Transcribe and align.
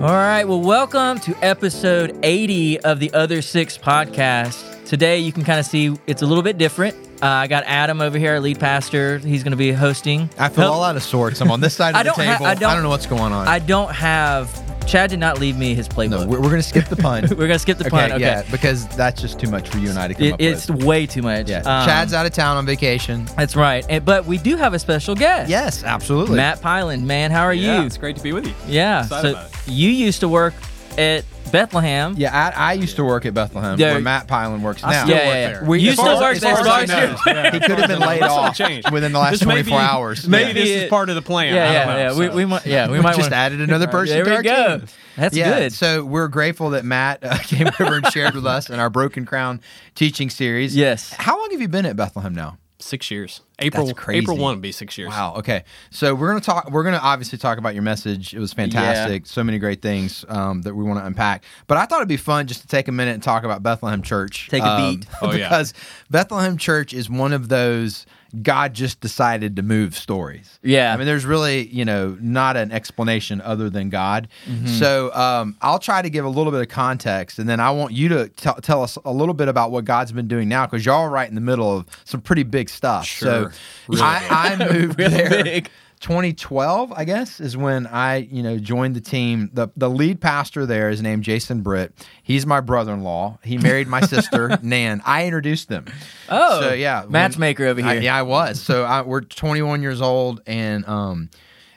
All 0.00 0.06
right. 0.06 0.44
Well, 0.44 0.62
welcome 0.62 1.18
to 1.20 1.36
episode 1.44 2.18
80 2.22 2.80
of 2.80 3.00
the 3.00 3.12
Other 3.12 3.42
Six 3.42 3.76
podcast. 3.76 4.86
Today, 4.86 5.18
you 5.18 5.30
can 5.30 5.44
kind 5.44 5.60
of 5.60 5.66
see 5.66 5.94
it's 6.06 6.22
a 6.22 6.26
little 6.26 6.42
bit 6.42 6.56
different. 6.56 6.96
Uh, 7.22 7.26
I 7.26 7.46
got 7.48 7.64
Adam 7.66 8.00
over 8.00 8.16
here, 8.16 8.32
our 8.32 8.40
lead 8.40 8.58
pastor. 8.58 9.18
He's 9.18 9.44
going 9.44 9.50
to 9.50 9.58
be 9.58 9.72
hosting. 9.72 10.30
I 10.38 10.48
feel 10.48 10.64
Help- 10.64 10.76
all 10.76 10.84
out 10.84 10.96
of 10.96 11.02
sorts. 11.02 11.42
I'm 11.42 11.50
on 11.50 11.60
this 11.60 11.74
side 11.74 11.94
of 11.94 12.04
the 12.04 12.12
table. 12.22 12.46
I 12.46 12.54
don't. 12.54 12.70
I 12.70 12.74
don't- 12.74 12.82
know 12.82 12.88
what's 12.88 13.04
going 13.06 13.32
on. 13.34 13.46
I 13.46 13.58
don't 13.58 13.92
have. 13.92 14.48
Chad 14.90 15.10
did 15.10 15.18
not 15.20 15.38
leave 15.38 15.56
me 15.56 15.74
his 15.74 15.88
playbook. 15.88 16.10
no, 16.10 16.26
we're, 16.26 16.38
we're 16.40 16.48
going 16.50 16.56
to 16.56 16.62
skip 16.62 16.86
the 16.86 16.96
pun. 16.96 17.22
We're 17.30 17.46
gonna 17.46 17.58
skip 17.58 17.78
the 17.78 17.84
pun. 17.90 18.10
Okay. 18.12 18.20
yeah, 18.20 18.42
because 18.50 18.88
that's 18.96 19.20
just 19.20 19.38
too 19.38 19.48
much 19.50 19.68
for 19.68 19.78
you 19.78 19.88
and 19.88 19.98
I 19.98 20.08
to 20.08 20.14
come 20.14 20.24
It- 20.24 20.32
up 20.34 20.40
it's 20.40 20.68
with. 20.68 20.82
way 20.84 21.06
too 21.06 21.22
much. 21.22 21.48
Yeah, 21.48 21.58
Um, 21.58 21.86
Chad's 21.86 22.12
out 22.12 22.26
of 22.26 22.32
town 22.32 22.56
on 22.56 22.66
vacation. 22.66 23.24
That's 23.36 23.54
right. 23.54 23.84
And- 23.88 24.04
but 24.04 24.26
we 24.26 24.36
do 24.38 24.56
have 24.56 24.74
a 24.74 24.78
special 24.78 25.14
guest. 25.14 25.48
Yes, 25.48 25.84
absolutely. 25.84 26.36
Matt 26.36 26.60
Piland, 26.60 27.06
man, 27.06 27.30
how 27.30 27.42
are 27.44 27.54
Yeah, 27.54 27.80
you? 27.80 27.86
it's 27.86 27.96
great 27.96 28.16
to 28.16 28.22
be 28.22 28.32
with 28.32 28.46
you. 28.46 28.54
Yeah. 28.66 29.02
Excited 29.04 29.22
So 29.22 29.38
about 29.38 29.50
you 29.68 29.90
used 29.90 30.20
to 30.20 30.28
work 30.28 30.54
at 30.98 31.24
Bethlehem. 31.52 32.14
Yeah, 32.16 32.52
I, 32.56 32.70
I 32.70 32.72
used 32.74 32.96
to 32.96 33.04
work 33.04 33.26
at 33.26 33.34
Bethlehem, 33.34 33.78
Yeah. 33.78 33.92
where 33.92 34.00
Matt 34.00 34.28
Piland 34.28 34.62
works 34.62 34.84
I 34.84 34.92
now. 34.92 35.04
still 35.04 35.16
Yeah, 35.16 35.26
work 35.26 35.26
yeah, 35.26 35.40
yeah. 35.40 35.52
there. 35.60 35.64
We- 35.64 35.80
you 35.80 35.92
still 35.92 36.04
work 36.04 36.18
there. 36.40 36.52
far 36.52 36.52
as 36.52 36.60
as 36.60 36.66
far 36.66 36.68
I 36.78 36.82
as 36.82 36.88
know. 36.88 37.00
you- 37.02 37.16
Yeah. 37.26 37.50
He 37.52 37.60
could 37.60 37.78
have 37.78 37.88
been 37.88 37.98
laid 37.98 38.22
off 38.22 38.56
changed. 38.56 38.90
within 38.90 39.12
the 39.12 39.18
last 39.18 39.30
This 39.32 39.40
24 39.40 39.78
be- 39.78 39.82
hours. 39.84 40.28
Maybe 40.28 40.52
this 40.52 40.68
is 40.68 40.88
part 40.90 41.08
of 41.08 41.16
the 41.16 41.22
plan. 41.22 41.54
Yeah, 41.54 41.72
yeah, 41.72 41.84
know, 41.86 41.96
yeah. 41.98 42.12
We, 42.18 42.26
so. 42.28 42.34
we 42.36 42.44
might, 42.44 42.66
yeah, 42.66 42.86
we 42.86 42.92
We 42.98 43.00
might 43.02 43.16
just 43.16 43.30
wanna- 43.30 43.36
added 43.36 43.60
another 43.60 43.86
person 43.88 44.14
There 44.16 44.24
to 44.24 44.30
we 44.30 44.36
our 44.36 44.42
go. 44.42 44.78
team. 44.78 44.86
That's 45.16 45.34
good. 45.34 45.72
So 45.72 46.04
we're 46.04 46.28
grateful 46.28 46.70
that 46.70 46.84
Matt 46.84 47.18
uh, 47.22 47.36
came 47.42 47.68
over 47.80 47.96
and 47.96 48.06
shared 48.12 48.34
with 48.34 48.46
us 48.46 48.70
in 48.70 48.78
our 48.78 48.88
Broken 48.90 49.26
Crown 49.26 49.60
teaching 49.94 50.30
series. 50.30 50.76
Yes. 50.76 51.12
How 51.18 51.36
long 51.38 51.48
have 51.50 51.60
you 51.60 51.68
been 51.68 51.84
at 51.86 51.96
Bethlehem 51.96 52.34
now? 52.34 52.58
Six 52.80 53.10
years. 53.10 53.40
April 53.58 53.86
That's 53.86 53.98
crazy. 53.98 54.22
April 54.22 54.36
one 54.36 54.56
would 54.56 54.62
be 54.62 54.72
six 54.72 54.96
years. 54.96 55.10
Wow. 55.10 55.34
Okay. 55.36 55.64
So 55.90 56.14
we're 56.14 56.28
gonna 56.28 56.40
talk. 56.40 56.70
We're 56.70 56.82
gonna 56.82 57.00
obviously 57.02 57.38
talk 57.38 57.58
about 57.58 57.74
your 57.74 57.82
message. 57.82 58.34
It 58.34 58.38
was 58.38 58.52
fantastic. 58.52 59.26
So 59.26 59.44
many 59.44 59.58
great 59.58 59.82
things 59.82 60.24
um, 60.28 60.62
that 60.62 60.74
we 60.74 60.84
want 60.84 60.98
to 61.00 61.06
unpack. 61.06 61.44
But 61.66 61.78
I 61.78 61.86
thought 61.86 61.98
it'd 61.98 62.08
be 62.08 62.16
fun 62.16 62.46
just 62.46 62.62
to 62.62 62.66
take 62.66 62.88
a 62.88 62.92
minute 62.92 63.14
and 63.14 63.22
talk 63.22 63.44
about 63.44 63.62
Bethlehem 63.62 64.02
Church. 64.02 64.48
Take 64.48 64.62
a 64.62 64.68
um, 64.68 64.96
beat. 64.96 65.06
Oh, 65.22 65.32
yeah. 65.32 65.48
because 65.48 65.74
Bethlehem 66.10 66.56
Church 66.56 66.94
is 66.94 67.10
one 67.10 67.32
of 67.32 67.48
those 67.48 68.06
God 68.42 68.74
just 68.74 69.00
decided 69.00 69.56
to 69.56 69.62
move 69.62 69.96
stories. 69.96 70.58
Yeah. 70.62 70.92
I 70.92 70.96
mean, 70.96 71.06
there's 71.06 71.24
really 71.24 71.66
you 71.68 71.84
know 71.84 72.16
not 72.20 72.56
an 72.56 72.70
explanation 72.72 73.40
other 73.40 73.68
than 73.70 73.90
God. 73.90 74.28
Mm-hmm. 74.46 74.66
So 74.66 75.12
um, 75.14 75.56
I'll 75.62 75.78
try 75.78 76.02
to 76.02 76.10
give 76.10 76.24
a 76.24 76.28
little 76.28 76.52
bit 76.52 76.60
of 76.62 76.68
context, 76.68 77.38
and 77.38 77.48
then 77.48 77.60
I 77.60 77.70
want 77.70 77.92
you 77.92 78.08
to 78.10 78.28
t- 78.28 78.50
tell 78.62 78.82
us 78.82 78.96
a 79.04 79.12
little 79.12 79.34
bit 79.34 79.48
about 79.48 79.70
what 79.70 79.84
God's 79.84 80.12
been 80.12 80.28
doing 80.28 80.48
now, 80.48 80.66
because 80.66 80.84
y'all 80.86 81.00
are 81.02 81.10
right 81.10 81.28
in 81.28 81.34
the 81.34 81.40
middle 81.40 81.76
of 81.78 81.86
some 82.04 82.20
pretty 82.20 82.42
big 82.44 82.68
stuff. 82.68 83.04
Sure. 83.06 83.50
So 83.52 83.58
Really 83.88 84.02
I, 84.02 84.26
I 84.30 84.72
moved 84.72 84.96
there. 84.98 85.42
big. 85.44 85.70
2012, 86.00 86.92
I 86.94 87.04
guess, 87.04 87.40
is 87.40 87.56
when 87.56 87.86
I, 87.86 88.16
you 88.16 88.42
know, 88.42 88.58
joined 88.58 88.96
the 88.96 89.00
team. 89.00 89.50
The 89.52 89.68
the 89.76 89.88
lead 89.88 90.20
pastor 90.20 90.66
there 90.66 90.90
is 90.90 91.00
named 91.02 91.22
Jason 91.24 91.60
Britt. 91.62 91.92
He's 92.22 92.46
my 92.46 92.60
brother-in-law. 92.60 93.38
He 93.44 93.58
married 93.58 93.86
my 93.86 94.00
sister 94.06 94.58
Nan. 94.62 95.02
I 95.06 95.24
introduced 95.26 95.68
them. 95.68 95.84
Oh, 96.28 96.60
so 96.62 96.72
yeah, 96.72 97.02
when- 97.02 97.12
matchmaker 97.12 97.66
over 97.66 97.80
I- 97.82 97.92
here. 97.94 98.02
yeah, 98.02 98.16
I 98.16 98.22
was. 98.22 98.60
So 98.60 98.84
I, 98.84 99.02
we're 99.02 99.20
21 99.20 99.82
years 99.82 100.00
old, 100.00 100.40
and 100.46 100.86
um, 100.88 101.30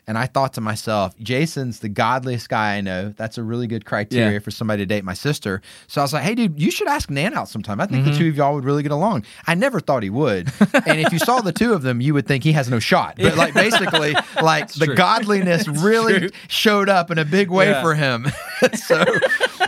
and 0.08 0.18
I 0.18 0.26
thought 0.26 0.54
to 0.54 0.62
myself, 0.62 1.18
Jason's 1.20 1.80
the 1.80 1.90
godliest 1.90 2.50
guy 2.50 2.76
I 2.76 2.82
know. 2.82 3.14
That's 3.16 3.38
a 3.38 3.44
really 3.44 3.68
good 3.68 3.86
criteria 3.86 4.34
Yeah. 4.34 4.40
for 4.40 4.52
somebody 4.52 4.82
to 4.84 4.86
date 4.86 5.04
my 5.04 5.14
sister. 5.14 5.62
So 5.88 6.02
I 6.02 6.04
was 6.04 6.14
like, 6.14 6.24
hey, 6.24 6.36
dude, 6.36 6.60
you 6.62 6.72
should 6.72 6.88
ask 6.88 7.10
Nan 7.10 7.34
out 7.34 7.50
sometime. 7.50 7.80
I 7.80 7.86
think 7.86 8.04
Mm-hmm. 8.04 8.12
the 8.14 8.18
two 8.18 8.30
of 8.30 8.36
y'all 8.36 8.54
would 8.56 8.66
really 8.66 8.84
get 8.84 8.92
along. 8.92 9.26
I 9.48 9.56
never 9.56 9.80
thought 9.80 10.04
he 10.04 10.10
would. 10.10 10.52
and 10.86 11.00
if 11.00 11.14
you 11.14 11.20
saw 11.20 11.42
the 11.42 11.52
two 11.54 11.74
of 11.74 11.82
them, 11.84 12.02
you 12.02 12.14
would 12.14 12.28
think 12.28 12.44
he 12.44 12.52
has 12.54 12.70
no 12.70 12.80
shot. 12.80 13.16
But 13.18 13.38
like 13.38 13.54
basically, 13.54 14.14
like 14.42 14.72
the 14.74 14.86
true. 14.88 14.96
godliness 14.96 15.68
really 15.68 16.20
true. 16.20 16.30
showed 16.48 16.90
up 16.90 17.12
in 17.12 17.18
a 17.18 17.26
big 17.26 17.50
way 17.50 17.70
Yeah. 17.70 17.82
for 17.82 17.96
him. 17.96 18.28
so 18.76 19.04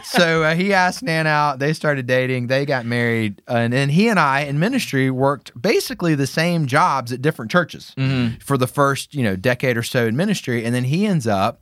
so 0.03 0.43
uh, 0.43 0.55
he 0.55 0.73
asked 0.73 1.03
Nan 1.03 1.27
out. 1.27 1.59
They 1.59 1.73
started 1.73 2.05
dating. 2.07 2.47
They 2.47 2.65
got 2.65 2.85
married, 2.85 3.41
and 3.47 3.71
then 3.73 3.89
he 3.89 4.07
and 4.07 4.19
I 4.19 4.41
in 4.41 4.59
ministry 4.59 5.09
worked 5.09 5.59
basically 5.59 6.15
the 6.15 6.27
same 6.27 6.65
jobs 6.67 7.11
at 7.11 7.21
different 7.21 7.51
churches 7.51 7.93
Mm-hmm. 7.97 8.37
for 8.39 8.57
the 8.57 8.67
first 8.67 9.13
you 9.13 9.23
know 9.23 9.35
decade 9.35 9.77
or 9.77 9.83
so 9.83 10.05
in 10.07 10.15
ministry, 10.15 10.24
and 10.65 10.73
then 10.73 10.85
he 10.85 11.05
ends 11.05 11.27
up. 11.27 11.61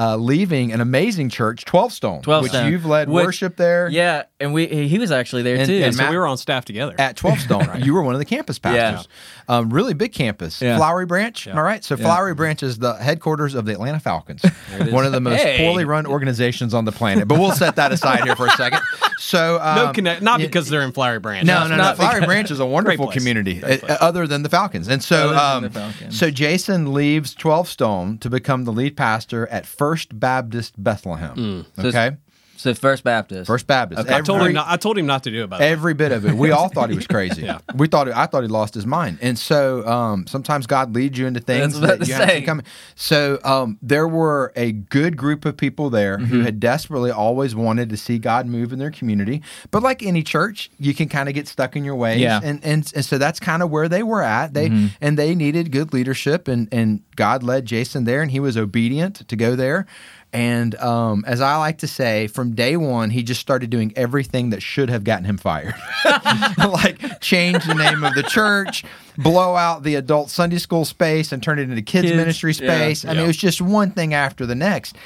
Uh, 0.00 0.16
leaving 0.16 0.70
an 0.72 0.80
amazing 0.80 1.28
church, 1.28 1.64
Twelve 1.64 1.92
Stone, 1.92 2.22
12 2.22 2.42
which 2.44 2.52
Stone. 2.52 2.70
you've 2.70 2.86
led 2.86 3.08
Which- 3.08 3.24
worship 3.24 3.56
there. 3.56 3.88
Yeah, 3.90 4.22
and 4.38 4.52
we 4.54 4.66
he 4.66 4.96
was 4.98 5.10
actually 5.10 5.42
there 5.42 5.56
And- 5.56 5.66
too. 5.66 5.74
and 5.82 5.92
So 5.92 6.02
Matt- 6.04 6.12
we 6.12 6.16
were 6.18 6.26
on 6.28 6.36
staff 6.36 6.64
together. 6.64 6.94
at 6.98 7.16
12 7.16 7.40
Stone. 7.40 7.68
You 7.82 7.94
were 7.94 8.02
one 8.02 8.14
of 8.14 8.20
the 8.20 8.24
campus 8.24 8.60
pastors. 8.60 9.08
Um, 9.48 9.70
really 9.70 9.94
big 9.94 10.12
campus. 10.12 10.62
Yeah. 10.62 10.76
Flowery 10.76 11.04
Branch. 11.06 11.48
Am 11.48 11.58
I 11.58 11.60
right? 11.62 11.84
So 11.84 11.96
Yeah. 11.96 12.04
Flowery 12.04 12.34
Branch 12.34 12.62
is 12.62 12.78
the 12.78 12.94
headquarters 12.94 13.54
of 13.56 13.64
the 13.64 13.72
Atlanta 13.72 13.98
Falcons, 13.98 14.42
one 14.90 15.04
of 15.04 15.10
the 15.10 15.20
most 15.20 15.42
Hey. 15.42 15.58
poorly 15.58 15.84
run 15.84 16.06
organizations 16.06 16.74
on 16.74 16.84
the 16.84 16.92
planet. 16.92 17.26
But 17.26 17.40
we'll 17.40 17.50
set 17.50 17.74
that 17.76 17.90
aside 17.90 18.22
here 18.22 18.36
for 18.36 18.46
a 18.46 18.50
second. 18.50 18.80
So 19.18 19.58
um, 19.62 19.76
no 19.86 19.92
connect, 19.92 20.22
not 20.22 20.38
because 20.38 20.68
they're 20.68 20.82
in 20.82 20.92
Flowery 20.92 21.18
Branch. 21.18 21.44
no, 21.44 21.54
That's 21.54 21.70
no, 21.70 21.76
no. 21.76 21.82
not 21.82 21.96
Flowery 21.96 22.24
Branch 22.24 22.50
is 22.52 22.60
a 22.60 22.66
wonderful 22.66 23.08
community, 23.08 23.64
uh, 23.64 23.78
other 24.00 24.28
than 24.28 24.44
the 24.44 24.48
Falcons. 24.48 24.86
And 24.86 25.02
so, 25.02 25.36
um, 25.36 25.64
the 25.64 25.70
Falcons. 25.70 26.16
so 26.16 26.30
Jason 26.30 26.92
leaves 26.94 27.34
Twelve 27.34 27.68
Stone 27.68 28.18
to 28.18 28.30
become 28.30 28.64
the 28.64 28.72
lead 28.72 28.96
pastor 28.96 29.48
at 29.48 29.66
First 29.66 29.87
Baptist 30.18 30.74
Bethlehem. 30.82 31.34
Mm. 31.36 31.64
So- 31.82 31.88
Okay, 31.88 32.16
so 32.58 32.74
First 32.74 33.04
Baptist. 33.04 33.46
First 33.46 33.66
Baptist. 33.66 34.02
Okay. 34.02 34.14
I 34.14 34.20
told 34.20 34.42
him. 34.42 34.52
Not, 34.52 34.66
I 34.68 34.76
told 34.76 34.98
him 34.98 35.06
not 35.06 35.22
to 35.24 35.30
do 35.30 35.44
it. 35.44 35.46
By 35.50 35.58
the 35.58 35.62
way. 35.64 35.70
Every 35.70 35.94
bit 35.94 36.12
of 36.12 36.26
it. 36.26 36.34
We 36.34 36.50
all 36.50 36.68
thought 36.68 36.90
he 36.90 36.96
was 36.96 37.06
crazy. 37.16 37.42
Yeah. 37.42 37.60
We 37.74 37.86
thought 37.88 38.08
I 38.10 38.26
thought 38.26 38.42
he 38.42 38.48
lost 38.48 38.74
his 38.74 38.84
mind. 38.84 39.18
And 39.22 39.38
so 39.38 39.86
um, 39.86 40.26
sometimes 40.26 40.66
God 40.66 40.94
leads 40.94 41.18
you 41.18 41.26
into 41.26 41.40
things 41.40 41.74
That's 41.74 41.80
what 41.80 41.84
I 41.84 41.92
that 41.94 41.98
was 42.00 42.08
you 42.08 42.14
haven't 42.14 42.28
saying. 42.28 42.40
seen 42.40 42.46
coming. 42.46 42.66
So 42.96 43.38
um, 43.44 43.78
there 43.80 44.06
were 44.08 44.52
a 44.56 44.72
good 44.72 45.16
group 45.16 45.44
of 45.44 45.56
people 45.56 45.88
there 45.90 46.18
Mm-hmm. 46.18 46.24
who 46.26 46.40
had 46.40 46.58
desperately 46.58 47.10
always 47.10 47.54
wanted 47.54 47.90
to 47.90 47.96
see 47.96 48.18
God 48.18 48.46
move 48.46 48.72
in 48.72 48.78
their 48.78 48.90
community. 48.90 49.42
But 49.70 49.82
like 49.82 50.02
any 50.02 50.22
church, 50.22 50.70
you 50.78 50.94
can 50.94 51.08
kind 51.08 51.28
of 51.28 51.34
get 51.34 51.46
stuck 51.46 51.76
in 51.76 51.84
your 51.84 51.94
ways. 51.94 52.20
Yeah. 52.20 52.38
Mm-hmm. 52.38 52.46
And, 52.48 52.64
and 52.64 52.92
and 52.96 53.04
so 53.04 53.18
that's 53.18 53.38
kind 53.38 53.62
of 53.62 53.70
where 53.70 53.88
they 53.88 54.02
were 54.02 54.22
at. 54.22 54.54
They 54.54 54.90
and 55.00 55.16
they 55.18 55.34
needed 55.34 55.70
good 55.70 55.92
leadership 55.92 56.48
and 56.48 56.68
and 56.72 57.02
God 57.14 57.42
led 57.42 57.66
Jason 57.66 58.04
there 58.04 58.20
and 58.22 58.30
he 58.30 58.40
was 58.40 58.56
obedient 58.56 59.28
to 59.28 59.36
go 59.36 59.54
there. 59.54 59.86
And 60.32 60.74
um, 60.76 61.24
as 61.26 61.40
I 61.40 61.56
like 61.56 61.78
to 61.78 61.88
say, 61.88 62.26
from 62.26 62.54
day 62.54 62.76
one, 62.76 63.10
he 63.10 63.22
just 63.22 63.40
started 63.40 63.70
doing 63.70 63.92
everything 63.96 64.50
that 64.50 64.62
should 64.62 64.90
have 64.90 65.04
gotten 65.04 65.24
him 65.24 65.38
fired. 65.38 65.74
like 66.58 67.20
change 67.20 67.64
the 67.64 67.74
name 67.74 68.04
of 68.04 68.14
the 68.14 68.22
church, 68.22 68.84
blow 69.18 69.56
out 69.56 69.82
the 69.82 69.96
adult 69.96 70.30
Sunday 70.30 70.58
school 70.58 70.84
space 70.86 71.32
and 71.32 71.42
turn 71.42 71.58
it 71.58 71.62
into 71.68 71.82
kids, 71.82 72.06
Kids, 72.06 72.16
ministry 72.16 72.52
yeah, 72.52 72.56
space. 72.56 73.04
I 73.04 73.14
mean, 73.14 73.24
it 73.24 73.26
was 73.26 73.36
just 73.36 73.60
one 73.60 73.90
thing 73.90 74.14
after 74.14 74.46
the 74.46 74.54
next. 74.54 74.96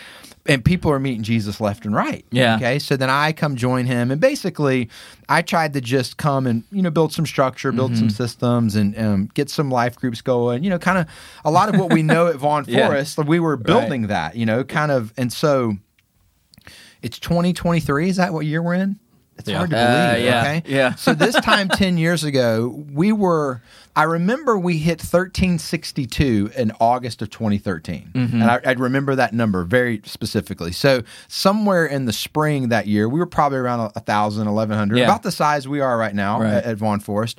And 0.45 0.65
people 0.65 0.91
are 0.91 0.99
meeting 0.99 1.23
Jesus 1.23 1.61
left 1.61 1.85
and 1.85 1.95
right. 1.95 2.25
Yeah. 2.33 2.57
Okay. 2.57 2.81
So 2.81 2.97
then 2.97 3.09
I 3.09 3.31
come 3.33 3.55
join 3.55 3.87
him, 3.87 4.11
and 4.11 4.21
basically, 4.21 4.91
I 5.29 5.41
tried 5.41 5.73
to 5.75 5.81
just 5.81 6.17
come 6.17 6.49
and 6.49 6.65
you 6.73 6.83
know 6.83 6.91
build 6.91 7.13
some 7.13 7.27
structure, 7.27 7.71
build 7.71 7.93
Mm-hmm. 7.93 8.01
some 8.01 8.11
systems, 8.11 8.75
and 8.75 8.99
um, 8.99 9.31
get 9.35 9.51
some 9.51 9.71
life 9.71 9.95
groups 9.95 10.21
going. 10.21 10.65
You 10.65 10.71
know, 10.71 10.81
kind 10.81 10.99
of 10.99 11.07
a 11.45 11.51
lot 11.53 11.73
of 11.73 11.79
what 11.81 11.93
we 11.93 12.03
know 12.03 12.27
at 12.27 12.35
Vaughn 12.45 12.65
Yeah. 12.67 12.89
Forest. 12.89 13.19
We 13.25 13.39
were 13.39 13.57
building 13.57 14.09
that. 14.09 14.35
You 14.35 14.45
know, 14.47 14.65
kind 14.65 14.91
of, 14.91 15.15
and 15.17 15.33
so 15.33 15.77
it's 17.03 17.21
2023. 17.21 18.09
Is 18.09 18.17
that 18.17 18.33
what 18.33 18.45
year 18.45 18.63
we're 18.63 18.75
in? 18.75 18.99
It's 19.39 19.49
Yeah. 19.49 19.59
hard 19.59 19.71
to 19.71 19.77
Uh, 19.79 20.13
believe. 20.13 20.25
yeah, 20.27 20.41
Okay. 20.41 20.63
yeah. 20.67 20.95
So 20.97 21.15
this 21.15 21.35
time 21.37 21.69
10 21.73 21.99
years 21.99 22.25
ago, 22.25 22.85
we 22.93 23.13
were. 23.13 23.63
I 23.95 24.05
remember 24.05 24.59
we 24.59 24.79
hit 24.79 25.01
1362 25.03 26.51
in 26.57 26.73
August 26.81 27.21
of 27.23 27.31
2013, 27.31 28.11
Mm-hmm. 28.15 28.41
and 28.41 28.51
I, 28.51 28.61
I 28.65 28.73
remember 28.73 29.15
that 29.17 29.33
number 29.35 29.65
very 29.65 30.01
specifically. 30.05 30.73
So 30.73 31.03
somewhere 31.29 31.85
in 31.87 32.07
the 32.07 32.13
spring 32.13 32.69
that 32.71 32.87
year, 32.87 33.09
we 33.09 33.19
were 33.21 33.27
probably 33.27 33.59
around 33.59 33.81
a, 33.81 33.93
a 33.97 34.01
thousand, 34.01 34.49
eleven 34.49 34.77
hundred, 34.79 34.99
Yeah. 34.99 35.05
about 35.05 35.23
the 35.23 35.31
size 35.33 35.69
we 35.69 35.81
are 35.81 35.99
right 35.99 36.15
now 36.15 36.41
Right. 36.41 36.55
at, 36.55 36.65
at 36.65 36.77
Vaughn 36.79 37.01
Forest. 37.01 37.39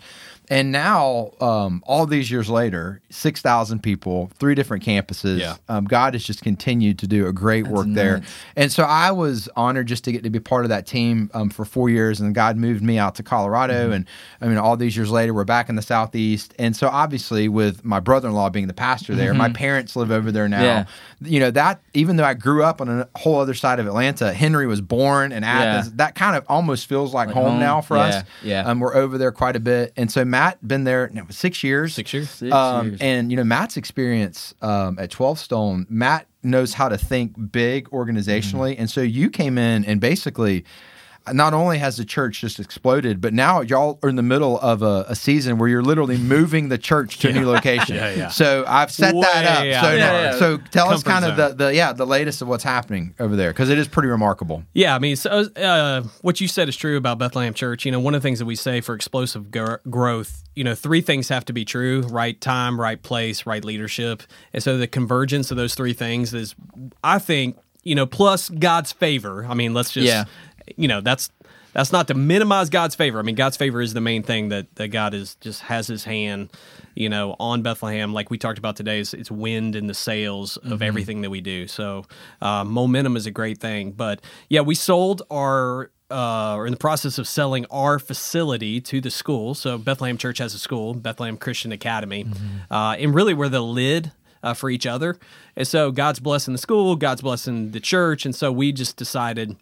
And 0.49 0.71
now, 0.71 1.31
um, 1.39 1.81
all 1.85 2.05
these 2.05 2.29
years 2.29 2.49
later, 2.49 3.01
six 3.09 3.41
thousand 3.41 3.81
people, 3.81 4.29
three 4.39 4.55
different 4.55 4.83
campuses. 4.83 5.39
Yeah. 5.39 5.55
Um, 5.69 5.85
God 5.85 6.13
has 6.13 6.23
just 6.23 6.41
continued 6.41 6.99
to 6.99 7.07
do 7.07 7.27
a 7.27 7.33
great 7.33 7.67
work 7.67 7.87
there. 7.89 8.21
And 8.55 8.71
so 8.71 8.83
I 8.83 9.11
was 9.11 9.47
honored 9.55 9.87
just 9.87 10.03
to 10.03 10.11
get 10.11 10.23
to 10.23 10.29
be 10.29 10.39
part 10.39 10.65
of 10.65 10.69
that 10.69 10.85
team 10.85 11.31
um, 11.33 11.49
for 11.49 11.63
four 11.65 11.89
years. 11.89 12.19
And 12.19 12.35
God 12.35 12.57
moved 12.57 12.83
me 12.83 12.97
out 12.97 13.15
to 13.15 13.23
Colorado. 13.23 13.85
Mm-hmm. 13.85 13.93
And 13.93 14.07
I 14.41 14.47
mean, 14.47 14.57
all 14.57 14.75
these 14.75 14.97
years 14.97 15.09
later, 15.11 15.33
we're 15.33 15.45
back 15.45 15.69
in 15.69 15.75
the 15.75 15.81
Southeast. 15.81 16.53
And 16.59 16.75
so 16.75 16.87
obviously, 16.89 17.47
with 17.47 17.85
my 17.85 17.99
brother 18.01 18.27
in 18.27 18.33
law 18.33 18.49
being 18.49 18.67
the 18.67 18.73
pastor 18.73 19.15
there, 19.15 19.33
my 19.33 19.49
parents 19.49 19.95
live 19.95 20.11
over 20.11 20.31
there 20.31 20.49
now. 20.49 20.57
Mm-hmm. 20.57 21.25
Yeah. 21.25 21.31
You 21.31 21.39
know, 21.39 21.51
that 21.51 21.81
even 21.93 22.17
though 22.17 22.25
I 22.25 22.33
grew 22.33 22.63
up 22.63 22.81
on 22.81 22.89
a 22.89 23.07
whole 23.15 23.39
other 23.39 23.53
side 23.53 23.79
of 23.79 23.87
Atlanta, 23.87 24.33
Henry 24.33 24.67
was 24.67 24.81
born 24.81 25.31
in 25.31 25.43
Athens. 25.43 25.87
Yeah. 25.87 25.93
That 25.97 26.15
kind 26.15 26.35
of 26.35 26.45
almost 26.49 26.87
feels 26.87 27.13
like, 27.13 27.27
Like 27.27 27.33
home, 27.35 27.51
home? 27.51 27.59
now 27.59 27.79
for 27.79 27.95
us. 27.95 28.23
yeah. 28.43 28.63
Um, 28.69 28.81
we're 28.81 28.93
over 28.93 29.17
there 29.17 29.31
quite 29.31 29.55
a 29.55 29.59
bit. 29.61 29.93
And 29.95 30.11
so 30.11 30.25
Matt, 30.25 30.42
been 30.65 30.83
there 30.83 31.09
now, 31.13 31.25
six 31.29 31.63
years. 31.63 31.93
Six 31.93 32.13
years. 32.13 32.29
Six 32.29 32.51
Um, 32.53 32.87
years. 32.89 33.01
and 33.01 33.31
you 33.31 33.37
know 33.37 33.43
Matt's 33.43 33.77
experience 33.77 34.53
um, 34.61 34.97
at 34.99 35.09
Twelve 35.11 35.39
Stone, 35.39 35.85
Matt 35.89 36.27
knows 36.43 36.73
how 36.73 36.89
to 36.89 36.97
think 36.97 37.51
big 37.51 37.89
organizationally, 37.91 38.75
and 38.77 38.89
so 38.89 39.01
you 39.01 39.29
came 39.29 39.57
in 39.57 39.85
and 39.85 39.99
basically. 39.99 40.63
Not 41.31 41.53
only 41.53 41.77
has 41.77 41.97
the 41.97 42.03
church 42.05 42.41
just 42.41 42.59
exploded, 42.59 43.21
but 43.21 43.33
now 43.33 43.61
y'all 43.61 43.99
are 44.03 44.09
in 44.09 44.15
the 44.15 44.23
middle 44.23 44.59
of 44.59 44.81
a, 44.81 45.05
a 45.07 45.15
season 45.15 45.57
where 45.57 45.69
you're 45.69 45.81
literally 45.83 46.17
moving 46.35 46.69
the 46.69 46.77
church 46.77 47.19
to 47.19 47.29
a 47.29 47.31
new 47.31 47.45
location. 47.45 47.95
Yeah, 47.95 48.13
yeah. 48.13 48.27
So 48.27 48.65
I've 48.67 48.91
set 48.91 49.13
that 49.13 49.15
Way 49.15 49.73
up. 49.73 49.83
So, 49.83 49.89
there. 49.89 49.97
Yeah, 49.97 50.21
yeah. 50.21 50.37
so 50.37 50.57
tell 50.57 50.89
us 50.89 51.03
Comfort 51.03 51.27
kind 51.27 51.39
of 51.39 51.57
the, 51.57 51.65
the 51.65 51.75
yeah 51.75 51.93
the 51.93 52.05
latest 52.05 52.41
of 52.41 52.47
what's 52.47 52.63
happening 52.63 53.15
over 53.19 53.35
there 53.35 53.51
because 53.51 53.69
it 53.69 53.77
is 53.77 53.87
pretty 53.87 54.09
remarkable. 54.09 54.63
Yeah, 54.73 54.95
I 54.95 54.99
mean, 54.99 55.15
so 55.15 55.29
uh, 55.55 56.03
what 56.21 56.41
you 56.41 56.47
said 56.47 56.67
is 56.67 56.75
true 56.75 56.97
about 56.97 57.19
Bethlehem 57.19 57.53
Church. 57.53 57.85
You 57.85 57.91
know, 57.91 57.99
one 57.99 58.15
of 58.15 58.21
the 58.21 58.27
things 58.27 58.39
that 58.39 58.45
we 58.45 58.55
say 58.55 58.81
for 58.81 58.95
explosive 58.95 59.51
gr- 59.51 59.75
growth, 59.89 60.43
you 60.55 60.63
know, 60.63 60.75
three 60.75 61.01
things 61.01 61.29
have 61.29 61.45
to 61.45 61.53
be 61.53 61.63
true: 61.63 62.01
right 62.01 62.39
time, 62.39 62.79
right 62.79 63.01
place, 63.01 63.45
right 63.45 63.63
leadership. 63.63 64.23
And 64.51 64.61
so 64.61 64.77
the 64.77 64.87
convergence 64.87 65.51
of 65.51 65.57
those 65.57 65.75
three 65.75 65.93
things 65.93 66.33
is, 66.33 66.55
I 67.03 67.19
think, 67.19 67.57
you 67.83 67.95
know, 67.95 68.05
plus 68.05 68.49
God's 68.49 68.91
favor. 68.91 69.45
I 69.45 69.53
mean, 69.53 69.73
let's 69.73 69.91
just, 69.91 70.07
Yeah. 70.07 70.25
You 70.75 70.87
know, 70.87 71.01
that's 71.01 71.29
that's 71.73 71.91
not 71.91 72.07
to 72.07 72.13
minimize 72.13 72.69
God's 72.69 72.95
favor. 72.95 73.19
I 73.19 73.23
mean, 73.23 73.35
God's 73.35 73.57
favor 73.57 73.81
is 73.81 73.93
the 73.93 74.01
main 74.01 74.23
thing 74.23 74.49
that 74.49 74.73
that 74.75 74.89
God 74.89 75.13
is 75.13 75.35
just 75.35 75.61
has 75.63 75.87
His 75.87 76.03
hand, 76.03 76.51
you 76.95 77.09
know, 77.09 77.35
on 77.39 77.61
Bethlehem. 77.61 78.13
Like 78.13 78.29
we 78.29 78.37
talked 78.37 78.59
about 78.59 78.75
today, 78.75 78.99
it's, 78.99 79.13
it's 79.13 79.31
wind 79.31 79.75
in 79.75 79.87
the 79.87 79.93
sails 79.93 80.57
of 80.57 80.81
everything 80.81 81.21
that 81.21 81.29
we 81.29 81.41
do. 81.41 81.67
So 81.67 82.05
uh, 82.41 82.63
momentum 82.63 83.17
is 83.17 83.25
a 83.25 83.31
great 83.31 83.59
thing. 83.59 83.91
But 83.91 84.21
yeah, 84.49 84.61
we 84.61 84.75
sold 84.75 85.23
our. 85.31 85.91
Uh, 86.11 86.57
are 86.57 86.67
in 86.67 86.71
the 86.71 86.77
process 86.77 87.17
of 87.17 87.27
selling 87.27 87.65
our 87.71 87.97
facility 87.97 88.79
to 88.79 89.01
the 89.01 89.09
school. 89.09 89.55
So 89.55 89.79
Bethlehem 89.79 90.15
Church 90.15 90.37
has 90.37 90.53
a 90.53 90.59
school, 90.59 90.93
Bethlehem 90.93 91.37
Christian 91.37 91.71
Academy, 91.71 92.27
uh, 92.69 92.97
and 92.99 93.15
really 93.15 93.33
we're 93.33 93.49
the 93.49 93.61
lid 93.63 94.11
uh, 94.43 94.53
for 94.53 94.69
each 94.69 94.85
other. 94.85 95.17
And 95.55 95.67
so 95.67 95.89
God's 95.91 96.19
blessing 96.19 96.51
the 96.51 96.59
school, 96.59 96.95
God's 96.97 97.21
blessing 97.21 97.71
the 97.71 97.79
church, 97.79 98.27
and 98.27 98.35
so 98.35 98.51
we 98.51 98.71
just 98.71 98.95
decided 98.95 99.57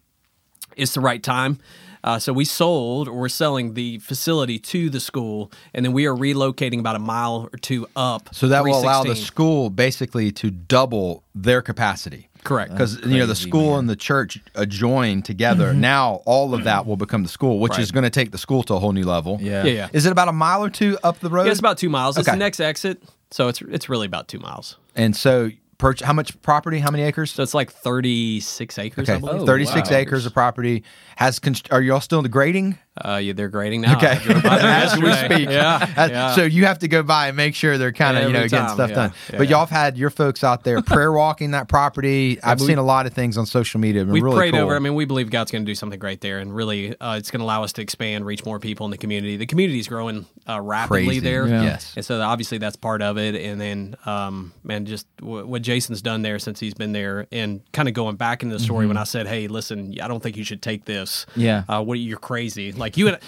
it's 0.76 0.94
the 0.94 1.00
right 1.00 1.22
time. 1.22 1.58
Uh, 2.04 2.18
so 2.18 2.32
we 2.32 2.44
sold 2.44 3.06
or 3.06 3.12
we're 3.14 3.28
selling 3.28 3.74
the 3.74 3.98
facility 3.98 4.58
to 4.58 4.90
the 4.90 4.98
school, 4.98 5.52
and 5.72 5.84
then 5.84 5.92
we 5.92 6.04
are 6.06 6.14
relocating 6.14 6.80
about 6.80 6.96
a 6.96 6.98
mile 6.98 7.48
or 7.52 7.58
two 7.58 7.86
up. 7.94 8.28
So 8.34 8.48
that 8.48 8.64
will 8.64 8.76
allow 8.80 9.04
the 9.04 9.14
school 9.14 9.70
basically 9.70 10.32
to 10.32 10.50
double 10.50 11.22
their 11.34 11.62
capacity. 11.62 12.28
Correct. 12.42 12.72
Because 12.72 12.98
you 13.06 13.18
know 13.18 13.26
the 13.26 13.36
school 13.36 13.70
man. 13.70 13.78
and 13.80 13.90
the 13.90 13.94
church 13.94 14.40
adjoin 14.56 15.22
together. 15.22 15.72
Now 15.72 16.22
all 16.26 16.54
of 16.54 16.64
that 16.64 16.86
will 16.86 16.96
become 16.96 17.22
the 17.22 17.28
school, 17.28 17.60
which 17.60 17.72
Right. 17.72 17.80
is 17.80 17.92
going 17.92 18.02
to 18.02 18.10
take 18.10 18.32
the 18.32 18.38
school 18.38 18.64
to 18.64 18.74
a 18.74 18.80
whole 18.80 18.90
new 18.92 19.04
level. 19.04 19.38
Yeah. 19.40 19.62
Yeah, 19.62 19.72
yeah. 19.72 19.88
Is 19.92 20.06
it 20.06 20.10
about 20.10 20.26
a 20.26 20.32
mile 20.32 20.64
or 20.64 20.70
two 20.70 20.98
up 21.04 21.20
the 21.20 21.30
road? 21.30 21.44
Yeah, 21.44 21.52
it's 21.52 21.60
about 21.60 21.78
two 21.78 21.88
miles. 21.88 22.18
It's 22.18 22.26
the 22.28 22.34
next 22.34 22.58
exit, 22.58 23.00
so 23.30 23.46
it's 23.46 23.62
it's 23.62 23.88
really 23.88 24.06
about 24.06 24.26
two 24.26 24.40
miles. 24.40 24.76
And 24.96 25.14
so, 25.14 25.52
how 26.00 26.12
much 26.12 26.40
property? 26.42 26.78
How 26.78 26.90
many 26.90 27.02
acres? 27.02 27.30
So 27.32 27.42
it's 27.42 27.54
like 27.54 27.70
thirty 27.70 28.40
six 28.40 28.78
acres. 28.78 29.08
I 29.08 29.14
Okay, 29.14 29.20
believe. 29.20 29.42
Oh, 29.42 29.46
36 29.46 29.90
wow. 29.90 29.96
acres 29.96 30.24
of 30.26 30.32
property. 30.32 30.84
Has 31.16 31.38
const- 31.38 31.70
are 31.72 31.82
y'all 31.82 32.00
still 32.00 32.18
in 32.20 32.22
the 32.22 32.28
grading? 32.28 32.78
Uh, 32.94 33.16
yeah, 33.16 33.32
they're 33.32 33.48
grading 33.48 33.80
now. 33.80 33.96
Okay, 33.96 34.08
I 34.08 34.18
drove 34.18 34.42
by 34.42 34.58
there 34.58 34.68
as 34.70 34.96
we 34.98 35.10
speak. 35.14 35.48
Yeah, 35.48 35.86
yeah. 36.08 36.34
So 36.34 36.44
you 36.44 36.66
have 36.66 36.80
to 36.80 36.88
go 36.88 37.02
by 37.02 37.28
and 37.28 37.36
make 37.36 37.54
sure 37.54 37.78
they're 37.78 37.90
kind 37.90 38.18
of 38.18 38.24
you 38.24 38.32
know 38.34 38.40
Every 38.40 38.50
getting 38.50 38.68
stuff 38.68 38.90
yeah. 38.90 38.96
done. 38.96 39.12
Yeah, 39.32 39.38
but 39.38 39.48
y'all 39.48 39.60
have 39.60 39.70
had 39.70 39.96
your 39.96 40.10
folks 40.10 40.44
out 40.44 40.62
there 40.64 40.82
prayer 40.82 41.10
walking 41.10 41.52
that 41.52 41.68
property. 41.68 42.38
I've 42.42 42.60
we- 42.60 42.66
seen 42.66 42.76
a 42.78 42.82
lot 42.82 43.06
of 43.06 43.14
things 43.14 43.38
on 43.38 43.46
social 43.46 43.80
media. 43.80 44.04
We've 44.04 44.22
really 44.22 44.36
prayed 44.36 44.52
cool. 44.52 44.64
over. 44.64 44.76
I 44.76 44.78
mean, 44.78 44.94
we 44.94 45.06
believe 45.06 45.30
God's 45.30 45.50
going 45.50 45.64
to 45.64 45.70
do 45.70 45.74
something 45.74 45.98
great 45.98 46.20
there, 46.20 46.38
and 46.38 46.54
really, 46.54 46.94
uh, 47.00 47.16
it's 47.16 47.30
going 47.30 47.40
to 47.40 47.44
allow 47.44 47.64
us 47.64 47.72
to 47.74 47.82
expand, 47.82 48.26
reach 48.26 48.44
more 48.44 48.58
people 48.58 48.84
in 48.84 48.90
the 48.90 48.98
community. 48.98 49.38
The 49.38 49.46
community 49.46 49.78
is 49.80 49.88
growing 49.88 50.26
uh, 50.46 50.60
rapidly 50.60 51.06
Crazy. 51.06 51.20
there, 51.20 51.46
Yeah. 51.48 51.62
Yes. 51.62 51.94
and 51.96 52.04
so 52.04 52.20
obviously 52.20 52.58
that's 52.58 52.76
part 52.76 53.00
of 53.00 53.16
it. 53.16 53.34
And 53.36 53.58
then, 53.60 53.96
um, 54.04 54.52
man, 54.64 54.84
just 54.84 55.06
w- 55.16 55.46
what 55.46 55.62
Jason's 55.62 56.02
done 56.02 56.20
there 56.22 56.38
since 56.38 56.60
he's 56.60 56.74
been 56.74 56.92
there, 56.92 57.26
and 57.32 57.62
kind 57.72 57.88
of 57.88 57.94
going 57.94 58.16
back 58.16 58.42
into 58.42 58.54
the 58.56 58.62
story 58.62 58.86
when 58.86 58.98
I 58.98 59.04
said, 59.04 59.26
"Hey, 59.26 59.48
listen, 59.48 59.96
I 60.02 60.08
don't 60.08 60.22
think 60.22 60.36
you 60.36 60.44
should 60.44 60.60
take 60.60 60.84
this. 60.84 61.24
Mm-hmm. 61.30 61.40
Yeah. 61.40 61.64
uh, 61.70 61.82
what 61.82 61.98
you're 61.98 62.18
crazy. 62.18 62.72
Like 62.82 62.96
you 62.96 63.08
and 63.08 63.18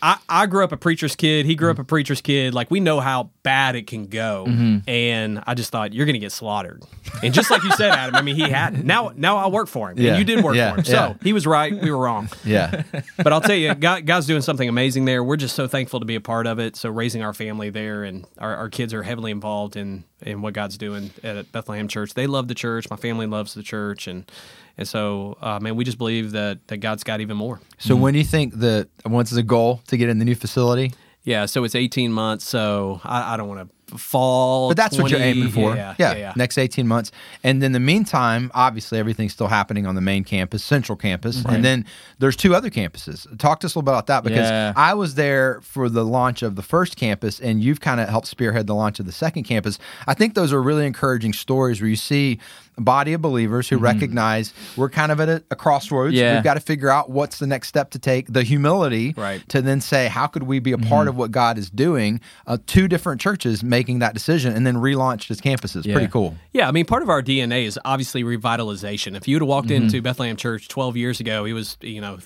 I, 0.00 0.18
I 0.28 0.46
grew 0.46 0.62
up 0.64 0.72
a 0.72 0.76
preacher's 0.76 1.16
kid. 1.16 1.46
He 1.46 1.54
grew 1.54 1.70
up 1.70 1.78
a 1.78 1.84
preacher's 1.84 2.20
kid. 2.20 2.54
Like 2.54 2.70
we 2.70 2.80
know 2.80 3.00
how 3.00 3.30
bad 3.42 3.74
it 3.76 3.86
can 3.86 4.06
go, 4.06 4.44
Mm-hmm. 4.48 4.88
and 4.88 5.42
I 5.46 5.54
just 5.54 5.70
thought 5.70 5.92
you're 5.92 6.06
going 6.06 6.14
to 6.14 6.18
get 6.20 6.32
slaughtered. 6.32 6.82
And 7.22 7.34
just 7.34 7.50
like 7.50 7.62
you 7.64 7.70
said, 7.72 7.90
Adam, 7.90 8.14
I 8.16 8.22
mean, 8.22 8.36
he 8.36 8.48
had 8.48 8.84
now. 8.84 9.12
Now 9.16 9.36
I 9.38 9.48
work 9.48 9.68
for 9.68 9.90
him, 9.90 9.98
Yeah. 9.98 10.10
and 10.10 10.18
you 10.18 10.24
did 10.24 10.44
work 10.44 10.56
Yeah. 10.56 10.70
for 10.72 10.78
him. 10.78 10.84
So 10.84 10.92
Yeah. 10.92 11.14
he 11.22 11.32
was 11.32 11.46
right. 11.46 11.72
We 11.78 11.90
were 11.90 11.98
wrong. 11.98 12.28
Yeah. 12.44 12.82
But 13.18 13.32
I'll 13.32 13.40
tell 13.40 13.56
you, 13.56 13.74
God, 13.74 14.06
God's 14.06 14.26
doing 14.26 14.42
something 14.42 14.68
amazing 14.68 15.04
there. 15.04 15.22
We're 15.24 15.36
just 15.36 15.56
so 15.56 15.66
thankful 15.68 16.00
to 16.00 16.06
be 16.06 16.14
a 16.14 16.20
part 16.20 16.46
of 16.46 16.58
it. 16.58 16.76
So 16.76 16.88
raising 16.90 17.22
our 17.22 17.34
family 17.34 17.70
there, 17.70 18.04
and 18.04 18.24
our, 18.38 18.54
our 18.56 18.68
kids 18.68 18.94
are 18.94 19.02
heavily 19.02 19.30
involved 19.30 19.76
in 19.76 20.04
in 20.22 20.40
what 20.40 20.54
God's 20.54 20.78
doing 20.78 21.10
at 21.22 21.52
Bethlehem 21.52 21.86
Church. 21.88 22.14
They 22.14 22.26
love 22.26 22.48
the 22.48 22.54
church. 22.54 22.88
My 22.88 22.96
family 22.96 23.26
loves 23.26 23.52
the 23.52 23.62
church, 23.62 24.06
and 24.06 24.30
and 24.76 24.86
so 24.88 25.36
uh, 25.40 25.58
man, 25.60 25.76
we 25.76 25.84
just 25.84 25.98
believe 25.98 26.32
that 26.32 26.66
that 26.68 26.78
God's 26.78 27.04
got 27.04 27.20
even 27.20 27.36
more. 27.36 27.60
So 27.78 27.96
when 27.96 28.12
do 28.12 28.18
you 28.18 28.24
think 28.24 28.58
the 28.58 28.88
what's 29.04 29.30
the 29.30 29.42
goal 29.42 29.82
to 29.88 29.96
get 29.96 30.08
in 30.08 30.18
the 30.18 30.24
new 30.24 30.34
facility? 30.34 30.92
Yeah, 31.22 31.46
so 31.46 31.64
it's 31.64 31.74
18 31.74 32.12
months. 32.12 32.44
So 32.44 33.00
I, 33.02 33.32
I 33.32 33.36
don't 33.38 33.48
want 33.48 33.66
to 33.90 33.96
fall. 33.96 34.68
But 34.68 34.76
that's 34.76 34.98
what 34.98 35.10
you're 35.10 35.20
aiming 35.20 35.48
for. 35.48 35.74
Yeah, 35.74 35.94
yeah, 35.98 36.14
yeah. 36.14 36.32
Next 36.36 36.58
18 36.58 36.86
months. 36.86 37.12
And 37.42 37.62
in 37.64 37.72
the 37.72 37.80
meantime, 37.80 38.50
obviously 38.54 38.98
everything's 38.98 39.32
still 39.32 39.46
happening 39.46 39.86
on 39.86 39.94
the 39.94 40.00
main 40.02 40.24
campus, 40.24 40.62
central 40.62 40.96
campus. 40.96 41.42
And 41.44 41.64
then 41.64 41.86
there's 42.18 42.36
two 42.36 42.54
other 42.54 42.68
campuses. 42.68 43.26
Talk 43.38 43.60
to 43.60 43.66
us 43.66 43.74
a 43.74 43.78
little 43.78 43.86
bit 43.86 43.92
about 43.92 44.06
that 44.08 44.22
because 44.22 44.50
Yeah. 44.50 44.72
I 44.76 44.92
was 44.94 45.14
there 45.14 45.60
for 45.62 45.88
the 45.88 46.04
launch 46.04 46.42
of 46.42 46.56
the 46.56 46.62
first 46.62 46.96
campus 46.96 47.40
and 47.40 47.62
you've 47.62 47.80
kind 47.80 48.00
of 48.00 48.08
helped 48.08 48.26
spearhead 48.26 48.66
the 48.66 48.74
launch 48.74 49.00
of 49.00 49.06
the 49.06 49.12
second 49.12 49.44
campus. 49.44 49.78
I 50.06 50.14
think 50.14 50.34
those 50.34 50.52
are 50.52 50.62
really 50.62 50.86
encouraging 50.86 51.32
stories 51.32 51.80
where 51.80 51.88
you 51.88 51.96
see 51.96 52.32
a 52.34 52.38
body 52.76 53.12
of 53.12 53.22
believers 53.22 53.68
who 53.68 53.78
recognize 53.78 54.52
we're 54.76 54.90
kind 54.90 55.12
of 55.12 55.20
at 55.20 55.28
a, 55.28 55.44
a 55.50 55.56
crossroads. 55.56 56.14
Mm-hmm. 56.14 56.20
Yeah. 56.20 56.34
We've 56.34 56.44
got 56.44 56.54
to 56.54 56.60
figure 56.60 56.88
out 56.90 57.10
what's 57.10 57.38
the 57.38 57.46
next 57.46 57.68
step 57.68 57.90
to 57.90 57.98
take, 57.98 58.32
the 58.32 58.42
humility 58.42 59.14
Right. 59.16 59.46
to 59.50 59.62
then 59.62 59.80
say, 59.80 60.08
how 60.08 60.26
could 60.26 60.42
we 60.44 60.58
be 60.58 60.72
a 60.72 60.76
Mm-hmm. 60.76 60.88
part 60.88 61.08
of 61.08 61.16
what 61.16 61.30
God 61.30 61.56
is 61.58 61.70
doing? 61.70 62.20
Uh, 62.46 62.58
two 62.66 62.88
different 62.88 63.20
churches 63.20 63.62
making 63.62 64.00
that 64.00 64.12
decision 64.14 64.52
and 64.54 64.66
then 64.66 64.74
relaunched 64.76 65.30
as 65.30 65.40
campuses. 65.40 65.84
Yeah. 65.84 65.94
Pretty 65.94 66.08
cool. 66.10 66.34
Yeah, 66.52 66.66
I 66.68 66.72
mean, 66.72 66.84
part 66.84 67.02
of 67.02 67.08
our 67.08 67.22
DNA 67.22 67.64
is 67.64 67.78
obviously 67.84 68.24
revitalization. 68.24 69.16
If 69.16 69.28
you 69.28 69.36
would 69.36 69.42
have 69.42 69.48
walked 69.48 69.68
Mm-hmm. 69.68 69.84
into 69.84 70.02
Bethlehem 70.02 70.36
Church 70.36 70.68
12 70.68 70.96
years 70.96 71.20
ago, 71.20 71.44
it 71.44 71.52
was, 71.52 71.76
you 71.80 72.00
know, 72.00 72.18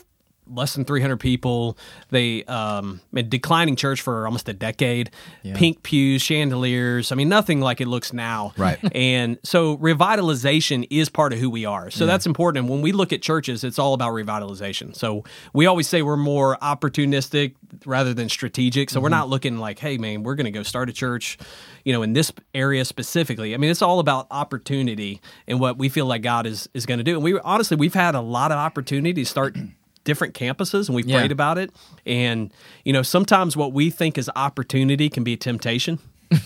less 0.52 0.74
than 0.74 0.84
300 0.84 1.16
people. 1.18 1.76
They, 2.10 2.44
um, 2.44 3.00
a 3.14 3.22
declining 3.22 3.76
church 3.76 4.00
for 4.00 4.26
almost 4.26 4.48
a 4.48 4.52
decade, 4.52 5.10
pink 5.54 5.82
pews, 5.82 6.22
chandeliers. 6.22 7.12
I 7.12 7.14
mean, 7.14 7.28
nothing 7.28 7.60
like 7.60 7.80
it 7.80 7.88
looks 7.88 8.12
now. 8.12 8.52
Right. 8.56 8.78
And 8.98 9.38
so 9.44 9.76
revitalization 9.76 10.86
is 10.90 11.08
part 11.08 11.32
of 11.32 11.38
who 11.38 11.50
we 11.50 11.64
are. 11.64 11.90
So 11.90 12.04
that's 12.04 12.26
important. 12.26 12.64
And 12.64 12.68
when 12.68 12.82
we 12.82 12.90
look 12.90 13.12
at 13.12 13.22
churches, 13.22 13.62
it's 13.62 13.78
all 13.78 13.94
about 13.94 14.12
revitalization. 14.12 14.96
So 14.96 15.24
we 15.52 15.66
always 15.66 15.88
say 15.88 16.02
we're 16.02 16.16
more 16.16 16.56
opportunistic 16.60 17.54
rather 17.84 18.12
than 18.14 18.28
strategic. 18.28 18.90
So 18.90 19.00
we're 19.00 19.08
not 19.08 19.28
looking 19.28 19.58
like, 19.58 19.78
hey, 19.78 19.98
man, 19.98 20.22
we're 20.22 20.34
going 20.34 20.46
to 20.46 20.50
go 20.50 20.62
start 20.62 20.88
a 20.88 20.92
church, 20.92 21.38
you 21.84 21.92
know, 21.92 22.02
in 22.02 22.12
this 22.12 22.32
area 22.54 22.84
specifically. 22.84 23.54
I 23.54 23.58
mean, 23.58 23.70
it's 23.70 23.82
all 23.82 24.00
about 24.00 24.26
opportunity 24.30 25.20
and 25.46 25.61
what 25.61 25.78
we 25.78 25.88
feel 25.88 26.06
like 26.06 26.23
God 26.23 26.46
is 26.46 26.68
is 26.75 26.87
going 26.87 26.99
to 26.99 27.04
do. 27.04 27.14
And 27.14 27.23
we 27.23 27.38
honestly, 27.40 27.76
we've 27.76 27.94
had 27.94 28.14
a 28.14 28.20
lot 28.20 28.52
of 28.52 28.58
opportunity 28.58 29.23
to 29.23 29.25
start 29.25 29.56
different 30.08 30.32
campuses 30.34 30.88
and 30.88 30.96
we've 30.96 31.06
Yeah. 31.06 31.18
prayed 31.18 31.30
about 31.32 31.58
it. 31.58 31.70
And, 32.06 32.50
you 32.84 32.92
know, 32.94 33.02
sometimes 33.02 33.56
what 33.56 33.72
we 33.74 33.90
think 33.90 34.16
is 34.18 34.30
opportunity 34.34 35.08
can 35.10 35.22
be 35.22 35.34
a 35.34 35.36
temptation. 35.36 35.98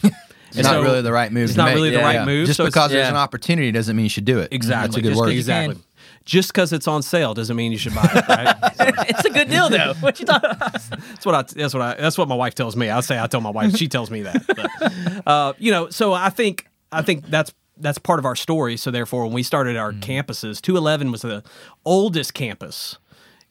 It's 0.55 0.69
not 0.69 0.83
really 0.83 1.01
the 1.01 1.13
right 1.13 1.33
move. 1.33 1.49
It's 1.49 1.57
not 1.57 1.69
make. 1.69 1.77
really 1.77 1.89
the 1.89 2.01
right 2.01 2.17
Yeah. 2.17 2.25
move. 2.27 2.47
Just 2.47 2.59
So 2.59 2.67
because 2.67 2.91
there's 2.91 3.05
yeah. 3.07 3.09
an 3.09 3.17
opportunity 3.17 3.73
doesn't 3.73 3.97
mean 3.97 4.05
you 4.05 4.11
should 4.11 4.27
do 4.27 4.39
it. 4.39 4.53
Exactly. 4.53 4.87
That's 4.87 4.97
a 4.99 5.01
good 5.01 5.09
Just 5.13 5.21
word. 5.23 5.31
Exactly. 5.31 5.79
Just 6.27 6.53
because 6.53 6.75
it's 6.75 6.87
on 6.87 7.01
sale 7.01 7.33
doesn't 7.33 7.57
mean 7.57 7.73
you 7.73 7.79
should 7.79 7.95
buy 7.95 8.05
it, 8.15 8.29
right? 8.29 8.55
it's 9.09 9.25
a 9.25 9.31
good 9.31 9.49
deal 9.49 9.71
though. 9.71 9.95
What 10.01 10.21
you 10.21 10.27
talking? 10.27 10.51
about? 10.51 10.75
that's 10.75 11.25
what 11.25 11.35
I. 11.35 11.43
That's 11.43 11.73
what 11.73 11.83
I. 11.83 11.95
That's 11.95 12.19
what 12.19 12.29
my 12.29 12.35
wife 12.35 12.55
tells 12.55 12.77
me. 12.77 12.91
I 12.91 13.01
say 13.01 13.19
I 13.19 13.27
tell 13.29 13.41
my 13.41 13.49
wife. 13.51 13.75
She 13.77 13.89
tells 13.89 14.11
me 14.11 14.21
that. 14.23 14.45
But, 14.47 15.27
uh, 15.27 15.53
you 15.59 15.71
know, 15.73 15.89
so 15.89 16.13
I 16.13 16.29
think 16.29 16.67
I 16.93 17.01
think 17.01 17.27
that's 17.29 17.55
that's 17.79 17.99
part 17.99 18.19
of 18.19 18.27
our 18.27 18.37
story. 18.37 18.77
So 18.77 18.91
therefore, 18.91 19.25
when 19.25 19.33
we 19.33 19.43
started 19.43 19.79
our 19.79 19.93
campuses, 19.95 20.61
two 20.61 20.77
eleven 20.77 21.11
was 21.11 21.23
the 21.23 21.43
oldest 21.87 22.35
campus. 22.35 22.99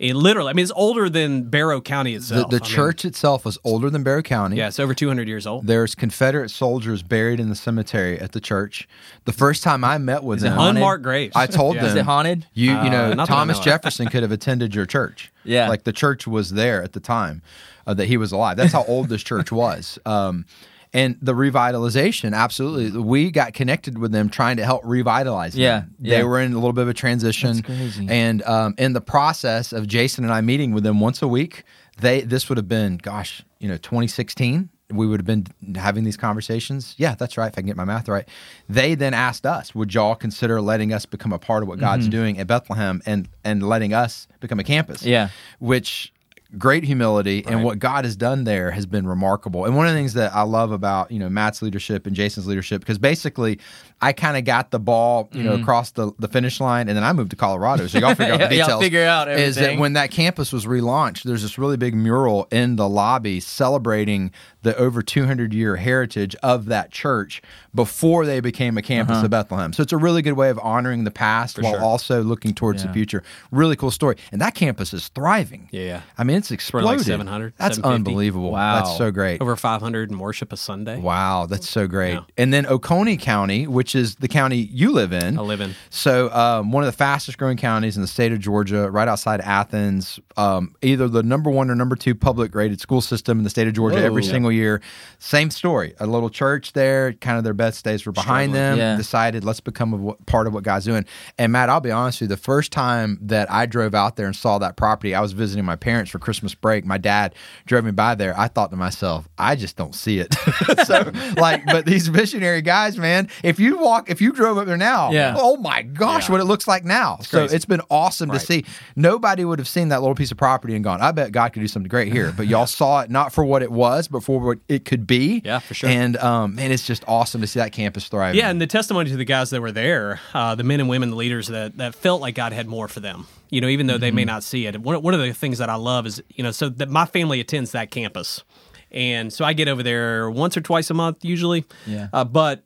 It 0.02 0.16
literally, 0.16 0.50
I 0.50 0.54
mean, 0.54 0.64
it's 0.64 0.72
older 0.76 1.10
than 1.10 1.44
Barrow 1.44 1.80
County 1.80 2.14
The, 2.14 2.18
itself. 2.18 2.50
the 2.50 2.58
I 2.58 2.60
mean, 2.60 2.70
church 2.70 3.06
itself 3.06 3.46
was 3.46 3.60
older 3.64 3.90
than 3.92 4.02
Barrow 4.02 4.24
County. 4.24 4.58
yeah, 4.58 4.68
it's 4.68 4.80
over 4.80 4.96
two 4.96 5.08
hundred 5.08 5.28
years 5.28 5.46
old. 5.46 5.68
There's 5.68 5.94
Confederate 5.94 6.50
soldiers 6.50 7.04
buried 7.04 7.40
in 7.40 7.50
the 7.50 7.56
cemetery 7.56 8.20
at 8.20 8.32
the 8.32 8.40
church. 8.42 8.88
The 9.26 9.32
first 9.32 9.62
time 9.64 9.84
I 9.84 10.00
met 10.00 10.24
with 10.24 10.40
it 10.40 10.44
them, 10.44 10.54
haunted? 10.58 10.78
Unmarked 10.78 11.04
graves. 11.04 11.36
I 11.36 11.46
told 11.46 11.76
Yeah. 11.76 11.82
them, 11.84 11.90
Is 11.92 11.96
it 11.98 12.06
haunted? 12.06 12.48
You, 12.56 12.72
you 12.82 12.90
know, 12.90 13.12
Uh, 13.12 13.14
not 13.14 13.28
that 13.28 13.34
I 13.34 13.38
Thomas 13.38 13.58
know. 13.60 13.64
Jefferson 13.66 14.08
could 14.08 14.24
have 14.24 14.32
attended 14.32 14.74
your 14.74 14.86
church. 14.88 15.32
Yeah. 15.44 15.70
like 15.70 15.84
the 15.86 15.94
church 15.94 16.26
was 16.28 16.52
there 16.52 16.82
at 16.84 16.94
the 16.94 17.00
time 17.00 17.42
uh, 17.88 17.94
that 17.96 18.06
he 18.08 18.18
was 18.18 18.32
alive. 18.32 18.58
That's 18.58 18.74
how 18.74 18.84
old 18.88 19.10
this 19.10 19.22
church 19.24 19.52
was. 19.52 19.98
Um, 20.06 20.46
and 20.94 21.18
the 21.22 21.34
revitalization, 21.34 22.36
absolutely. 22.36 23.00
We 23.02 23.32
got 23.32 23.54
connected 23.54 23.98
with 23.98 24.12
them 24.12 24.30
trying 24.30 24.58
to 24.58 24.66
help 24.66 24.82
revitalize. 24.86 25.54
them. 25.54 25.96
Yeah, 26.00 26.18
they 26.18 26.24
were 26.24 26.40
in 26.40 26.52
a 26.52 26.56
little 26.56 26.74
bit 26.74 26.82
of 26.84 26.90
a 26.90 26.94
transition. 26.94 27.54
That's 27.58 27.66
crazy. 27.66 28.08
And 28.10 28.44
um, 28.44 28.76
in 28.78 28.94
the 28.94 29.02
process 29.02 29.72
of 29.74 29.88
Jason 29.88 30.24
and 30.24 30.34
I 30.34 30.42
meeting 30.42 30.74
with 30.74 30.84
them 30.84 31.00
once 31.00 31.22
a 31.22 31.28
week, 31.28 31.64
they 32.00 32.22
this 32.22 32.50
would 32.50 32.58
have 32.58 32.68
been, 32.68 32.98
gosh, 32.98 33.42
you 33.60 33.68
know, 33.68 33.78
2016 33.78 34.70
we 34.94 35.08
would 35.08 35.22
have 35.22 35.26
been 35.26 35.48
having 35.78 36.04
these 36.04 36.18
conversations. 36.18 36.96
Yeah, 36.98 37.16
that's 37.16 37.38
right. 37.38 37.48
If 37.48 37.54
I 37.54 37.62
can 37.62 37.66
get 37.68 37.78
my 37.78 37.86
math 37.86 38.10
right, 38.10 38.28
they 38.68 38.94
then 38.94 39.14
asked 39.14 39.46
us, 39.46 39.74
"Would 39.74 39.94
y'all 39.94 40.16
consider 40.16 40.60
letting 40.60 40.92
us 40.92 41.06
become 41.06 41.32
a 41.32 41.40
part 41.40 41.64
of 41.64 41.70
what 41.70 41.80
God's 41.80 42.04
Mm-hmm. 42.08 42.12
doing 42.12 42.40
at 42.40 42.48
Bethlehem 42.48 43.02
and 43.06 43.30
and 43.46 43.64
letting 43.64 43.94
us 43.94 44.28
become 44.42 44.60
a 44.60 44.66
campus?" 44.66 45.04
Yeah. 45.06 45.30
which 45.60 46.12
great 46.58 46.84
humility 46.84 47.46
and 47.46 47.64
what 47.64 47.80
God 47.80 48.06
has 48.06 48.16
done 48.16 48.44
there 48.44 48.72
has 48.72 48.86
been 48.86 49.08
remarkable. 49.08 49.66
And 49.66 49.76
one 49.76 49.88
of 49.88 49.94
the 49.94 50.00
things 50.00 50.14
that 50.14 50.34
I 50.34 50.42
love 50.42 50.72
about, 50.72 51.12
you 51.12 51.20
know, 51.20 51.30
Matt's 51.30 51.62
leadership 51.62 52.06
and 52.06 52.16
Jason's 52.16 52.48
leadership 52.48 52.82
because 52.82 52.98
basically 52.98 53.60
I 54.02 54.14
kind 54.14 54.38
of 54.38 54.44
got 54.44 54.72
the 54.72 54.80
ball, 54.80 55.30
you 55.32 55.44
know, 55.44 55.54
across 55.54 55.92
the, 55.92 56.12
the 56.20 56.28
finish 56.28 56.60
line 56.60 56.90
and 56.90 56.98
then 56.98 57.04
I 57.04 57.14
moved 57.14 57.32
to 57.32 57.36
Colorado. 57.36 57.88
So 57.88 58.00
y'all 58.00 58.16
figure 58.16 58.34
out 58.34 58.40
the 58.50 58.62
Mm-hmm. 58.62 58.70
Y'all 58.70 58.82
figure 58.82 59.06
out 59.06 59.28
everything. 59.28 59.50
Is 59.50 59.56
that 59.56 59.78
when 59.78 59.94
that 59.94 60.12
campus 60.12 60.52
was 60.52 60.66
relaunched, 60.66 61.24
there's 61.24 61.42
this 61.42 61.58
really 61.58 61.78
big 61.78 61.96
mural 61.96 62.48
in 62.52 62.76
the 62.76 62.88
lobby 62.88 63.40
celebrating 63.40 64.32
the 64.64 64.76
over 64.78 65.02
200 65.02 65.54
year 65.54 65.76
heritage 65.78 66.36
of 66.44 66.66
that 66.66 66.92
church 66.92 67.42
before 67.74 68.26
they 68.26 68.40
became 68.40 68.78
a 68.78 68.82
campus 68.82 69.16
Uh-huh. 69.18 69.26
of 69.26 69.32
Bethlehem. 69.32 69.74
So 69.74 69.82
it's 69.84 69.94
a 69.94 69.98
really 69.98 70.22
good 70.22 70.34
way 70.34 70.50
of 70.50 70.60
honoring 70.62 71.04
the 71.04 71.12
past 71.12 71.58
while 71.62 71.74
sure. 71.74 71.82
also 71.82 72.22
looking 72.24 72.54
towards 72.54 72.82
Yeah. 72.84 72.88
the 72.88 72.94
future. 72.94 73.24
Really 73.52 73.76
cool 73.76 73.92
story. 73.92 74.18
And 74.32 74.42
that 74.42 74.56
campus 74.56 74.94
is 74.94 75.08
thriving. 75.10 75.70
Yeah, 75.72 75.82
yeah. 75.84 76.02
I 76.18 76.24
mean, 76.24 76.38
it's 76.38 76.52
exploded. 76.52 76.86
like 76.86 77.00
700, 77.00 77.54
That's 77.58 77.78
750. 77.78 78.10
unbelievable. 78.12 78.52
Wow. 78.52 78.76
That's 78.76 78.98
so 78.98 79.10
great. 79.12 79.42
Over 79.42 79.56
500 79.56 80.12
in 80.12 80.20
worship 80.20 80.52
a 80.54 80.58
Sunday. 80.58 81.00
Wow, 81.00 81.46
that's 81.48 81.70
so 81.70 81.88
great. 81.88 82.14
Yeah. 82.14 82.22
And 82.38 82.54
then 82.54 82.66
Oconee 82.66 83.18
County, 83.18 83.68
which 83.68 83.96
is 83.96 84.16
the 84.16 84.28
county 84.28 84.58
you 84.58 84.92
live 84.92 85.14
in. 85.14 85.38
I 85.38 85.42
live 85.42 85.62
in. 85.62 85.76
So, 85.90 86.30
um, 86.34 86.72
one 86.72 86.84
of 86.84 86.88
the 86.88 86.98
fastest 86.98 87.38
growing 87.38 87.58
counties 87.58 87.96
in 87.96 88.02
the 88.02 88.08
state 88.08 88.32
of 88.32 88.40
Georgia, 88.40 88.90
right 88.92 89.08
outside 89.08 89.42
Athens, 89.42 90.20
um, 90.38 90.76
either 90.82 91.08
the 91.08 91.24
number 91.24 91.50
one 91.50 91.70
or 91.70 91.76
number 91.76 91.96
two 91.96 92.14
public 92.16 92.52
graded 92.52 92.80
school 92.82 93.02
system 93.02 93.38
in 93.38 93.44
the 93.44 93.50
state 93.50 93.68
of 93.68 93.74
Georgia 93.74 93.98
Whoa. 93.98 94.04
every 94.04 94.24
Yeah. 94.24 94.30
Year. 94.52 94.82
Same 95.20 95.50
story. 95.52 95.94
A 96.00 96.08
little 96.08 96.30
church 96.30 96.74
there, 96.74 97.14
kind 97.14 97.38
of 97.38 97.44
their 97.44 97.54
best 97.54 97.84
days 97.86 98.06
were 98.06 98.12
behind 98.12 98.52
Struggling. 98.54 98.78
them. 98.78 98.78
Yeah. 98.78 98.98
Decided, 98.98 99.44
let's 99.44 99.60
become 99.60 99.94
a 100.10 100.14
part 100.26 100.48
of 100.48 100.54
what 100.54 100.64
God's 100.64 100.86
doing. 100.86 101.06
And 101.38 101.52
Matt, 101.52 101.70
I'll 101.70 101.80
be 101.80 101.92
honest 101.92 102.22
with 102.22 102.30
you, 102.30 102.36
the 102.36 102.42
first 102.42 102.72
time 102.72 103.18
that 103.22 103.52
I 103.52 103.66
drove 103.66 103.94
out 103.94 104.16
there 104.16 104.26
and 104.26 104.36
saw 104.36 104.58
that 104.60 104.76
property, 104.78 105.14
I 105.16 105.22
was 105.22 105.32
visiting 105.34 105.64
my 105.66 105.76
parents 105.76 106.10
for 106.12 106.20
Christmas 106.20 106.56
break. 106.56 106.86
My 106.86 106.98
dad 106.98 107.36
drove 107.66 107.86
me 107.86 107.92
by 107.92 108.16
there. 108.16 108.38
I 108.40 108.48
thought 108.48 108.72
to 108.72 108.78
myself, 108.78 109.28
I 109.38 109.56
just 109.56 109.76
don't 109.78 109.94
see 109.96 110.20
it. 110.20 110.34
so, 110.86 111.12
like, 111.38 111.66
but 111.66 111.86
these 111.86 112.10
missionary 112.10 112.62
guys, 112.62 112.98
man, 112.98 113.30
if 113.44 113.60
you 113.60 113.78
walk, 113.78 114.10
if 114.10 114.22
you 114.22 114.32
drove 114.32 114.58
up 114.58 114.66
there 114.66 114.78
now, 114.78 115.12
Yeah. 115.12 115.36
oh 115.38 115.58
my 115.58 115.84
gosh, 115.84 116.28
Yeah. 116.28 116.32
what 116.34 116.42
it 116.42 116.46
looks 116.46 116.68
like 116.68 116.84
now. 116.84 117.18
so 117.22 117.40
crazy. 117.40 117.56
it's 117.56 117.66
been 117.66 117.82
awesome 117.90 118.32
to 118.32 118.40
see. 118.40 118.66
Nobody 118.96 119.46
would 119.46 119.60
have 119.60 119.68
seen 119.68 119.90
that 119.90 120.02
little 120.02 120.16
piece 120.16 120.32
of 120.32 120.38
property 120.38 120.76
and 120.76 120.84
gone, 120.84 121.02
I 121.02 121.12
bet 121.12 121.32
God 121.32 121.54
could 121.54 121.60
do 121.62 121.68
something 121.68 121.90
great 121.90 122.12
here. 122.12 122.34
But 122.36 122.48
y'all 122.48 122.66
saw 122.68 123.02
it 123.02 123.10
not 123.12 123.32
for 123.32 123.46
what 123.46 123.62
it 123.62 123.72
was, 123.72 124.08
but 124.08 124.24
for 124.24 124.40
what 124.42 124.60
it 124.68 124.86
could 124.86 125.08
be. 125.08 125.42
Yeah, 125.44 125.60
for 125.60 125.74
sure. 125.74 125.90
And 125.90 126.18
um, 126.18 126.56
man, 126.56 126.72
it's 126.72 126.86
just 126.86 127.04
awesome 127.08 127.42
to 127.42 127.48
see 127.48 127.60
that 127.60 127.72
campus 127.72 128.08
thrive. 128.08 128.36
Yeah, 128.36 128.50
and 128.50 128.62
the 128.62 128.68
testimony 128.68 129.10
to 129.10 129.18
the 129.18 129.26
guys 129.26 129.50
that 129.52 129.62
were 129.62 129.72
there, 129.72 130.20
uh, 130.34 130.56
the 130.56 130.64
men 130.64 130.80
and 130.80 130.90
women, 130.90 131.10
the 131.10 131.16
leaders 131.16 131.48
that, 131.48 131.78
that 131.78 131.96
felt 131.96 132.22
like 132.22 132.36
God 132.36 132.54
had 132.54 132.68
more 132.68 132.88
for 132.88 133.00
them, 133.00 133.28
you 133.50 133.62
know, 133.62 133.68
even 133.68 133.88
though 133.88 133.98
they 133.98 134.12
may 134.12 134.26
not 134.26 134.44
see 134.44 134.66
it. 134.66 134.80
One, 134.80 135.02
one 135.02 135.14
of 135.14 135.20
the 135.20 135.34
things 135.34 135.60
that 135.60 135.70
I 135.70 135.76
love 135.76 136.06
is, 136.06 136.22
you 136.30 136.44
know, 136.44 136.52
so 136.52 136.70
that 136.70 136.90
my 136.90 137.06
family 137.06 137.40
attends 137.40 137.72
that 137.72 137.92
campus. 137.92 138.44
And 138.92 139.32
so 139.32 139.46
I 139.46 139.54
get 139.54 139.68
over 139.68 139.84
there 139.84 140.30
once 140.30 140.58
or 140.58 140.62
twice 140.62 140.90
a 140.90 140.94
month 140.94 141.24
usually. 141.24 141.66
Yeah. 141.86 142.10
Uh, 142.12 142.26
but 142.26 142.64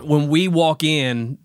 when 0.00 0.28
we 0.28 0.46
walk 0.46 0.84
in, 0.84 1.38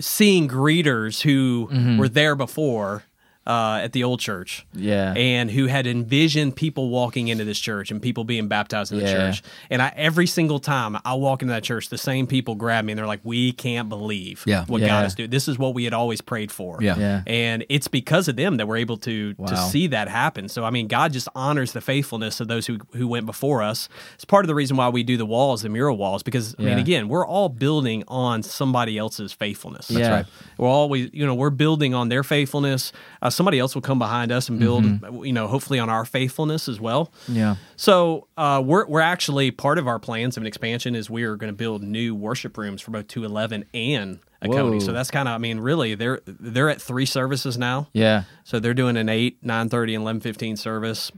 seeing 0.00 0.48
greeters 0.48 1.22
who 1.22 1.96
were 1.96 2.08
there 2.08 2.34
before 2.34 3.04
uh, 3.46 3.80
at 3.82 3.92
the 3.92 4.02
old 4.04 4.18
church, 4.20 4.66
Yeah. 4.74 5.12
and 5.14 5.50
who 5.50 5.66
had 5.66 5.86
envisioned 5.86 6.56
people 6.56 6.88
walking 6.90 7.28
into 7.28 7.44
this 7.44 7.58
church 7.58 7.90
and 7.90 8.02
people 8.02 8.24
being 8.24 8.48
baptized 8.48 8.92
in 8.92 8.98
the 8.98 9.04
Yeah. 9.04 9.12
church. 9.12 9.42
And 9.70 9.80
I 9.80 9.92
every 9.96 10.26
single 10.26 10.58
time 10.58 10.98
I 11.04 11.14
walk 11.14 11.42
into 11.42 11.52
that 11.54 11.62
church, 11.62 11.88
the 11.88 11.98
same 11.98 12.26
people 12.26 12.54
grab 12.56 12.84
me 12.84 12.92
and 12.92 12.98
they're 12.98 13.06
like, 13.06 13.20
"We 13.24 13.52
can't 13.52 13.88
believe 13.88 14.42
Yeah. 14.46 14.64
what 14.66 14.80
Yeah. 14.80 14.88
God 14.88 15.06
is 15.06 15.14
doing. 15.14 15.30
This 15.30 15.46
is 15.48 15.58
what 15.58 15.74
we 15.74 15.84
had 15.84 15.92
always 15.94 16.20
prayed 16.20 16.50
for." 16.50 16.78
Yeah. 16.82 16.98
Yeah. 16.98 17.22
And 17.26 17.64
it's 17.68 17.88
because 17.88 18.28
of 18.28 18.36
them 18.36 18.56
that 18.56 18.66
we're 18.66 18.76
able 18.78 18.96
to 18.98 19.34
to 19.34 19.56
see 19.56 19.86
that 19.88 20.08
happen. 20.08 20.48
So 20.48 20.64
I 20.64 20.70
mean, 20.70 20.88
God 20.88 21.12
just 21.12 21.28
honors 21.34 21.72
the 21.72 21.80
faithfulness 21.80 22.40
of 22.40 22.48
those 22.48 22.66
who 22.66 22.78
who 22.94 23.06
went 23.06 23.26
before 23.26 23.62
us. 23.62 23.88
It's 24.14 24.24
part 24.24 24.44
of 24.44 24.48
the 24.48 24.54
reason 24.54 24.76
why 24.76 24.88
we 24.88 25.02
do 25.02 25.16
the 25.16 25.26
walls, 25.26 25.62
the 25.62 25.68
mural 25.68 25.96
walls, 25.96 26.22
because 26.22 26.54
I 26.58 26.62
mean, 26.62 26.78
again, 26.78 27.08
we're 27.08 27.26
all 27.26 27.48
building 27.48 28.02
on 28.08 28.42
somebody 28.42 28.98
else's 28.98 29.32
faithfulness. 29.32 29.88
That's 29.88 30.00
Yeah. 30.00 30.10
right. 30.10 30.26
We're 30.58 30.68
always, 30.68 31.10
you 31.12 31.24
know, 31.24 31.34
we're 31.34 31.50
building 31.50 31.94
on 31.94 32.08
their 32.08 32.24
faithfulness. 32.24 32.92
Uh, 33.22 33.30
somebody 33.36 33.58
else 33.58 33.74
will 33.74 33.82
come 33.82 33.98
behind 33.98 34.32
us 34.32 34.48
and 34.48 34.58
build, 34.58 34.84
Mm-hmm. 34.84 35.24
you 35.24 35.32
know, 35.32 35.46
hopefully 35.46 35.78
on 35.78 35.88
our 35.90 36.04
faithfulness 36.04 36.68
as 36.68 36.80
well. 36.80 37.12
Yeah. 37.28 37.56
So 37.76 38.26
uh, 38.36 38.62
we're 38.64 38.86
we're 38.86 39.00
actually 39.00 39.50
part 39.50 39.78
of 39.78 39.86
our 39.86 39.98
plans 39.98 40.36
of 40.36 40.42
an 40.42 40.46
expansion 40.46 40.94
is 40.94 41.08
we 41.10 41.22
are 41.24 41.36
going 41.36 41.52
to 41.52 41.56
build 41.56 41.82
new 41.82 42.14
worship 42.14 42.56
rooms 42.56 42.80
for 42.82 42.90
both 42.90 43.08
211 43.08 43.64
and 43.74 44.18
Oconee. 44.42 44.80
So 44.80 44.92
that's 44.92 45.10
kind 45.10 45.28
of, 45.28 45.34
I 45.34 45.38
mean, 45.38 45.58
really, 45.60 45.94
they're 45.94 46.20
they're 46.26 46.68
at 46.70 46.80
three 46.80 47.06
services 47.06 47.56
now. 47.58 47.88
Yeah. 47.92 48.24
So 48.44 48.60
they're 48.60 48.74
doing 48.74 48.96
an 48.96 49.08
eight, 49.08 49.38
nine 49.42 49.68
thirty, 49.68 49.94
and 49.94 50.02
eleven 50.02 50.20
fifteen 50.20 50.56
service. 50.56 51.10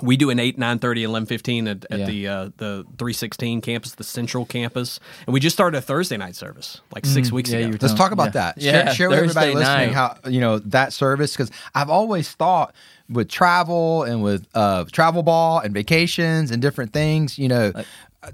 We 0.00 0.16
do 0.16 0.30
an 0.30 0.38
eight, 0.38 0.58
nine 0.58 0.78
thirty, 0.78 1.02
eleven 1.04 1.26
fifteen 1.26 1.66
at, 1.66 1.84
at 1.90 1.98
Yeah. 2.00 2.06
the 2.06 2.28
uh, 2.28 2.50
the 2.58 2.86
three 2.98 3.12
sixteen 3.12 3.60
campus, 3.60 3.92
the 3.96 4.04
central 4.04 4.44
campus, 4.44 5.00
and 5.26 5.34
we 5.34 5.40
just 5.40 5.56
started 5.56 5.76
a 5.78 5.80
Thursday 5.80 6.16
night 6.16 6.36
service 6.36 6.80
like 6.94 7.04
six 7.04 7.32
weeks 7.32 7.50
Mm, 7.50 7.52
Yeah, 7.60 7.66
ago. 7.68 7.78
Let's 7.80 7.94
talk 7.94 8.12
about 8.12 8.26
Yeah. 8.26 8.30
that. 8.32 8.58
Yeah, 8.58 8.72
Share, 8.86 8.94
share 8.94 9.08
with 9.10 9.18
Thursday 9.18 9.40
everybody 9.40 9.54
listening 9.54 9.94
night. 9.94 10.14
how 10.24 10.30
you 10.30 10.40
know 10.40 10.58
that 10.60 10.92
service 10.92 11.32
because 11.32 11.50
I've 11.74 11.90
always 11.90 12.30
thought 12.30 12.74
with 13.10 13.28
travel 13.28 14.02
and 14.04 14.22
with 14.22 14.46
uh, 14.54 14.84
travel 14.92 15.22
ball 15.22 15.60
and 15.60 15.72
vacations 15.74 16.50
and 16.50 16.62
different 16.62 16.92
things, 16.92 17.38
you 17.38 17.48
know. 17.48 17.72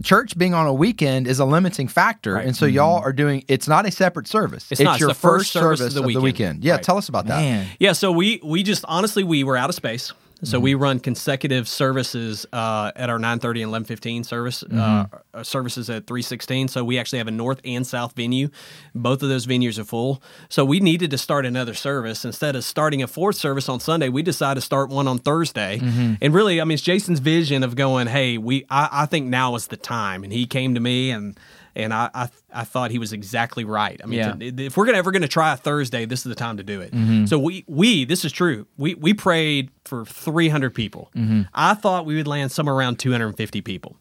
Church 0.03 0.37
being 0.39 0.55
on 0.55 0.67
a 0.67 0.73
weekend 0.73 1.29
is 1.29 1.39
a 1.39 1.45
limiting 1.45 1.89
factor, 1.89 2.37
and 2.37 2.57
so 2.57 2.65
y'all 2.65 3.03
are 3.03 3.13
doing. 3.13 3.45
It's 3.49 3.69
not 3.69 3.87
a 3.87 3.91
separate 3.91 4.27
service. 4.27 4.67
It's 4.73 4.81
not. 4.81 4.93
It's 4.95 5.01
your 5.01 5.09
the 5.09 5.15
first 5.15 5.53
service 5.53 5.81
of 5.83 5.93
the 5.93 6.01
of 6.01 6.05
the 6.05 6.21
weekend. 6.21 6.23
weekend. 6.23 6.65
Yeah, 6.65 6.73
Right. 6.75 6.83
tell 6.83 6.97
us 6.97 7.11
about 7.11 7.27
that. 7.27 7.37
Man. 7.37 7.67
Yeah, 7.79 7.93
so 7.93 8.11
we 8.11 8.41
we 8.43 8.63
just 8.63 8.85
honestly 8.89 9.25
we 9.25 9.45
were 9.45 9.59
out 9.59 9.69
of 9.69 9.75
space. 9.77 10.13
So 10.45 10.61
we 10.61 10.75
run 10.75 11.01
consecutive 11.01 11.69
services 11.69 12.47
uh, 12.53 12.93
at 12.97 13.11
our 13.11 13.19
9:30 13.19 13.63
and 13.63 13.87
11:15 13.87 14.25
service 14.25 14.63
uh, 14.63 15.07
uh, 15.33 15.43
services 15.43 15.91
at 15.91 16.07
3:16. 16.07 16.71
So 16.71 16.85
we 16.85 16.99
actually 16.99 17.19
have 17.19 17.29
a 17.29 17.33
north 17.33 17.61
and 17.65 17.87
south 17.87 18.15
venue. 18.15 18.49
Both 18.95 19.23
of 19.23 19.29
those 19.29 19.47
venues 19.47 19.79
are 19.79 19.85
full. 19.85 20.23
So 20.49 20.65
we 20.65 20.81
needed 20.81 21.11
to 21.11 21.19
start 21.19 21.47
another 21.47 21.75
service 21.75 22.25
instead 22.25 22.57
of 22.57 22.65
starting 22.65 23.03
a 23.03 23.07
fourth 23.07 23.37
service 23.37 23.69
on 23.69 23.81
Sunday. 23.81 24.09
We 24.09 24.23
decided 24.23 24.57
to 24.57 24.65
start 24.65 24.91
one 24.91 25.09
on 25.09 25.19
Thursday. 25.19 25.81
And 26.21 26.35
really, 26.35 26.61
I 26.61 26.65
mean, 26.65 26.75
it's 26.75 26.83
Jason's 26.83 27.21
vision 27.21 27.63
of 27.63 27.75
going, 27.77 28.07
"Hey, 28.07 28.39
we 28.39 28.67
I, 28.71 28.89
I 28.93 29.07
think 29.07 29.27
now 29.27 29.55
is 29.55 29.67
the 29.69 29.77
time." 29.77 30.25
And 30.25 30.33
he 30.33 30.47
came 30.47 30.75
to 30.75 30.81
me 30.81 31.11
and. 31.11 31.39
And 31.77 31.93
I, 31.93 32.09
I, 32.15 32.29
I 32.53 32.65
thought 32.65 32.91
he 32.93 32.99
was 32.99 33.13
exactly 33.13 33.65
right. 33.65 34.01
I 34.03 34.07
mean, 34.07 34.19
Yeah. 34.21 34.33
to- 34.33 34.65
if 34.65 34.77
we're 34.77 34.87
gonna 34.87 34.99
ever 34.99 35.11
going 35.11 35.23
to 35.23 35.29
try 35.29 35.53
a 35.53 35.57
Thursday, 35.57 36.05
this 36.05 36.21
is 36.21 36.25
the 36.25 36.35
time 36.35 36.57
to 36.59 36.63
do 36.63 36.81
it. 36.81 36.93
Mm-hmm. 36.93 37.27
So 37.27 37.39
we 37.39 37.65
we 37.67 38.05
this 38.05 38.25
is 38.25 38.31
true. 38.33 38.67
We 38.77 38.95
we 38.95 39.13
prayed 39.15 39.71
for 39.85 40.05
300 40.05 40.75
people. 40.75 41.11
Mm-hmm. 41.17 41.43
I 41.53 41.75
thought 41.75 42.07
we 42.07 42.15
would 42.17 42.29
land 42.29 42.53
somewhere 42.53 42.75
around 42.75 42.99
250 42.99 43.61
people. 43.63 43.97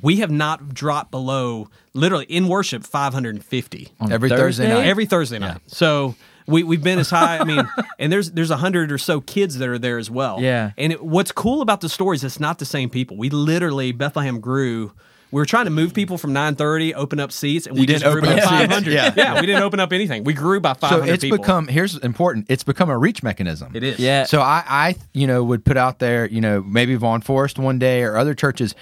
We 0.00 0.16
have 0.18 0.30
not 0.30 0.72
dropped 0.74 1.10
below 1.10 1.68
literally 1.92 2.24
in 2.26 2.46
worship 2.48 2.84
550 2.84 3.88
On 4.00 4.12
Every 4.12 4.28
Thursday? 4.28 4.42
Thursday 4.42 4.68
night. 4.68 4.86
every 4.86 5.06
Thursday 5.06 5.38
night. 5.38 5.58
So 5.66 6.14
we 6.46 6.62
we've 6.62 6.82
been 6.82 6.98
as 6.98 7.10
high. 7.10 7.38
I 7.38 7.44
mean, 7.44 7.68
and 7.98 8.12
there's 8.12 8.30
there's 8.30 8.50
a 8.50 8.56
hundred 8.56 8.90
or 8.92 8.98
so 8.98 9.20
kids 9.20 9.58
that 9.58 9.68
are 9.68 9.78
there 9.78 9.98
as 9.98 10.10
well. 10.10 10.40
Yeah. 10.40 10.70
And 10.78 10.92
it, 10.92 11.04
what's 11.04 11.32
cool 11.32 11.60
about 11.62 11.80
the 11.80 11.88
story 11.88 12.14
is 12.16 12.24
it's 12.24 12.40
not 12.40 12.58
the 12.58 12.64
same 12.64 12.90
people. 12.90 13.16
We 13.16 13.28
literally 13.28 13.92
Bethlehem 13.92 14.40
grew. 14.40 14.92
We 15.32 15.40
were 15.40 15.46
trying 15.46 15.64
to 15.64 15.70
move 15.70 15.94
people 15.94 16.18
from 16.18 16.32
9:30, 16.34 16.92
open 16.94 17.18
up 17.18 17.32
seats, 17.32 17.66
and 17.66 17.74
we 17.74 17.80
You 17.80 17.86
didn't 17.86 18.02
just 18.02 18.16
open 18.16 18.24
by 18.26 18.34
up 18.34 18.40
seats. 18.40 18.50
500. 18.50 18.92
Yeah. 18.92 19.14
yeah, 19.16 19.40
we 19.40 19.46
didn't 19.46 19.62
open 19.62 19.80
up 19.80 19.92
anything. 19.92 20.24
We 20.24 20.34
grew 20.34 20.60
by 20.60 20.74
500 20.74 21.06
so 21.06 21.12
it's 21.12 21.24
people. 21.24 21.38
become 21.38 21.68
here's 21.68 21.96
important. 21.98 22.46
It's 22.50 22.62
become 22.62 22.90
a 22.90 22.98
reach 22.98 23.22
mechanism. 23.22 23.72
it 23.74 23.82
is. 23.82 23.98
Yeah. 23.98 24.24
So 24.24 24.40
I, 24.42 24.62
I, 24.68 24.94
you 25.14 25.26
know, 25.26 25.42
would 25.42 25.64
put 25.64 25.78
out 25.78 25.98
there, 25.98 26.26
you 26.28 26.42
know, 26.42 26.62
maybe 26.62 26.94
Vaughn 26.96 27.22
Forest 27.22 27.58
one 27.58 27.78
day 27.78 28.02
or 28.02 28.18
other 28.18 28.34
churches 28.34 28.74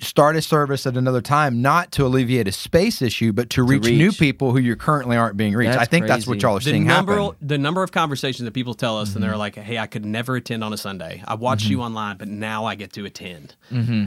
start 0.00 0.36
a 0.36 0.42
service 0.42 0.86
at 0.86 0.96
another 0.96 1.22
time, 1.22 1.62
not 1.62 1.90
to 1.92 2.04
alleviate 2.04 2.46
a 2.46 2.52
space 2.52 3.00
issue, 3.00 3.32
but 3.32 3.48
to 3.50 3.62
reach, 3.62 3.84
new 3.84 4.08
reach. 4.08 4.18
people 4.18 4.52
who 4.52 4.58
you 4.58 4.76
currently 4.76 5.16
aren't 5.16 5.36
being 5.38 5.54
reached. 5.54 5.70
That's 5.72 5.82
I 5.82 5.86
think 5.86 6.06
that's 6.06 6.26
what 6.26 6.34
crazy. 6.34 6.46
y'all 6.46 6.56
are 6.56 6.60
the 6.60 6.64
seeing 6.64 6.86
number 6.86 7.16
happen. 7.18 7.36
the 7.40 7.56
number 7.58 7.82
of 7.82 7.92
conversations 7.92 8.44
that 8.44 8.52
people 8.52 8.74
tell 8.74 8.98
us 8.98 9.08
and 9.14 9.16
Mm-hmm. 9.16 9.28
they're 9.30 9.36
like 9.38 9.56
hey 9.56 9.78
i 9.78 9.86
could 9.86 10.04
never 10.04 10.36
attend 10.36 10.62
on 10.62 10.72
a 10.72 10.76
sunday 10.76 11.22
i 11.26 11.34
watched 11.34 11.64
Mm-hmm. 11.64 11.72
you 11.72 11.80
online 11.82 12.16
but 12.18 12.28
now 12.28 12.66
i 12.66 12.74
get 12.74 12.92
to 12.92 13.04
attend 13.06 13.54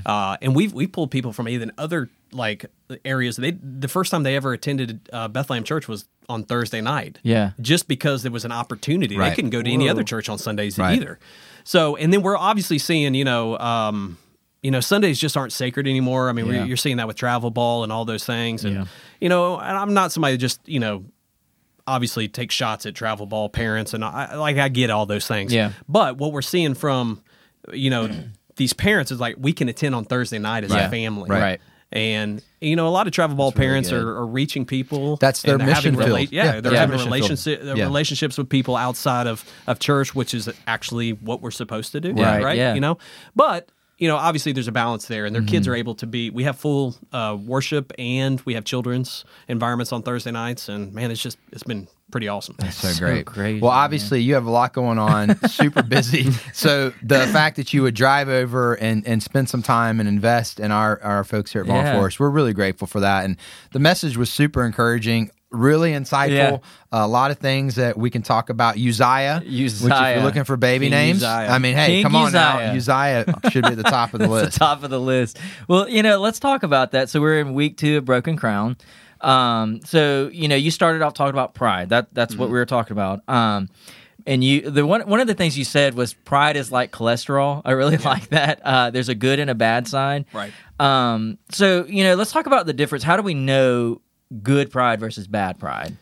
uh, 0.06 0.38
and 0.42 0.56
we've 0.56 0.74
we 0.74 0.86
pulled 0.88 1.10
people 1.12 1.34
from 1.34 1.48
even 1.50 1.72
other 1.78 2.10
like 2.32 2.66
areas 3.04 3.38
they 3.38 3.52
the 3.52 3.88
first 3.88 4.12
time 4.12 4.22
they 4.24 4.36
ever 4.36 4.54
attended 4.54 5.10
uh, 5.12 5.28
bethlehem 5.28 5.64
church 5.64 5.88
was 5.88 6.06
on 6.30 6.44
thursday 6.44 6.82
night 6.82 7.18
Yeah. 7.24 7.52
just 7.60 7.88
because 7.88 8.22
there 8.22 8.32
was 8.32 8.46
an 8.46 8.52
opportunity 8.52 9.18
they 9.18 9.34
couldn't 9.34 9.50
go 9.50 9.64
to 9.64 9.72
any 9.72 9.90
other 9.90 10.04
church 10.04 10.30
on 10.30 10.38
sundays 10.38 10.78
Right. 10.78 10.98
either 11.00 11.18
so 11.64 11.96
and 11.96 12.14
then 12.14 12.22
we're 12.22 12.38
obviously 12.38 12.78
seeing 12.78 13.16
you 13.16 13.26
know 13.26 13.58
um, 13.58 14.18
you 14.64 14.72
know 14.72 14.80
Sundays 14.80 15.20
just 15.20 15.38
aren't 15.38 15.54
sacred 15.54 15.88
anymore. 15.88 16.30
I 16.30 16.34
mean, 16.34 16.48
Yeah. 16.48 16.66
you're 16.66 16.78
seeing 16.78 16.98
that 16.98 17.08
with 17.08 17.16
travel 17.16 17.50
ball 17.52 17.84
and 17.84 17.92
all 17.92 18.06
those 18.06 18.26
things, 18.26 18.66
and 18.66 18.76
Yeah. 18.76 18.86
you 19.22 19.30
know, 19.30 19.58
and 19.58 19.78
I'm 19.78 19.94
not 19.94 20.12
somebody 20.12 20.34
that 20.36 20.40
just 20.40 20.60
you 20.68 20.80
know 20.80 21.06
obviously 21.88 22.28
take 22.28 22.52
shots 22.52 22.86
at 22.86 22.94
travel 22.94 23.26
ball 23.26 23.50
parents 23.50 23.94
and 23.96 24.06
I 24.06 24.36
like 24.36 24.58
I 24.58 24.70
get 24.70 24.90
all 24.92 25.06
those 25.08 25.26
things. 25.28 25.52
Yeah. 25.54 25.72
But 25.88 26.18
what 26.18 26.32
we're 26.34 26.42
seeing 26.44 26.74
from 26.76 27.22
you 27.74 27.90
know 27.90 28.10
these 28.58 28.74
parents 28.74 29.12
is 29.12 29.20
like 29.20 29.36
we 29.40 29.54
can 29.54 29.70
attend 29.70 29.96
on 29.96 30.06
Thursday 30.06 30.38
night 30.40 30.64
as 30.66 30.72
Yeah. 30.72 30.88
a 30.88 30.90
family, 30.90 31.30
Right. 31.30 31.60
And 31.92 32.44
you 32.62 32.76
know, 32.76 32.88
a 32.88 32.90
lot 32.90 33.08
of 33.08 33.14
travel 33.14 33.36
ball 33.36 33.50
really 33.56 33.66
parents 33.66 33.90
good. 33.90 34.04
are, 34.04 34.18
are 34.18 34.28
reaching 34.28 34.66
people. 34.66 35.16
That's 35.16 35.42
their 35.42 35.56
and 35.56 35.62
they're 35.68 35.74
having 35.74 35.96
mission 35.96 36.14
field. 36.16 36.32
Yeah, 36.32 36.44
Yeah, 36.56 36.62
they're 36.62 36.74
yeah. 36.74 36.80
having 36.82 36.98
Mission 36.98 37.12
relationship, 37.12 37.62
Yeah. 37.64 37.84
relationships 37.86 38.38
with 38.38 38.50
people 38.50 38.76
outside 38.76 39.26
of, 39.26 39.44
of 39.66 39.80
church, 39.80 40.14
which 40.14 40.36
is 40.36 40.48
actually 40.68 41.14
what 41.14 41.42
we're 41.42 41.50
supposed 41.50 41.92
to 41.94 42.00
do, 42.02 42.12
Right, 42.14 42.44
right? 42.44 42.58
yeah. 42.58 42.76
You 42.76 42.82
know, 42.82 43.00
but 43.36 43.70
you 44.00 44.08
know, 44.08 44.16
obviously 44.18 44.52
there's 44.54 44.68
a 44.68 44.72
balance 44.72 45.06
there, 45.08 45.26
and 45.26 45.36
their 45.36 45.44
kids 45.44 45.68
Mm-hmm. 45.68 45.74
are 45.74 45.76
able 45.76 45.96
to 45.96 46.08
be. 46.08 46.30
We 46.32 46.44
have 46.46 46.58
full 46.58 46.96
uh, 47.14 47.38
worship, 47.40 47.92
and 48.00 48.42
we 48.42 48.56
have 48.56 48.64
children's 48.64 49.26
environments 49.48 49.92
on 49.92 50.02
Thursday 50.02 50.32
nights, 50.32 50.70
and 50.70 50.92
man, 50.94 51.12
it's 51.12 51.22
just 51.22 51.38
it's 51.52 51.64
been 51.64 51.88
pretty 52.12 52.28
awesome. 52.28 52.56
So 52.72 52.88
So 52.88 53.00
great. 53.06 53.26
crazy, 53.28 53.60
well, 53.62 53.72
man. 53.72 53.82
obviously, 53.84 54.22
you 54.22 54.34
have 54.34 54.46
a 54.48 54.50
lot 54.50 54.74
going 54.74 54.98
on, 54.98 55.38
super 55.50 55.84
busy. 55.84 56.32
so 56.54 56.92
the 57.04 57.28
fact 57.32 57.58
that 57.58 57.72
you 57.72 57.84
would 57.84 57.94
drive 57.94 58.30
over 58.30 58.74
and, 58.74 59.06
and 59.06 59.22
spend 59.22 59.48
some 59.48 59.62
time 59.62 60.00
and 60.00 60.10
invest 60.10 60.60
in 60.60 60.72
our, 60.72 61.00
our 61.04 61.24
folks 61.24 61.52
here 61.54 61.62
at 61.62 61.68
Vaughn 61.68 61.86
Yeah. 61.86 61.98
Forest, 62.00 62.20
we're 62.20 62.30
really 62.32 62.54
grateful 62.54 62.88
for 62.88 63.00
that. 63.02 63.26
And 63.26 63.38
the 63.74 63.80
message 63.80 64.18
was 64.18 64.32
super 64.32 64.66
encouraging. 64.66 65.30
Really 65.52 65.94
insightful. 65.94 66.30
Yeah. 66.30 66.58
a 66.92 67.08
lot 67.08 67.32
of 67.32 67.40
things 67.40 67.76
that 67.76 67.98
we 67.98 68.10
can 68.12 68.22
talk 68.22 68.50
about. 68.52 68.76
Uzziah, 68.78 69.38
Uzziah. 69.44 69.84
which 69.84 69.94
if 69.94 70.16
you're 70.16 70.24
looking 70.24 70.44
for 70.44 70.58
baby 70.58 70.86
King 70.86 70.92
names, 70.92 71.24
Uzziah. 71.24 71.52
I 71.52 71.58
mean, 71.58 71.76
hey, 71.76 71.88
King 71.88 72.04
come 72.04 72.16
on 72.16 72.28
Uzziah. 72.36 72.40
now. 72.40 72.74
Uzziah 72.76 73.26
should 73.50 73.64
be 73.66 73.72
at 73.72 73.78
the 73.78 73.84
top 73.84 74.14
of 74.14 74.20
the 74.20 74.28
list. 74.30 74.54
the 74.54 74.60
top 74.60 74.84
of 74.84 74.92
the 74.92 75.00
list. 75.00 75.40
Well, 75.68 75.90
you 75.90 76.04
know, 76.04 76.20
let's 76.20 76.40
talk 76.40 76.62
about 76.62 76.92
that. 76.92 77.10
So 77.10 77.20
we're 77.20 77.40
in 77.40 77.56
week 77.56 77.78
two 77.78 77.98
of 77.98 78.06
Broken 78.06 78.38
Crown. 78.38 78.78
Um, 79.22 79.82
so 79.86 80.30
you 80.32 80.48
know, 80.48 80.56
you 80.56 80.72
started 80.72 81.02
off 81.02 81.14
talking 81.14 81.34
about 81.34 81.54
pride. 81.56 81.90
That 81.90 82.14
that's 82.14 82.34
Mm-hmm. 82.34 82.42
what 82.42 82.50
we 82.50 82.54
were 82.60 82.66
talking 82.68 82.94
about. 82.94 83.22
Um, 83.28 83.70
and 84.28 84.44
you 84.44 84.70
the 84.70 84.86
one 84.86 85.02
one 85.10 85.20
of 85.20 85.26
the 85.28 85.34
things 85.34 85.58
you 85.58 85.66
said 85.66 85.96
was 85.96 86.14
pride 86.14 86.58
is 86.58 86.72
like 86.72 86.92
cholesterol. 86.92 87.62
I 87.66 87.72
really 87.72 87.98
like 87.98 88.30
that. 88.30 88.62
Uh, 88.64 88.92
there's 88.92 89.10
a 89.10 89.16
good 89.16 89.40
and 89.40 89.50
a 89.50 89.56
bad 89.56 89.88
side. 89.88 90.26
Right. 90.32 90.54
Um, 90.80 91.38
so 91.50 91.86
you 91.86 92.04
know, 92.04 92.14
let's 92.16 92.32
talk 92.32 92.46
about 92.46 92.66
the 92.68 92.74
difference. 92.74 93.04
How 93.04 93.18
do 93.18 93.24
we 93.24 93.34
know 93.34 94.02
good 94.44 94.72
pride 94.72 95.00
versus 95.00 95.28
bad 95.28 95.60
pride? 95.60 95.98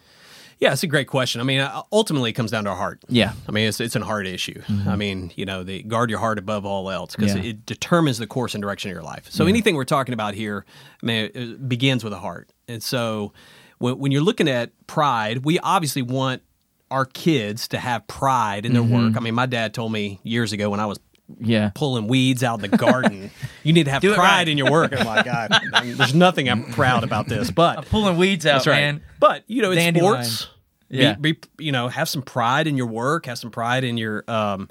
Yeah, 0.60 0.74
it's 0.74 0.82
a 0.82 0.88
great 0.88 1.08
question. 1.08 1.40
I 1.40 1.44
mean, 1.44 1.60
uh, 1.60 1.84
ultimately, 1.92 2.32
it 2.32 2.34
comes 2.34 2.50
down 2.50 2.64
to 2.64 2.72
our 2.72 2.76
heart. 2.76 3.04
Yeah. 3.10 3.34
I 3.48 3.52
mean, 3.52 3.68
it's 3.68 3.80
it's 3.80 3.96
an 3.96 4.02
heart 4.02 4.26
issue. 4.26 4.60
I 4.88 4.96
mean, 4.96 5.32
you 5.36 5.46
know, 5.46 5.64
the 5.64 5.84
guard 5.84 6.10
your 6.10 6.18
heart 6.18 6.40
above 6.40 6.66
all 6.66 6.90
else 6.90 7.16
because 7.16 7.36
Yeah. 7.36 7.44
it, 7.44 7.66
determines 7.68 8.18
the 8.18 8.26
course 8.26 8.56
and 8.56 8.62
direction 8.62 8.90
of 8.90 8.96
your 8.96 9.04
life. 9.04 9.28
So 9.30 9.46
anything 9.46 9.76
we're 9.76 9.84
talking 9.86 10.14
about 10.14 10.34
here, 10.34 10.66
I 11.04 11.06
mean, 11.06 11.30
it 11.36 11.70
begins 11.70 12.04
with 12.04 12.12
a 12.12 12.18
heart. 12.18 12.50
And 12.68 12.82
so 12.82 13.34
when, 13.78 14.00
when 14.00 14.12
you're 14.12 14.24
looking 14.24 14.50
at 14.50 14.72
pride, 14.88 15.46
we 15.46 15.60
obviously 15.60 16.02
want 16.02 16.42
our 16.90 17.06
kids 17.06 17.68
to 17.68 17.78
have 17.78 18.08
pride 18.08 18.66
in 18.66 18.74
their 18.74 18.82
work. 18.82 19.16
I 19.16 19.20
mean, 19.20 19.36
my 19.36 19.46
dad 19.46 19.74
told 19.76 19.92
me 19.92 20.20
years 20.24 20.54
ago 20.54 20.70
when 20.72 20.80
I 20.80 20.86
was 20.88 21.00
Yeah. 21.40 21.72
pulling 21.76 22.08
weeds 22.08 22.44
out 22.44 22.64
in 22.64 22.70
the 22.72 22.78
garden, 22.78 23.32
you 23.64 23.74
need 23.74 23.84
to 23.86 23.92
have 23.92 24.02
Do 24.02 24.14
it 24.14 24.16
pride 24.16 24.30
right. 24.40 24.48
in 24.48 24.58
your 24.58 24.72
work. 24.72 24.92
And 24.94 25.02
I'm 25.02 25.06
like, 25.08 25.26
God, 25.26 25.50
I 25.74 25.84
mean, 25.84 25.98
there's 25.98 26.16
nothing 26.16 26.50
I'm 26.50 26.72
proud 26.72 27.04
about 27.04 27.28
this, 27.28 27.52
but 27.52 27.86
Pulling 27.90 28.18
weeds 28.18 28.46
out, 28.46 28.54
that's 28.56 28.68
right. 28.68 28.80
man. 28.80 29.04
But 29.20 29.44
you 29.48 29.62
know, 29.62 29.72
it's 29.72 29.82
Dandelion. 29.82 30.24
sports. 30.24 30.50
Yeah. 30.90 31.16
Be, 31.16 31.34
be, 31.34 31.40
you 31.66 31.72
know, 31.74 31.90
have 31.90 32.08
some 32.08 32.22
pride 32.22 32.66
in 32.68 32.78
your 32.78 32.88
work. 32.88 33.26
Have 33.26 33.38
some 33.38 33.52
pride 33.52 33.84
in 33.84 33.98
your, 33.98 34.24
um, 34.30 34.70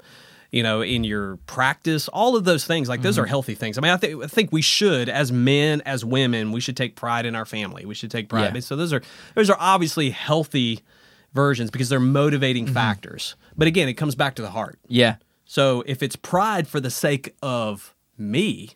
you 0.51 0.63
know, 0.63 0.81
in 0.81 1.03
your 1.03 1.35
practice. 1.45 2.07
All 2.07 2.35
of 2.35 2.43
those 2.43 2.65
things, 2.65 2.89
like 2.89 2.99
Mm-hmm. 2.99 3.03
those 3.03 3.19
are 3.19 3.27
healthy 3.27 3.53
things. 3.53 3.77
I 3.77 3.81
mean, 3.81 3.91
I 3.91 3.97
think 3.97 4.23
I 4.23 4.27
think 4.27 4.51
we 4.51 4.63
should, 4.63 5.09
as 5.09 5.31
men, 5.31 5.81
as 5.85 6.03
women, 6.03 6.51
we 6.51 6.59
should 6.59 6.75
take 6.75 6.95
pride 6.95 7.27
in 7.27 7.35
our 7.35 7.45
family. 7.45 7.85
We 7.85 7.93
should 7.93 8.09
take 8.09 8.29
pride. 8.29 8.55
Yeah. 8.55 8.61
So 8.61 8.75
those 8.75 8.93
are 8.93 9.01
those 9.35 9.51
are 9.51 9.57
obviously 9.59 10.09
healthy 10.09 10.79
versions 11.33 11.69
because 11.69 11.89
they're 11.89 11.99
motivating 11.99 12.65
Mm-hmm. 12.65 12.73
factors. 12.73 13.35
But 13.55 13.67
again, 13.67 13.87
it 13.87 13.93
comes 13.93 14.15
back 14.15 14.33
to 14.35 14.41
the 14.41 14.49
heart. 14.49 14.79
Yeah. 14.87 15.17
So 15.47 15.81
if 15.87 16.03
it's 16.03 16.15
pride 16.15 16.67
for 16.67 16.79
the 16.79 16.89
sake 16.91 17.33
of 17.41 17.95
me, 18.17 18.71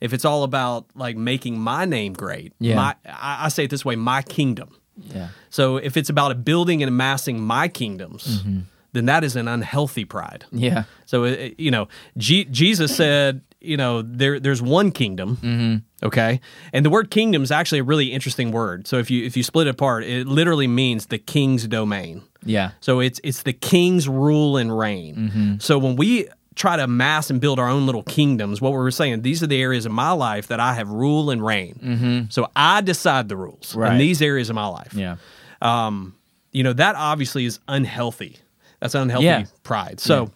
if 0.00 0.12
it's 0.12 0.24
all 0.24 0.42
about 0.44 0.86
like 0.94 1.16
making 1.16 1.58
my 1.58 1.84
name 1.86 2.12
great, 2.12 2.52
Yeah. 2.60 2.76
my 2.76 2.94
I, 3.06 3.46
I 3.46 3.48
say 3.48 3.64
it 3.64 3.70
this 3.70 3.84
way, 3.84 3.96
my 3.96 4.22
kingdom. 4.22 4.76
Yeah. 5.14 5.28
So 5.50 5.76
if 5.78 5.96
it's 5.96 6.10
about 6.10 6.44
building 6.44 6.82
and 6.82 6.88
amassing 6.88 7.40
my 7.40 7.68
kingdoms, 7.68 8.40
Mm-hmm. 8.42 8.60
then 8.92 9.06
that 9.06 9.24
is 9.24 9.36
an 9.36 9.48
unhealthy 9.48 10.04
pride. 10.04 10.44
Yeah. 10.52 10.84
So 11.06 11.24
it- 11.24 11.58
you 11.58 11.70
know, 11.70 11.88
G- 12.18 12.44
Jesus 12.50 12.94
said, 12.96 13.40
you 13.60 13.76
know, 13.76 14.02
there 14.02 14.38
there's 14.40 14.60
one 14.62 14.90
kingdom. 14.92 15.36
Mm-hmm. 15.36 15.76
Okay, 16.02 16.40
and 16.74 16.84
the 16.84 16.90
word 16.90 17.10
kingdom 17.10 17.42
is 17.42 17.50
actually 17.50 17.78
a 17.78 17.84
really 17.84 18.12
interesting 18.12 18.50
word. 18.52 18.86
So 18.86 18.98
if 18.98 19.10
you 19.10 19.24
if 19.24 19.36
you 19.36 19.42
split 19.42 19.66
it 19.66 19.70
apart, 19.70 20.04
it 20.04 20.26
literally 20.26 20.66
means 20.66 21.06
the 21.06 21.16
king's 21.18 21.66
domain. 21.66 22.22
Yeah. 22.44 22.72
So 22.80 23.00
it's 23.00 23.18
it's 23.24 23.42
the 23.44 23.54
king's 23.54 24.06
rule 24.06 24.58
and 24.58 24.76
reign. 24.76 25.16
Mm-hmm. 25.16 25.54
So 25.60 25.78
when 25.78 25.96
we 25.96 26.28
try 26.54 26.76
to 26.76 26.84
amass 26.84 27.30
and 27.30 27.40
build 27.40 27.58
our 27.58 27.68
own 27.68 27.86
little 27.86 28.02
kingdoms, 28.02 28.60
what 28.60 28.72
we're 28.72 28.90
saying, 28.90 29.22
these 29.22 29.42
are 29.42 29.46
the 29.46 29.60
areas 29.60 29.86
of 29.86 29.92
my 29.92 30.10
life 30.12 30.48
that 30.48 30.60
I 30.60 30.74
have 30.74 30.88
rule 30.90 31.30
and 31.30 31.44
reign. 31.44 31.80
Mm-hmm. 31.82 32.20
So 32.30 32.50
I 32.54 32.80
decide 32.82 33.28
the 33.30 33.36
rules 33.36 33.74
Right. 33.74 33.92
in 33.92 33.98
these 33.98 34.20
areas 34.22 34.48
of 34.50 34.54
my 34.54 34.66
life. 34.66 34.92
Yeah. 34.94 35.16
Um, 35.62 36.14
you 36.52 36.62
know 36.62 36.72
that 36.74 36.94
obviously 36.96 37.46
is 37.46 37.58
unhealthy. 37.68 38.36
That's 38.80 38.94
unhealthy 38.94 39.24
Yeah. 39.26 39.44
pride. 39.62 39.98
So. 40.00 40.30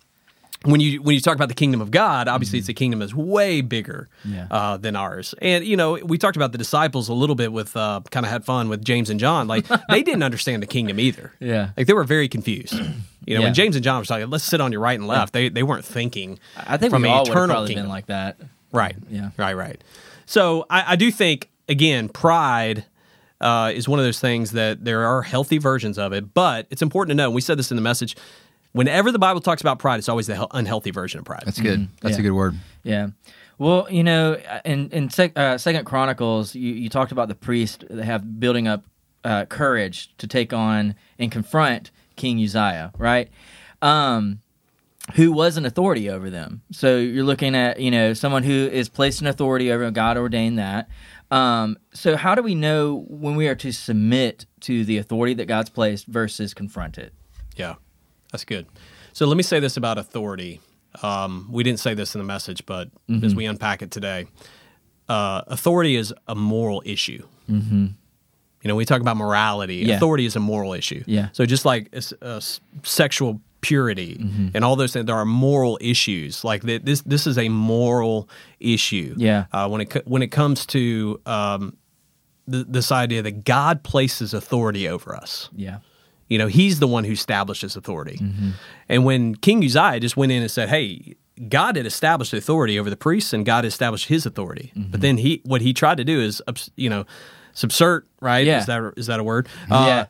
When 0.64 0.78
you 0.80 1.00
when 1.00 1.14
you 1.14 1.22
talk 1.22 1.34
about 1.36 1.48
the 1.48 1.54
kingdom 1.54 1.80
of 1.80 1.90
God, 1.90 2.28
obviously 2.28 2.58
it's 2.58 2.68
a 2.68 2.74
kingdom 2.74 3.00
that's 3.00 3.14
way 3.14 3.62
bigger 3.62 4.08
Mm-hmm. 4.26 4.34
Yeah. 4.36 4.46
uh, 4.50 4.76
than 4.76 4.94
ours. 4.94 5.34
And 5.40 5.64
you 5.64 5.74
know, 5.76 5.92
we 6.04 6.18
talked 6.18 6.36
about 6.36 6.52
the 6.52 6.58
disciples 6.58 7.08
a 7.08 7.14
little 7.14 7.34
bit 7.34 7.50
with 7.50 7.74
uh, 7.76 8.02
kind 8.10 8.26
of 8.26 8.30
had 8.30 8.44
fun 8.44 8.68
with 8.68 8.84
James 8.84 9.08
and 9.08 9.18
John. 9.18 9.48
Like 9.48 9.66
they 9.88 10.02
didn't 10.02 10.22
understand 10.22 10.62
the 10.62 10.66
kingdom 10.66 11.00
either. 11.00 11.32
Yeah. 11.40 11.70
like 11.78 11.86
they 11.86 11.94
were 11.94 12.04
very 12.04 12.28
confused. 12.28 12.74
You 12.74 12.80
know, 12.80 12.92
Yeah. 13.26 13.38
when 13.40 13.54
James 13.54 13.74
and 13.74 13.82
John 13.82 14.00
were 14.00 14.04
talking, 14.04 14.28
let's 14.28 14.44
sit 14.44 14.60
on 14.60 14.70
your 14.70 14.82
right 14.82 14.98
and 14.98 15.08
left. 15.08 15.32
They 15.32 15.48
they 15.48 15.62
weren't 15.62 15.84
thinking. 15.86 16.38
I 16.56 16.76
think 16.76 16.90
from 16.90 17.02
we 17.02 17.08
an 17.08 17.14
all 17.14 17.20
would 17.20 17.28
have 17.28 17.36
eternal 17.36 17.54
probably 17.54 17.68
kingdom. 17.68 17.84
been 17.86 17.90
like 17.90 18.06
that. 18.06 18.36
Right. 18.70 18.96
Yeah. 19.08 19.30
Right. 19.38 19.54
Right. 19.54 19.82
So 20.26 20.66
I, 20.68 20.92
I 20.92 20.96
do 20.96 21.10
think 21.10 21.48
again, 21.68 22.10
pride 22.10 22.84
uh, 23.40 23.72
is 23.74 23.88
one 23.88 23.98
of 23.98 24.04
those 24.04 24.20
things 24.20 24.50
that 24.52 24.84
there 24.84 25.06
are 25.06 25.22
healthy 25.22 25.56
versions 25.56 25.96
of 25.98 26.12
it, 26.12 26.34
but 26.34 26.66
it's 26.68 26.82
important 26.82 27.12
to 27.12 27.14
know. 27.14 27.26
and 27.28 27.34
We 27.34 27.40
said 27.40 27.58
this 27.58 27.70
in 27.70 27.76
the 27.76 27.82
message. 27.82 28.14
Whenever 28.72 29.10
the 29.10 29.18
Bible 29.18 29.40
talks 29.40 29.60
about 29.60 29.78
pride, 29.78 29.98
it's 29.98 30.08
always 30.08 30.26
the 30.28 30.46
unhealthy 30.52 30.90
version 30.92 31.18
of 31.18 31.24
pride. 31.24 31.42
That's 31.44 31.60
good. 31.60 31.88
That's 32.00 32.14
Yeah. 32.14 32.20
a 32.20 32.22
good 32.22 32.32
word. 32.32 32.54
Yeah. 32.84 33.08
Well, 33.58 33.86
you 33.90 34.02
know, 34.04 34.38
in 34.64 34.88
in 34.90 35.10
sec, 35.10 35.36
uh, 35.38 35.58
Second 35.58 35.84
Chronicles, 35.84 36.54
you, 36.54 36.72
you 36.72 36.88
talked 36.88 37.12
about 37.12 37.28
the 37.28 37.34
priest 37.34 37.84
that 37.90 38.04
have 38.04 38.40
building 38.40 38.66
up 38.68 38.84
uh, 39.24 39.44
courage 39.46 40.16
to 40.18 40.26
take 40.26 40.52
on 40.52 40.94
and 41.18 41.30
confront 41.30 41.90
King 42.16 42.42
Uzziah, 42.42 42.92
right? 42.96 43.28
Um, 43.82 44.40
who 45.16 45.32
was 45.32 45.56
an 45.56 45.66
authority 45.66 46.08
over 46.08 46.30
them. 46.30 46.62
So 46.70 46.96
you're 46.96 47.24
looking 47.24 47.54
at 47.54 47.80
you 47.80 47.90
know 47.90 48.14
someone 48.14 48.44
who 48.44 48.52
is 48.52 48.88
placed 48.88 49.20
in 49.20 49.26
authority 49.26 49.70
over. 49.72 49.90
God 49.90 50.16
ordained 50.16 50.58
that. 50.58 50.88
Um, 51.30 51.76
so 51.92 52.16
how 52.16 52.34
do 52.34 52.42
we 52.42 52.54
know 52.54 53.04
when 53.08 53.36
we 53.36 53.46
are 53.48 53.54
to 53.56 53.72
submit 53.72 54.46
to 54.60 54.84
the 54.84 54.96
authority 54.98 55.34
that 55.34 55.46
God's 55.46 55.68
placed 55.70 56.06
versus 56.06 56.54
confront 56.54 56.96
it? 56.98 57.12
Yeah, 57.56 57.74
that's 58.32 58.44
good. 58.44 58.66
So 59.12 59.26
let 59.26 59.36
me 59.36 59.42
say 59.42 59.60
this 59.60 59.76
about 59.76 59.98
authority. 59.98 60.60
Um, 61.02 61.48
we 61.50 61.62
didn't 61.62 61.80
say 61.80 61.94
this 61.94 62.14
in 62.14 62.20
the 62.20 62.24
message, 62.26 62.64
but 62.66 62.88
Mm-hmm. 63.08 63.24
as 63.24 63.34
we 63.34 63.44
unpack 63.46 63.82
it 63.82 63.90
today, 63.90 64.26
uh, 65.08 65.42
authority 65.48 65.96
is 65.96 66.14
a 66.28 66.34
moral 66.34 66.82
issue. 66.84 67.22
Mm-hmm. 67.50 67.86
You 68.62 68.68
know, 68.68 68.76
we 68.76 68.84
talk 68.84 69.00
about 69.00 69.16
morality. 69.16 69.76
Yeah. 69.76 69.96
Authority 69.96 70.26
is 70.26 70.36
a 70.36 70.40
moral 70.40 70.72
issue. 70.74 71.02
Yeah. 71.06 71.28
So 71.32 71.46
just 71.46 71.64
like 71.64 71.94
uh, 72.22 72.40
sexual 72.82 73.40
purity 73.62 74.16
Mm-hmm. 74.20 74.48
and 74.54 74.64
all 74.64 74.76
those 74.76 74.92
things, 74.92 75.06
there 75.06 75.16
are 75.16 75.24
moral 75.24 75.78
issues. 75.80 76.44
Like 76.44 76.62
th- 76.62 76.82
this, 76.82 77.02
this 77.02 77.26
is 77.26 77.36
a 77.38 77.48
moral 77.48 78.28
issue. 78.60 79.14
Yeah. 79.16 79.46
Uh, 79.52 79.68
when 79.68 79.80
it 79.82 80.06
when 80.06 80.22
it 80.22 80.28
comes 80.28 80.66
to 80.66 81.20
um, 81.26 81.76
th- 82.50 82.66
this 82.68 82.92
idea 82.92 83.22
that 83.22 83.44
God 83.44 83.82
places 83.82 84.34
authority 84.34 84.88
over 84.88 85.14
us. 85.16 85.48
Yeah. 85.54 85.78
You 86.30 86.38
know, 86.38 86.46
he's 86.46 86.78
the 86.78 86.86
one 86.86 87.04
who 87.04 87.12
established 87.12 87.60
his 87.60 87.76
authority. 87.76 88.18
And 88.88 89.04
when 89.04 89.34
King 89.34 89.62
Uzziah 89.62 90.00
just 90.00 90.16
went 90.16 90.32
in 90.32 90.40
and 90.40 90.50
said, 90.50 90.70
"Hey, 90.70 91.16
God 91.48 91.76
had 91.76 91.84
established 91.86 92.32
authority 92.32 92.78
over 92.78 92.88
the 92.88 92.96
priests, 92.96 93.32
and 93.32 93.44
God 93.44 93.64
established 93.64 94.06
His 94.08 94.24
authority," 94.26 94.72
but 94.76 95.00
then 95.00 95.18
he, 95.18 95.42
what 95.44 95.60
he 95.60 95.72
tried 95.72 95.96
to 95.98 96.04
do 96.04 96.20
is, 96.20 96.40
you 96.76 96.88
know, 96.88 97.04
subsert. 97.52 98.06
Right? 98.20 98.46
Yeah. 98.46 98.60
Is 98.60 98.66
that 98.66 98.92
is 98.96 99.06
that 99.06 99.20
a 99.20 99.24
word? 99.24 99.48
Uh, 99.70 99.84
yeah. 99.86 100.06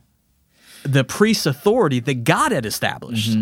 The 0.84 1.04
priest's 1.04 1.46
authority 1.46 2.00
that 2.00 2.24
God 2.24 2.52
had 2.52 2.66
established. 2.66 3.36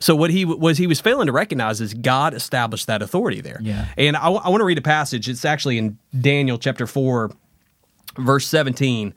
So 0.00 0.14
what 0.14 0.30
he 0.30 0.44
was 0.44 0.78
he 0.78 0.86
was 0.86 1.00
failing 1.00 1.26
to 1.26 1.32
recognize 1.32 1.80
is 1.80 1.92
God 1.92 2.32
established 2.34 2.86
that 2.86 3.02
authority 3.02 3.40
there. 3.40 3.58
Yeah. 3.60 3.86
And 3.96 4.16
I, 4.16 4.28
want 4.28 4.60
to 4.60 4.64
read 4.64 4.78
a 4.78 4.82
passage. 4.82 5.28
It's 5.28 5.44
actually 5.44 5.76
in 5.76 5.98
Daniel 6.18 6.56
chapter 6.56 6.86
four, 6.86 7.32
verse 8.16 8.46
seventeen. 8.46 9.12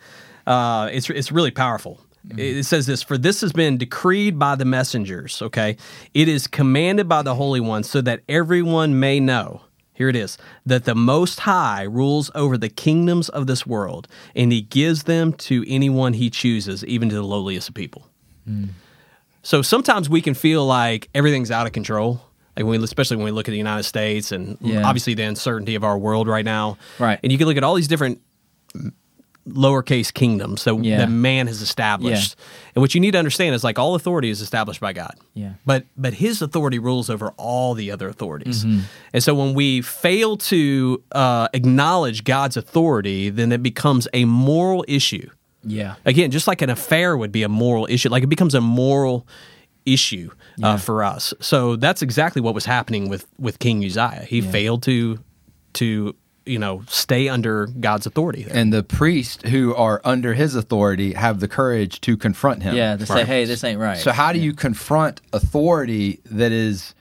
Uh, 0.48 0.90
it's 0.92 1.10
it's 1.10 1.32
really 1.32 1.52
powerful. 1.52 2.02
It 2.38 2.66
says 2.66 2.86
this: 2.86 3.02
"For 3.02 3.18
this 3.18 3.42
has 3.42 3.52
been 3.52 3.78
decreed 3.78 4.38
by 4.38 4.56
the 4.56 4.66
messengers. 4.66 5.42
Okay, 5.42 5.78
it 6.14 6.28
is 6.28 6.48
commanded 6.48 7.10
by 7.10 7.22
the 7.24 7.36
Holy 7.36 7.60
One, 7.60 7.84
so 7.84 8.02
that 8.02 8.22
everyone 8.30 9.00
may 9.00 9.20
know." 9.20 9.62
Here 9.94 10.10
it 10.10 10.16
is 10.16 10.38
that 10.66 10.86
the 10.86 10.96
Most 10.96 11.42
High 11.42 11.84
rules 11.84 12.32
over 12.34 12.58
the 12.58 12.70
kingdoms 12.70 13.30
of 13.30 13.46
this 13.46 13.68
world, 13.68 14.08
and 14.36 14.52
He 14.52 14.62
gives 14.62 15.04
them 15.04 15.34
to 15.34 15.64
anyone 15.68 16.14
He 16.14 16.30
chooses, 16.30 16.84
even 16.86 17.10
to 17.10 17.16
the 17.16 17.24
lowliest 17.24 17.70
of 17.70 17.76
people. 17.76 18.08
So 19.44 19.62
sometimes 19.62 20.10
we 20.10 20.22
can 20.22 20.34
feel 20.34 20.66
like 20.66 21.10
everything's 21.14 21.52
out 21.52 21.68
of 21.68 21.74
control. 21.74 22.22
Like 22.58 22.66
when 22.66 22.80
we, 22.80 22.84
especially 22.84 23.18
when 23.18 23.26
we 23.26 23.32
look 23.32 23.48
at 23.48 23.52
the 23.52 23.58
United 23.58 23.84
States 23.84 24.32
and 24.32 24.58
Yeah. 24.62 24.84
obviously 24.88 25.14
the 25.14 25.24
uncertainty 25.24 25.76
of 25.76 25.84
our 25.84 25.98
world 25.98 26.28
right 26.28 26.46
now. 26.46 26.78
Right. 27.00 27.20
And 27.24 27.32
you 27.32 27.38
can 27.38 27.48
look 27.48 27.58
at 27.58 27.64
all 27.64 27.76
these 27.76 27.88
different 27.88 28.22
lowercase 29.48 30.14
kingdoms 30.14 30.64
that, 30.66 30.76
Yeah. 30.84 30.98
that 30.98 31.10
man 31.10 31.48
has 31.48 31.62
established. 31.62 32.36
And 32.76 32.82
what 32.82 32.94
you 32.94 33.02
need 33.02 33.12
to 33.12 33.18
understand 33.18 33.56
is 33.56 33.64
like 33.64 33.80
all 33.80 33.96
authority 33.96 34.30
is 34.30 34.42
established 34.42 34.80
by 34.80 34.94
God. 34.94 35.16
Yeah. 35.34 35.54
But 35.66 35.86
but 35.98 36.14
his 36.14 36.42
authority 36.42 36.80
rules 36.80 37.10
over 37.10 37.32
all 37.38 37.74
the 37.74 37.92
other 37.92 38.08
authorities. 38.08 38.64
Mm-hmm. 38.64 38.82
And 39.14 39.24
so 39.24 39.34
when 39.34 39.54
we 39.54 39.82
fail 39.82 40.38
to 40.38 41.04
uh, 41.12 41.48
acknowledge 41.54 42.24
God's 42.24 42.56
authority, 42.58 43.30
then 43.30 43.52
it 43.52 43.64
becomes 43.64 44.08
a 44.14 44.26
moral 44.26 44.86
issue. 44.88 45.30
Yeah. 45.64 45.96
Again, 46.06 46.32
just 46.32 46.48
like 46.48 46.62
an 46.62 46.70
affair 46.70 47.18
would 47.18 47.32
be 47.32 47.44
a 47.44 47.50
moral 47.50 47.88
issue, 47.90 48.10
like 48.10 48.24
it 48.24 48.30
becomes 48.30 48.56
a 48.56 48.62
moral 48.62 49.28
issue 49.86 50.30
uh, 50.62 50.78
for 50.78 51.04
us. 51.04 51.34
So 51.40 51.76
that's 51.76 52.02
exactly 52.04 52.42
what 52.42 52.54
was 52.54 52.66
happening 52.66 53.10
with 53.10 53.26
with 53.40 53.58
King 53.60 53.84
Uzziah. 53.84 54.26
He 54.28 54.42
failed 54.42 54.84
to 54.84 55.20
to 55.74 56.16
you 56.46 56.58
know 56.60 56.84
stay 56.88 57.30
under 57.30 57.68
God's 57.68 58.06
authority. 58.06 58.44
There. 58.44 58.56
And 58.56 58.74
the 58.74 58.84
priests 58.84 59.48
who 59.50 59.76
are 59.76 60.02
under 60.04 60.34
his 60.34 60.56
authority 60.56 61.14
have 61.14 61.40
the 61.40 61.48
courage 61.48 62.02
to 62.02 62.18
confront 62.18 62.64
him. 62.64 62.76
Yeah. 62.76 62.96
To 62.98 63.06
say, 63.06 63.26
hey, 63.26 63.46
this 63.46 63.64
ain't 63.64 63.80
right. 63.80 63.98
So 63.98 64.12
how 64.12 64.34
do 64.34 64.40
you 64.40 64.54
confront 64.54 65.22
authority 65.34 66.20
that 66.26 66.52
is 66.52 66.96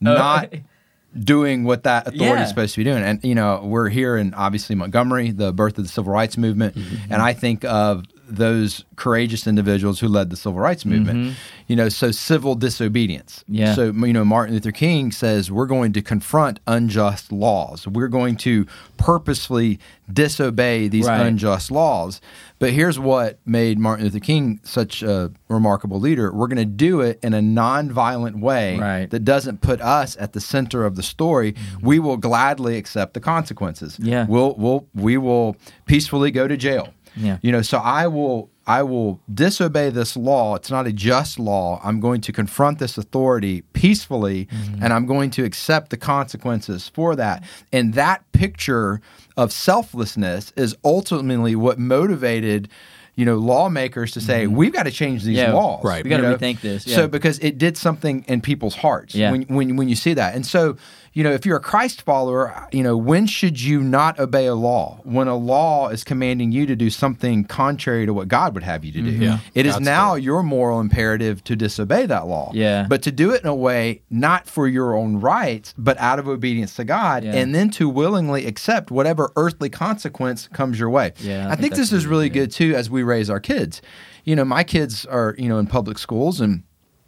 not 0.00 0.52
doing 1.18 1.64
what 1.64 1.84
that 1.84 2.06
authority 2.08 2.24
Yeah. 2.24 2.42
is 2.42 2.48
supposed 2.48 2.74
to 2.74 2.80
be 2.80 2.84
doing? 2.84 3.02
And 3.02 3.22
you 3.24 3.34
know, 3.34 3.60
we're 3.64 3.88
here 3.88 4.16
in 4.16 4.34
obviously 4.34 4.74
Montgomery, 4.76 5.30
the 5.30 5.52
birth 5.52 5.78
of 5.78 5.84
the 5.84 5.90
civil 5.90 6.12
rights 6.12 6.36
movement, 6.36 6.74
Mm-hmm. 6.76 7.12
and 7.12 7.22
I 7.22 7.32
think 7.32 7.64
of 7.64 8.04
those 8.28 8.84
courageous 8.96 9.46
individuals 9.46 10.00
who 10.00 10.08
led 10.08 10.30
the 10.30 10.36
civil 10.36 10.58
rights 10.58 10.84
movement. 10.84 11.36
You 11.68 11.76
know, 11.76 11.88
so 11.88 12.10
civil 12.10 12.54
disobedience. 12.54 13.44
Mm-hmm. 13.44 13.54
Yeah. 13.54 13.74
So 13.74 13.92
you 13.92 14.12
know, 14.12 14.24
Martin 14.24 14.54
Luther 14.54 14.72
King 14.72 15.12
says 15.12 15.50
we're 15.50 15.66
going 15.66 15.92
to 15.94 16.02
confront 16.02 16.60
unjust 16.66 17.30
laws. 17.32 17.86
We're 17.86 18.08
going 18.08 18.36
to 18.38 18.66
purposefully 18.96 19.78
disobey 20.12 20.88
these 20.88 21.06
Right. 21.06 21.26
unjust 21.26 21.70
laws. 21.70 22.20
But 22.58 22.70
here's 22.70 22.98
what 22.98 23.38
made 23.44 23.78
Martin 23.78 24.04
Luther 24.04 24.18
King 24.20 24.60
such 24.62 25.02
a 25.02 25.30
remarkable 25.48 26.00
leader. 26.00 26.32
We're 26.32 26.46
going 26.46 26.56
to 26.58 26.64
do 26.64 27.00
it 27.02 27.18
in 27.22 27.34
a 27.34 27.40
nonviolent 27.40 28.40
way 28.40 28.78
Right. 28.78 29.10
that 29.10 29.24
doesn't 29.24 29.60
put 29.60 29.80
us 29.80 30.16
at 30.18 30.32
the 30.32 30.40
center 30.40 30.84
of 30.84 30.96
the 30.96 31.02
story. 31.02 31.54
We 31.82 31.98
will 31.98 32.16
gladly 32.16 32.76
accept 32.78 33.14
the 33.14 33.20
consequences. 33.20 33.98
Yeah. 34.00 34.26
We'll 34.28 34.54
we'll 34.56 34.86
we 34.94 35.16
will 35.18 35.56
peacefully 35.86 36.30
go 36.30 36.48
to 36.48 36.56
jail. 36.56 36.94
Yeah. 37.16 37.38
You 37.42 37.52
know, 37.52 37.62
so 37.62 37.78
I 37.78 38.06
will 38.06 38.50
I 38.66 38.82
will 38.82 39.20
disobey 39.32 39.90
this 39.90 40.16
law. 40.16 40.56
It's 40.56 40.70
not 40.70 40.86
a 40.86 40.92
just 40.92 41.38
law. 41.38 41.80
I'm 41.84 42.00
going 42.00 42.20
to 42.22 42.32
confront 42.32 42.78
this 42.78 42.98
authority 42.98 43.62
peacefully 43.72 44.46
mm-hmm. 44.46 44.82
and 44.82 44.92
I'm 44.92 45.06
going 45.06 45.30
to 45.32 45.44
accept 45.44 45.90
the 45.90 45.96
consequences 45.96 46.88
for 46.88 47.14
that. 47.16 47.44
And 47.72 47.94
that 47.94 48.30
picture 48.32 49.00
of 49.36 49.52
selflessness 49.52 50.52
is 50.56 50.76
ultimately 50.84 51.54
what 51.54 51.78
motivated 51.78 52.68
you 53.14 53.24
know 53.24 53.36
lawmakers 53.36 54.12
to 54.12 54.20
say 54.20 54.44
mm-hmm. 54.44 54.56
we've 54.56 54.72
got 54.72 54.82
to 54.82 54.90
change 54.90 55.24
these 55.24 55.38
Yeah, 55.38 55.52
laws 55.52 55.82
right. 55.82 56.04
We 56.04 56.10
gotta 56.10 56.24
rethink 56.24 56.60
this, 56.60 56.86
yeah. 56.86 56.96
so 56.96 57.08
because 57.08 57.38
it 57.38 57.56
did 57.56 57.78
something 57.78 58.24
in 58.28 58.42
people's 58.42 58.76
hearts 58.76 59.14
Yeah. 59.14 59.30
when, 59.30 59.42
when 59.44 59.76
when 59.76 59.88
you 59.88 59.96
see 59.96 60.12
that 60.14 60.34
and 60.34 60.46
so 60.46 60.76
you 61.16 61.22
know 61.24 61.32
if 61.32 61.46
you're 61.46 61.56
a 61.56 61.60
christ 61.60 62.02
follower 62.02 62.68
you 62.72 62.82
know 62.82 62.96
when 62.96 63.26
should 63.26 63.60
you 63.60 63.82
not 63.82 64.18
obey 64.18 64.46
a 64.46 64.54
law? 64.54 65.00
When 65.04 65.28
a 65.28 65.36
law 65.36 65.88
is 65.88 66.04
commanding 66.04 66.52
you 66.52 66.66
to 66.66 66.76
do 66.76 66.90
something 66.90 67.44
contrary 67.44 68.04
to 68.06 68.12
what 68.12 68.28
god 68.28 68.54
would 68.54 68.62
have 68.62 68.84
you 68.84 68.92
to 68.92 69.00
do. 69.00 69.12
Mm-hmm. 69.12 69.22
Yeah. 69.22 69.38
it 69.54 69.64
is 69.66 69.74
God's 69.74 69.84
now 69.84 70.14
your 70.14 70.42
moral 70.42 70.80
imperative 70.80 71.42
to 71.44 71.56
disobey 71.56 72.06
that 72.06 72.26
law. 72.26 72.50
Yeah. 72.52 72.86
but 72.88 73.02
to 73.02 73.12
do 73.12 73.32
it 73.32 73.40
in 73.42 73.48
a 73.48 73.54
way 73.54 74.02
not 74.10 74.46
for 74.46 74.68
your 74.68 74.94
own 74.94 75.16
rights 75.20 75.74
but 75.78 75.96
out 75.98 76.18
of 76.18 76.28
obedience 76.28 76.74
to 76.76 76.84
god 76.84 77.24
Yeah. 77.24 77.34
and 77.34 77.54
then 77.54 77.70
to 77.70 77.88
willingly 77.88 78.46
accept 78.46 78.90
whatever 78.90 79.32
earthly 79.36 79.70
consequence 79.70 80.48
comes 80.52 80.78
your 80.78 80.90
way. 80.90 81.12
Yeah, 81.20 81.48
I 81.48 81.52
i, 81.52 81.56
think 81.56 81.60
think, 81.60 81.74
this 81.76 81.92
is 81.92 82.04
really 82.06 82.16
really 82.16 82.28
good 82.30 82.50
too 82.50 82.74
as 82.74 82.88
we 82.90 83.02
raise 83.02 83.28
our 83.30 83.40
kids. 83.40 83.82
You 84.24 84.36
know 84.36 84.44
my 84.44 84.64
kids 84.64 85.04
are 85.06 85.34
you 85.38 85.48
know 85.48 85.58
in 85.58 85.66
public 85.66 85.98
schools 85.98 86.40
and 86.40 86.62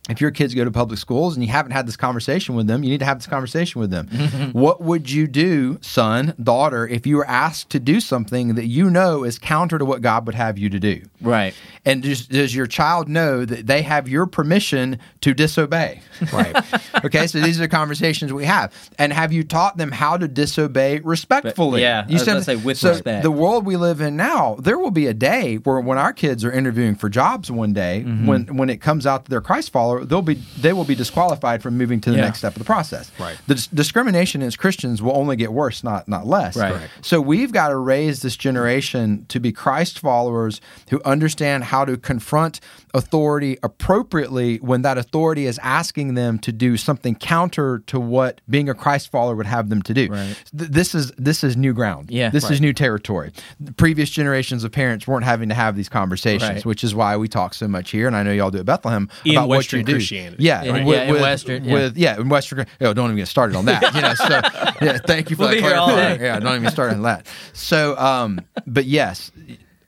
if 0.09 0.21
your 0.21 0.31
kids 0.31 0.55
go 0.55 0.65
to 0.65 0.71
public 0.71 0.99
schools 0.99 1.35
and 1.37 1.45
you 1.45 1.51
haven't 1.51 1.73
had 1.73 1.87
this 1.87 1.97
conversation 1.97 2.55
with 2.55 2.67
them, 2.67 2.83
you 2.83 2.91
need 2.91 2.99
to 3.01 3.05
have 3.05 3.19
this 3.19 3.27
conversation 3.27 3.81
with 3.81 3.91
them. 3.91 4.09
what 4.53 4.81
would 4.81 5.11
you 5.11 5.27
do, 5.27 5.79
son, 5.81 6.35
daughter, 6.43 6.87
if 6.89 7.07
you 7.07 7.17
were 7.17 7.27
asked 7.27 7.71
to 7.71 7.81
do 7.81 8.01
something 8.01 8.55
that 8.55 8.67
you 8.67 8.89
know 8.91 9.25
is 9.25 9.39
counter 9.39 9.79
to 9.79 9.85
what 9.85 10.01
God 10.01 10.27
would 10.27 10.35
have 10.35 10.57
you 10.59 10.69
to 10.71 10.79
do? 10.81 11.03
right. 11.21 11.55
And 11.85 12.03
does, 12.03 12.27
does 12.27 12.55
your 12.55 12.67
child 12.67 13.09
know 13.09 13.47
that 13.47 13.67
they 13.67 13.81
have 13.81 14.09
your 14.09 14.27
permission 14.27 14.99
to 15.23 15.33
disobey? 15.33 16.03
Right. 16.31 16.55
okay, 17.05 17.27
so 17.27 17.41
these 17.41 17.59
are 17.63 17.69
conversations 17.69 18.31
we 18.31 18.45
have. 18.45 18.75
And 18.99 19.11
have 19.11 19.33
you 19.33 19.43
taught 19.43 19.79
them 19.79 19.91
how 19.93 20.19
to 20.19 20.29
disobey 20.29 20.99
respectfully? 21.01 21.81
yeah, 21.81 22.05
you 22.09 22.19
said- 22.19 22.43
say 22.45 22.57
with 22.57 22.77
so 22.77 22.91
respect. 22.91 23.23
The 23.23 23.31
world 23.31 23.65
we 23.65 23.77
live 23.77 24.01
in 24.03 24.17
now, 24.17 24.57
there 24.61 24.79
will 24.79 24.91
be 24.91 25.07
a 25.07 25.15
day 25.15 25.57
where 25.57 25.81
when 25.81 25.97
our 25.99 26.13
kids 26.13 26.45
are 26.45 26.53
interviewing 26.53 26.95
for 26.95 27.09
jobs 27.09 27.51
one 27.51 27.73
day, 27.73 28.05
Mm-hmm. 28.07 28.27
when 28.27 28.57
when 28.57 28.71
it 28.71 28.81
comes 28.81 29.07
out 29.07 29.25
that 29.25 29.31
they're 29.31 29.41
Christ 29.41 29.73
follower, 29.99 30.07
they'll 30.07 30.23
be 30.23 30.35
they 30.61 30.73
will 30.73 30.85
be 30.85 30.95
disqualified 30.95 31.63
from 31.63 31.77
moving 31.77 32.01
to 32.03 32.11
the 32.11 32.17
Yeah. 32.17 32.25
next 32.25 32.39
step 32.39 32.53
of 32.55 32.59
the 32.59 32.65
process. 32.65 33.11
Right. 33.19 33.37
The 33.47 33.55
dis- 33.55 33.67
discrimination 33.69 34.43
as 34.43 34.57
Christians 34.57 35.03
will 35.03 35.17
only 35.17 35.37
get 35.37 35.53
worse, 35.53 35.83
not 35.85 36.09
not 36.09 36.27
less. 36.27 36.57
Right. 36.57 36.73
Correct. 36.73 36.91
So 37.03 37.21
we've 37.21 37.53
got 37.53 37.69
to 37.69 37.77
raise 37.77 38.23
this 38.23 38.37
generation 38.37 39.27
to 39.29 39.41
be 39.41 39.53
Christ 39.53 39.99
followers 39.99 40.61
who 40.91 41.01
understand 41.05 41.65
how 41.65 41.85
to 41.85 41.97
confront 41.97 42.61
authority 42.95 43.59
appropriately 43.63 44.57
when 44.59 44.83
that 44.83 44.97
authority 44.99 45.47
is 45.47 45.59
asking 45.63 46.15
them 46.15 46.39
to 46.41 46.53
do 46.53 46.77
something 46.77 47.15
counter 47.15 47.81
to 47.87 47.99
what 48.01 48.41
being 48.49 48.69
a 48.69 48.75
Christ 48.75 49.11
follower 49.11 49.35
would 49.37 49.47
have 49.47 49.69
them 49.69 49.83
to 49.83 49.95
do. 49.95 50.09
Right. 50.09 50.43
Th- 50.57 50.71
this 50.71 50.95
is 50.95 51.11
this 51.19 51.43
is 51.45 51.57
new 51.57 51.73
ground. 51.73 52.11
Yeah. 52.11 52.31
This 52.31 52.51
is 52.51 52.61
new 52.61 52.73
territory. 52.73 53.33
The 53.61 53.73
previous 53.73 54.11
generations 54.11 54.65
of 54.65 54.73
parents 54.73 55.07
weren't 55.07 55.25
having 55.25 55.49
to 55.49 55.55
have 55.55 55.77
these 55.77 55.89
conversations, 55.89 56.51
Right. 56.51 56.65
which 56.67 56.83
is 56.85 56.95
why 56.95 57.17
we 57.17 57.29
talk 57.29 57.55
so 57.55 57.69
much 57.69 57.91
here, 57.91 58.07
and 58.07 58.17
I 58.17 58.23
know 58.23 58.33
y'all 58.33 58.51
do 58.51 58.59
at 58.59 58.67
Bethlehem 58.67 59.09
In 59.25 59.33
about 59.33 59.49
Western 59.49 59.81
what 59.81 59.81
you 59.81 59.85
do. 59.87 59.93
Christianity. 59.99 60.43
Yeah, 60.45 60.63
Yeah, 60.63 60.73
with, 60.85 60.97
yeah, 60.97 61.03
in 61.05 61.13
with- 61.13 61.21
Western, 61.23 61.65
yeah. 61.65 61.73
with 61.75 61.97
yeah, 61.97 62.21
in 62.21 62.29
Western. 62.29 62.67
Oh, 62.81 62.93
don't 62.95 63.07
even 63.07 63.17
get 63.17 63.29
started 63.29 63.57
on 63.57 63.65
that. 63.67 63.95
You 63.95 64.01
know, 64.03 64.15
so 64.15 64.41
yeah, 64.85 64.99
thank 65.07 65.31
you 65.31 65.37
for 65.37 65.43
We'll 65.43 65.61
that. 65.61 66.21
Yeah, 66.21 66.39
don't 66.41 66.57
even 66.57 66.71
start 66.71 66.93
on 66.93 67.03
that. 67.03 67.27
So, 67.53 67.97
um, 67.99 68.41
but 68.67 68.85
yes, 68.87 69.31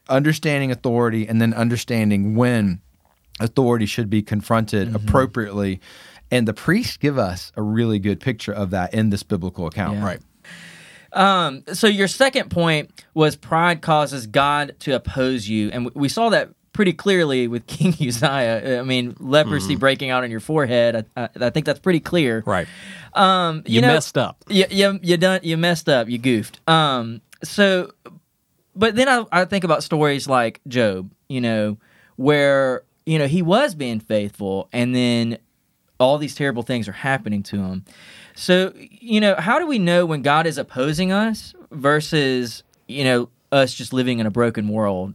understanding 0.08 0.70
authority 0.70 1.26
and 1.28 1.40
then 1.40 1.54
understanding 1.54 2.34
when 2.34 2.80
authority 3.40 3.86
should 3.86 4.08
be 4.10 4.22
confronted 4.22 4.88
Mm-hmm. 4.88 4.96
appropriately. 5.08 5.80
And 6.30 6.46
the 6.46 6.54
priests 6.54 6.96
give 6.96 7.18
us 7.18 7.50
a 7.56 7.62
really 7.62 7.98
good 7.98 8.20
picture 8.20 8.52
of 8.52 8.70
that 8.70 8.94
in 8.94 9.10
this 9.10 9.22
biblical 9.24 9.66
account. 9.66 9.98
Yeah. 9.98 10.04
right. 10.04 10.20
Um, 11.12 11.64
so 11.72 11.86
your 11.88 12.06
second 12.06 12.50
point 12.50 13.04
was 13.14 13.34
pride 13.34 13.80
causes 13.82 14.26
God 14.28 14.76
to 14.80 14.92
oppose 14.92 15.48
you, 15.48 15.68
and 15.72 15.90
we 15.94 16.08
saw 16.08 16.28
that 16.28 16.50
pretty 16.72 16.92
clearly 16.92 17.48
with 17.48 17.66
King 17.66 17.92
Uzziah. 18.00 18.78
I 18.78 18.84
mean, 18.84 19.16
leprosy 19.18 19.74
breaking 19.74 20.10
out 20.10 20.22
on 20.22 20.30
your 20.30 20.38
forehead. 20.38 21.08
I, 21.16 21.22
I, 21.24 21.28
I 21.46 21.50
think 21.50 21.66
that's 21.66 21.80
pretty 21.80 21.98
clear. 21.98 22.44
Right. 22.46 22.68
Um, 23.14 23.64
you, 23.66 23.76
You, 23.76 23.80
know, 23.80 23.88
messed 23.88 24.16
up. 24.16 24.44
You, 24.48 24.66
you, 24.70 25.00
you 25.02 25.16
done. 25.16 25.40
You 25.42 25.56
messed 25.56 25.88
up. 25.88 26.08
You 26.08 26.18
goofed. 26.18 26.60
Um. 26.68 27.22
So, 27.42 27.90
but 28.76 28.94
then 28.94 29.08
I, 29.08 29.24
I 29.32 29.44
think 29.46 29.64
about 29.64 29.82
stories 29.82 30.28
like 30.28 30.60
Job. 30.68 31.10
You 31.28 31.40
know, 31.40 31.78
where 32.14 32.84
you 33.06 33.18
know 33.18 33.26
he 33.26 33.42
was 33.42 33.74
being 33.74 34.00
faithful, 34.00 34.68
and 34.72 34.94
then 34.94 35.38
all 35.98 36.18
these 36.18 36.34
terrible 36.34 36.62
things 36.62 36.88
are 36.88 36.92
happening 36.92 37.42
to 37.44 37.58
him. 37.58 37.84
So, 38.34 38.72
you 38.76 39.20
know, 39.20 39.34
how 39.36 39.58
do 39.58 39.66
we 39.66 39.78
know 39.78 40.06
when 40.06 40.22
God 40.22 40.46
is 40.46 40.56
opposing 40.56 41.12
us 41.12 41.54
versus 41.70 42.62
you 42.86 43.04
know 43.04 43.28
us 43.52 43.74
just 43.74 43.92
living 43.92 44.18
in 44.18 44.26
a 44.26 44.30
broken 44.30 44.68
world? 44.68 45.14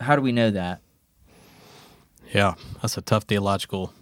How 0.00 0.16
do 0.16 0.22
we 0.22 0.32
know 0.32 0.50
that? 0.50 0.80
Yeah, 2.32 2.54
that's 2.80 2.96
a 2.96 3.02
tough 3.02 3.24
theological 3.24 3.92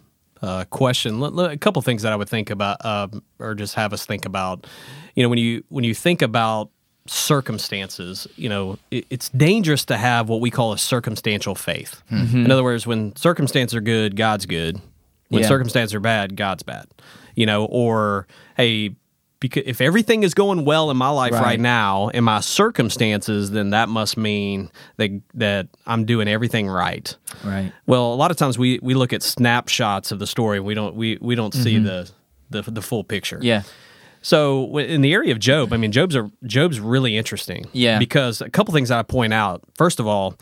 uh, 0.43 0.65
question. 0.67 1.23
A 1.23 1.57
couple 1.57 1.83
things 1.83 2.03
that 2.03 2.13
I 2.13 2.17
would 2.17 2.29
think 2.29 2.51
about, 2.51 2.85
um, 2.85 3.23
or 3.39 3.55
just 3.55 3.75
have 3.75 3.93
us 3.93 4.07
think 4.07 4.25
about. 4.25 4.67
You 5.15 5.23
know, 5.23 5.29
when 5.29 5.39
you 5.39 5.65
when 5.69 5.85
you 5.85 5.95
think 5.95 6.23
about 6.23 6.71
circumstances, 7.09 8.27
you 8.37 8.49
know, 8.49 8.79
it, 8.91 9.07
it's 9.11 9.29
dangerous 9.31 9.85
to 9.87 9.97
have 9.97 10.29
what 10.29 10.41
we 10.41 10.51
call 10.51 10.73
a 10.73 10.79
circumstantial 10.79 11.55
faith. 11.55 12.03
In 12.11 12.51
other 12.51 12.65
words, 12.65 12.87
when 12.87 13.15
circumstances 13.17 13.75
are 13.77 13.81
good, 13.81 14.17
God's 14.17 14.47
good. 14.47 14.81
When 15.29 15.43
Yeah. 15.43 15.49
circumstances 15.49 15.95
are 15.95 16.01
bad, 16.01 16.37
God's 16.37 16.63
bad. 16.63 16.87
You 17.35 17.47
know, 17.47 17.67
or 17.67 18.27
hey, 18.57 18.97
because 19.41 19.63
if 19.67 19.81
everything 19.81 20.25
is 20.25 20.35
going 20.35 20.65
well 20.65 20.91
in 20.91 20.97
my 20.97 21.11
life 21.11 21.33
Right. 21.33 21.43
right, 21.43 21.61
now 21.61 22.09
in 22.09 22.25
my 22.25 22.41
circumstances, 22.41 23.51
then 23.53 23.71
that 23.71 23.89
must 23.89 24.17
mean 24.17 24.71
that 24.97 25.11
that 25.35 25.69
I'm 25.87 26.05
doing 26.05 26.27
everything 26.29 26.67
right. 26.69 27.15
Right. 27.45 27.73
Well, 27.87 28.13
a 28.13 28.17
lot 28.17 28.31
of 28.33 28.37
times 28.37 28.59
we, 28.59 28.81
we 28.83 28.95
look 28.95 29.13
at 29.13 29.23
snapshots 29.23 30.11
of 30.11 30.19
the 30.19 30.27
story. 30.27 30.59
We 30.61 30.75
don't 30.75 30.97
we, 30.97 31.19
we 31.21 31.35
don't 31.37 31.55
see 31.55 31.79
the, 31.79 32.11
the 32.51 32.63
the 32.63 32.83
full 32.83 33.05
picture. 33.05 33.37
Mm-hmm. 33.37 33.45
Yeah. 33.47 33.63
So 34.23 34.77
in 34.79 35.01
the 35.01 35.13
area 35.13 35.33
of 35.33 35.39
Job, 35.39 35.73
I 35.73 35.77
mean, 35.77 35.93
Job's 35.93 36.15
a, 36.17 36.31
Job's 36.45 36.81
really 36.81 37.17
interesting. 37.17 37.67
Yeah. 37.73 37.99
Because 37.99 38.41
a 38.41 38.51
couple 38.51 38.75
things 38.75 38.91
I 38.91 39.03
point 39.03 39.33
out. 39.33 39.63
First 39.77 40.01
of 40.01 40.07
all, 40.07 40.35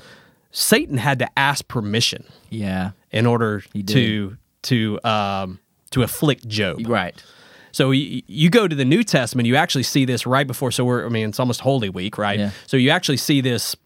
Satan 0.51 0.97
had 0.97 1.19
to 1.19 1.29
ask 1.39 1.67
permission 1.69 2.25
Yeah. 2.51 2.93
in 3.11 3.27
order 3.27 3.61
to 3.89 4.37
to 4.62 5.01
um, 5.05 5.59
to 5.91 6.03
afflict 6.03 6.49
Job. 6.49 6.87
Right. 6.87 7.15
So 7.73 7.91
you, 7.91 8.23
you 8.27 8.49
go 8.49 8.67
to 8.67 8.75
the 8.75 8.87
New 8.87 9.05
Testament, 9.05 9.47
you 9.47 9.55
actually 9.57 9.83
see 9.83 10.07
this 10.07 10.27
right 10.27 10.47
before. 10.47 10.71
So 10.73 10.83
we're, 10.85 11.05
I 11.05 11.11
mean, 11.11 11.29
it's 11.29 11.39
almost 11.39 11.61
Holy 11.61 11.91
Week, 11.91 12.17
right? 12.17 12.39
Yeah. 12.39 12.51
So 12.67 12.79
you 12.79 12.89
actually 12.89 13.19
see 13.19 13.43
this 13.43 13.77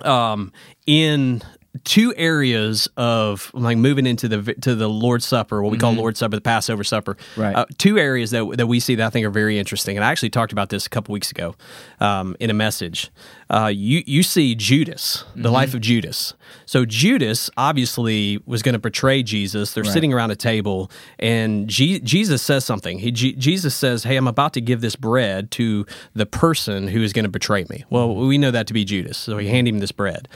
um, 0.00 0.52
in 0.86 1.40
two 1.84 2.14
areas 2.16 2.88
of 2.96 3.50
like 3.54 3.78
moving 3.78 4.06
into 4.06 4.28
the 4.28 4.54
to 4.54 4.74
the 4.74 4.88
Lord's 4.88 5.24
Supper, 5.24 5.62
what 5.62 5.72
we 5.72 5.78
call 5.78 5.92
Lord's 5.92 6.18
Supper, 6.18 6.36
the 6.36 6.42
Passover 6.42 6.84
Supper. 6.84 7.16
Right. 7.36 7.54
Uh, 7.56 7.64
two 7.78 7.98
areas 7.98 8.30
that 8.32 8.56
that 8.56 8.66
we 8.66 8.78
see 8.78 8.94
that 8.96 9.06
I 9.06 9.10
think 9.10 9.26
are 9.26 9.30
very 9.30 9.58
interesting, 9.58 9.96
and 9.96 10.04
I 10.04 10.10
actually 10.10 10.30
talked 10.30 10.52
about 10.52 10.68
this 10.68 10.86
a 10.86 10.90
couple 10.90 11.12
weeks 11.12 11.30
ago 11.30 11.54
um, 12.00 12.36
in 12.40 12.50
a 12.50 12.54
message. 12.54 13.10
Uh, 13.48 13.66
you 13.66 14.02
you 14.06 14.22
see 14.22 14.54
Judas, 14.54 15.24
the 15.34 15.50
life 15.50 15.74
of 15.74 15.80
Judas. 15.80 16.34
So 16.66 16.84
Judas 16.84 17.50
obviously 17.56 18.40
was 18.46 18.62
going 18.62 18.74
to 18.74 18.78
betray 18.78 19.22
Jesus. 19.22 19.72
They're 19.72 19.84
sitting 19.84 20.12
around 20.12 20.30
a 20.30 20.36
table, 20.36 20.90
and 21.18 21.68
Je- 21.68 22.00
Jesus 22.00 22.42
says 22.42 22.64
something. 22.64 22.98
He 22.98 23.10
Je- 23.10 23.34
Jesus 23.34 23.74
says, 23.74 24.04
"Hey, 24.04 24.16
I'm 24.16 24.28
about 24.28 24.52
to 24.54 24.60
give 24.60 24.80
this 24.82 24.96
bread 24.96 25.50
to 25.52 25.86
the 26.14 26.26
person 26.26 26.88
who 26.88 27.02
is 27.02 27.12
going 27.12 27.24
to 27.24 27.30
betray 27.30 27.64
me." 27.68 27.84
Well, 27.90 28.14
we 28.14 28.38
know 28.38 28.50
that 28.50 28.66
to 28.68 28.74
be 28.74 28.84
Judas, 28.84 29.18
so 29.18 29.38
he 29.38 29.48
handed 29.48 29.74
him 29.74 29.80
this 29.80 29.92
bread. 29.92 30.28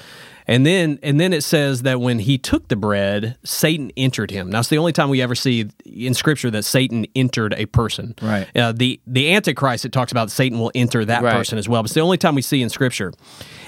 And 0.48 0.64
then 0.64 0.98
and 1.02 1.18
then 1.18 1.32
it 1.32 1.42
says 1.42 1.82
that 1.82 2.00
when 2.00 2.20
he 2.20 2.38
took 2.38 2.68
the 2.68 2.76
bread, 2.76 3.36
Satan 3.44 3.90
entered 3.96 4.30
him. 4.30 4.48
Now 4.48 4.60
it's 4.60 4.68
the 4.68 4.78
only 4.78 4.92
time 4.92 5.08
we 5.08 5.20
ever 5.20 5.34
see 5.34 5.68
in 5.84 6.14
Scripture 6.14 6.50
that 6.52 6.64
Satan 6.64 7.04
entered 7.16 7.52
a 7.54 7.66
person. 7.66 8.14
Right. 8.22 8.46
Uh, 8.56 8.70
the 8.72 9.00
the 9.08 9.34
Antichrist 9.34 9.84
it 9.84 9.90
talks 9.92 10.12
about 10.12 10.30
Satan 10.30 10.58
will 10.60 10.70
enter 10.74 11.04
that 11.04 11.22
Right. 11.22 11.32
person 11.34 11.58
as 11.58 11.68
well. 11.68 11.82
But 11.82 11.86
it's 11.86 11.94
the 11.94 12.00
only 12.00 12.16
time 12.18 12.36
we 12.36 12.42
see 12.42 12.62
in 12.62 12.68
Scripture. 12.68 13.12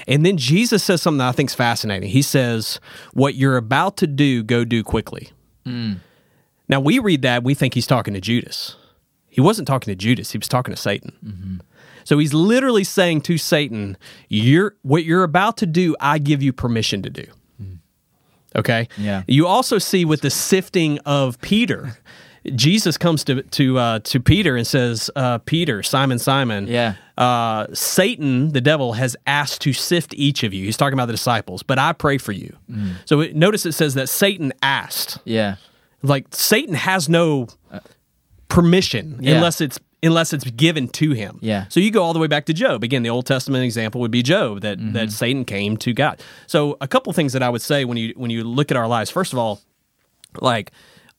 And 0.07 0.25
then 0.25 0.37
Jesus 0.37 0.81
says 0.83 1.01
something 1.01 1.17
that 1.17 1.27
I 1.27 1.31
think 1.33 1.49
is 1.49 1.55
fascinating. 1.55 2.09
He 2.11 2.21
says, 2.21 2.79
"What 3.13 3.35
you're 3.35 3.57
about 3.57 3.97
to 3.97 4.07
do, 4.07 4.41
go 4.43 4.63
do 4.63 4.81
quickly." 4.81 5.29
Now 5.65 6.79
we 6.79 6.99
read 6.99 7.21
that 7.23 7.43
we 7.43 7.53
think 7.55 7.73
he's 7.73 7.87
talking 7.87 8.13
to 8.13 8.21
Judas. 8.21 8.75
He 9.29 9.41
wasn't 9.41 9.67
talking 9.67 9.91
to 9.91 9.95
Judas. 9.95 10.31
He 10.31 10.37
was 10.37 10.47
talking 10.47 10.73
to 10.73 10.81
Satan. 10.81 11.61
So 12.03 12.17
he's 12.17 12.33
literally 12.33 12.83
saying 12.83 13.21
to 13.21 13.37
Satan, 13.37 13.95
"You're 14.27 14.75
what 14.81 15.03
you're 15.05 15.23
about 15.23 15.57
to 15.57 15.65
do. 15.65 15.95
I 15.99 16.17
give 16.17 16.41
you 16.41 16.51
permission 16.53 17.01
to 17.03 17.09
do." 17.09 17.25
Okay. 18.55 18.87
Yeah. 18.97 19.23
You 19.27 19.45
also 19.45 19.77
see 19.77 20.05
with 20.05 20.21
the 20.21 20.31
sifting 20.31 20.97
of 21.05 21.39
Peter, 21.41 21.97
Jesus 22.55 22.97
comes 22.97 23.23
to 23.25 23.43
to 23.43 23.77
uh, 23.77 23.99
to 24.05 24.19
Peter 24.19 24.55
and 24.55 24.65
says, 24.65 25.11
uh, 25.15 25.37
"Peter, 25.39 25.83
Simon, 25.83 26.17
Simon, 26.17 26.65
Yeah. 26.67 26.95
uh, 27.17 27.67
Satan, 27.73 28.49
the 28.53 28.61
devil, 28.61 28.93
has 28.93 29.15
asked 29.27 29.61
to 29.61 29.73
sift 29.73 30.15
each 30.15 30.43
of 30.43 30.51
you." 30.51 30.65
He's 30.65 30.77
talking 30.77 30.93
about 30.95 31.05
the 31.07 31.13
disciples, 31.13 31.61
but 31.61 31.77
I 31.77 31.93
pray 31.93 32.17
for 32.17 32.31
you. 32.31 32.55
So 33.05 33.19
it, 33.19 33.35
notice 33.35 33.67
it 33.67 33.73
says 33.73 33.93
that 33.93 34.09
Satan 34.09 34.51
asked 34.63 35.19
Yeah. 35.25 35.55
like 36.01 36.25
Satan 36.31 36.73
has 36.73 37.07
no 37.07 37.49
permission 38.49 39.19
Yeah. 39.21 39.35
unless 39.35 39.61
it's 39.61 39.79
unless 40.01 40.31
it's 40.31 40.45
given 40.51 40.87
to 40.87 41.11
him. 41.11 41.39
Yeah. 41.41 41.65
So 41.67 41.79
you 41.81 41.91
go 41.91 42.03
all 42.03 42.13
the 42.13 42.19
way 42.19 42.27
back 42.27 42.45
to 42.45 42.53
Job. 42.53 42.83
Again, 42.85 43.03
the 43.03 43.09
Old 43.09 43.25
Testament 43.25 43.65
example 43.65 43.99
would 44.01 44.11
be 44.11 44.23
Job 44.23 44.61
that 44.61 44.77
Mm-hmm. 44.79 44.93
that 44.93 45.11
Satan 45.11 45.43
came 45.45 45.75
to 45.77 45.93
God. 45.93 46.21
So 46.47 46.77
a 46.81 46.87
couple 46.87 47.11
things 47.13 47.33
that 47.33 47.43
I 47.43 47.49
would 47.49 47.61
say 47.61 47.85
when 47.85 47.97
you 47.97 48.13
when 48.15 48.31
you 48.31 48.43
look 48.43 48.71
at 48.71 48.77
our 48.77 48.87
lives. 48.87 49.09
First 49.09 49.33
of 49.33 49.39
all, 49.39 49.61
like 50.41 50.71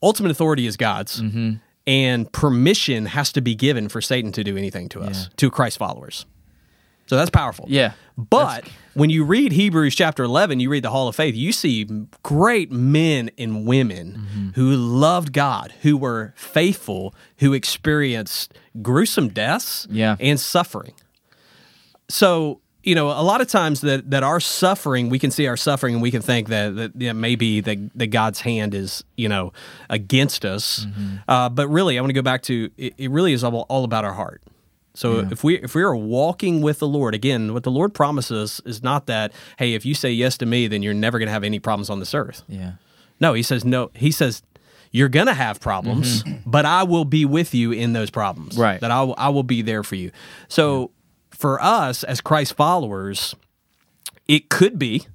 ultimate 0.03 0.31
authority 0.31 0.67
is 0.67 0.77
God's. 0.77 1.21
Mm-hmm. 1.23 1.55
And 1.87 2.31
permission 2.33 3.07
has 3.07 3.33
to 3.33 3.41
be 3.41 3.55
given 3.55 3.89
for 3.89 4.01
Satan 4.01 4.33
to 4.33 4.45
do 4.45 4.57
anything 4.57 4.89
to 4.91 5.01
us, 5.01 5.29
to 5.39 5.51
Christ 5.51 5.79
followers. 5.79 6.25
So 7.11 7.17
that's 7.17 7.29
powerful. 7.29 7.65
Yeah. 7.69 7.95
But 8.17 8.69
when 8.95 9.11
you 9.11 9.25
read 9.25 9.51
Hebrews 9.51 9.97
chapter 9.97 10.23
11, 10.23 10.61
you 10.61 10.71
read 10.71 10.85
the 10.85 10.91
Hall 10.91 11.09
of 11.09 11.17
Faith, 11.17 11.35
you 11.35 11.51
see 11.51 11.89
great 12.23 12.71
men 12.71 13.33
and 13.37 13.67
women 13.67 14.13
Mm-hmm. 14.31 14.49
who 14.51 14.77
loved 14.77 15.33
God, 15.33 15.75
who 15.83 15.97
were 15.97 16.33
faithful, 16.37 17.13
who 17.39 17.53
experienced 17.53 18.55
gruesome 18.81 19.27
deaths 19.27 19.89
Yeah. 19.91 20.15
and 20.21 20.39
suffering. 20.39 20.93
So, 22.09 22.61
you 22.85 22.95
know, 22.95 23.09
a 23.09 23.25
lot 23.25 23.41
of 23.41 23.49
times 23.49 23.81
that, 23.81 24.09
that 24.13 24.23
our 24.23 24.39
suffering, 24.39 25.09
we 25.11 25.19
can 25.19 25.33
see 25.33 25.49
our 25.49 25.57
suffering 25.57 25.95
and 25.95 26.03
we 26.03 26.13
can 26.13 26.23
think 26.23 26.47
that, 26.47 26.77
that 26.77 26.93
yeah, 26.97 27.13
maybe 27.13 27.61
that, 27.61 27.91
that 27.97 28.07
God's 28.09 28.41
hand 28.43 28.73
is, 28.73 29.03
you 29.17 29.29
know, 29.29 29.53
against 29.89 30.45
us. 30.45 30.87
Mm-hmm. 30.87 31.17
Uh, 31.27 31.49
but 31.49 31.67
really, 31.67 31.99
I 31.99 32.03
want 32.03 32.11
to 32.11 32.15
go 32.15 32.23
back 32.23 32.43
to 32.43 32.71
it, 32.79 32.95
it 32.99 33.11
really 33.11 33.33
is 33.33 33.43
all, 33.43 33.67
all 33.69 33.83
about 33.83 34.05
our 34.05 34.15
heart. 34.15 34.43
So 34.95 35.21
if 35.31 35.45
we 35.45 35.57
if 35.59 35.75
we 35.75 35.83
are 35.83 35.95
walking 35.95 36.63
with 36.63 36.81
the 36.81 36.89
Lord 36.89 37.15
again, 37.15 37.53
what 37.55 37.63
the 37.63 37.71
Lord 37.71 37.95
promises 37.95 38.61
is 38.65 38.83
not 38.83 39.07
that 39.07 39.33
hey, 39.59 39.75
if 39.75 39.87
you 39.87 39.95
say 39.95 40.11
yes 40.11 40.37
to 40.39 40.47
me, 40.47 40.67
then 40.67 40.83
you're 40.83 40.95
never 40.95 41.19
going 41.19 41.29
to 41.29 41.33
have 41.33 41.45
any 41.45 41.61
problems 41.61 41.91
on 41.91 42.01
this 42.01 42.15
earth. 42.15 42.43
Yeah. 42.49 42.73
No, 43.21 43.35
he 43.35 43.43
says 43.43 43.65
no. 43.65 43.91
He 43.95 44.11
says 44.11 44.43
you're 44.91 45.09
going 45.09 45.27
to 45.27 45.35
have 45.35 45.61
problems, 45.61 46.25
but 46.45 46.67
I 46.67 46.83
will 46.83 47.05
be 47.05 47.25
with 47.25 47.55
you 47.55 47.71
in 47.71 47.93
those 47.93 48.11
problems. 48.11 48.55
Mm-hmm. 48.55 48.63
Right. 48.63 48.81
That 48.81 48.91
I 48.91 49.03
will, 49.03 49.15
I 49.17 49.29
will 49.29 49.45
be 49.45 49.63
there 49.63 49.85
for 49.85 49.95
you. 49.95 50.11
So 50.49 50.91
for 51.31 51.63
us 51.63 52.03
as 52.03 52.21
Christ 52.21 52.55
followers, 52.55 53.37
it 54.27 54.49
could 54.49 54.79
be 54.79 55.07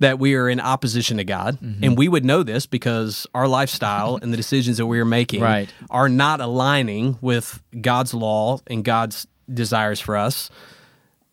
that 0.00 0.18
we 0.18 0.34
are 0.34 0.48
in 0.48 0.60
opposition 0.60 1.16
to 1.16 1.24
God, 1.24 1.58
Mm-hmm. 1.60 1.84
and 1.84 1.98
we 1.98 2.08
would 2.08 2.24
know 2.24 2.42
this 2.42 2.66
because 2.66 3.26
our 3.34 3.48
lifestyle 3.48 4.18
and 4.22 4.32
the 4.32 4.36
decisions 4.36 4.76
that 4.78 4.86
we 4.86 4.98
are 5.00 5.04
making 5.04 5.40
Right. 5.42 5.68
are 5.90 6.08
not 6.08 6.40
aligning 6.40 7.18
with 7.20 7.62
God's 7.80 8.14
law 8.14 8.60
and 8.66 8.84
God's 8.84 9.26
desires 9.52 10.00
for 10.00 10.16
us. 10.16 10.50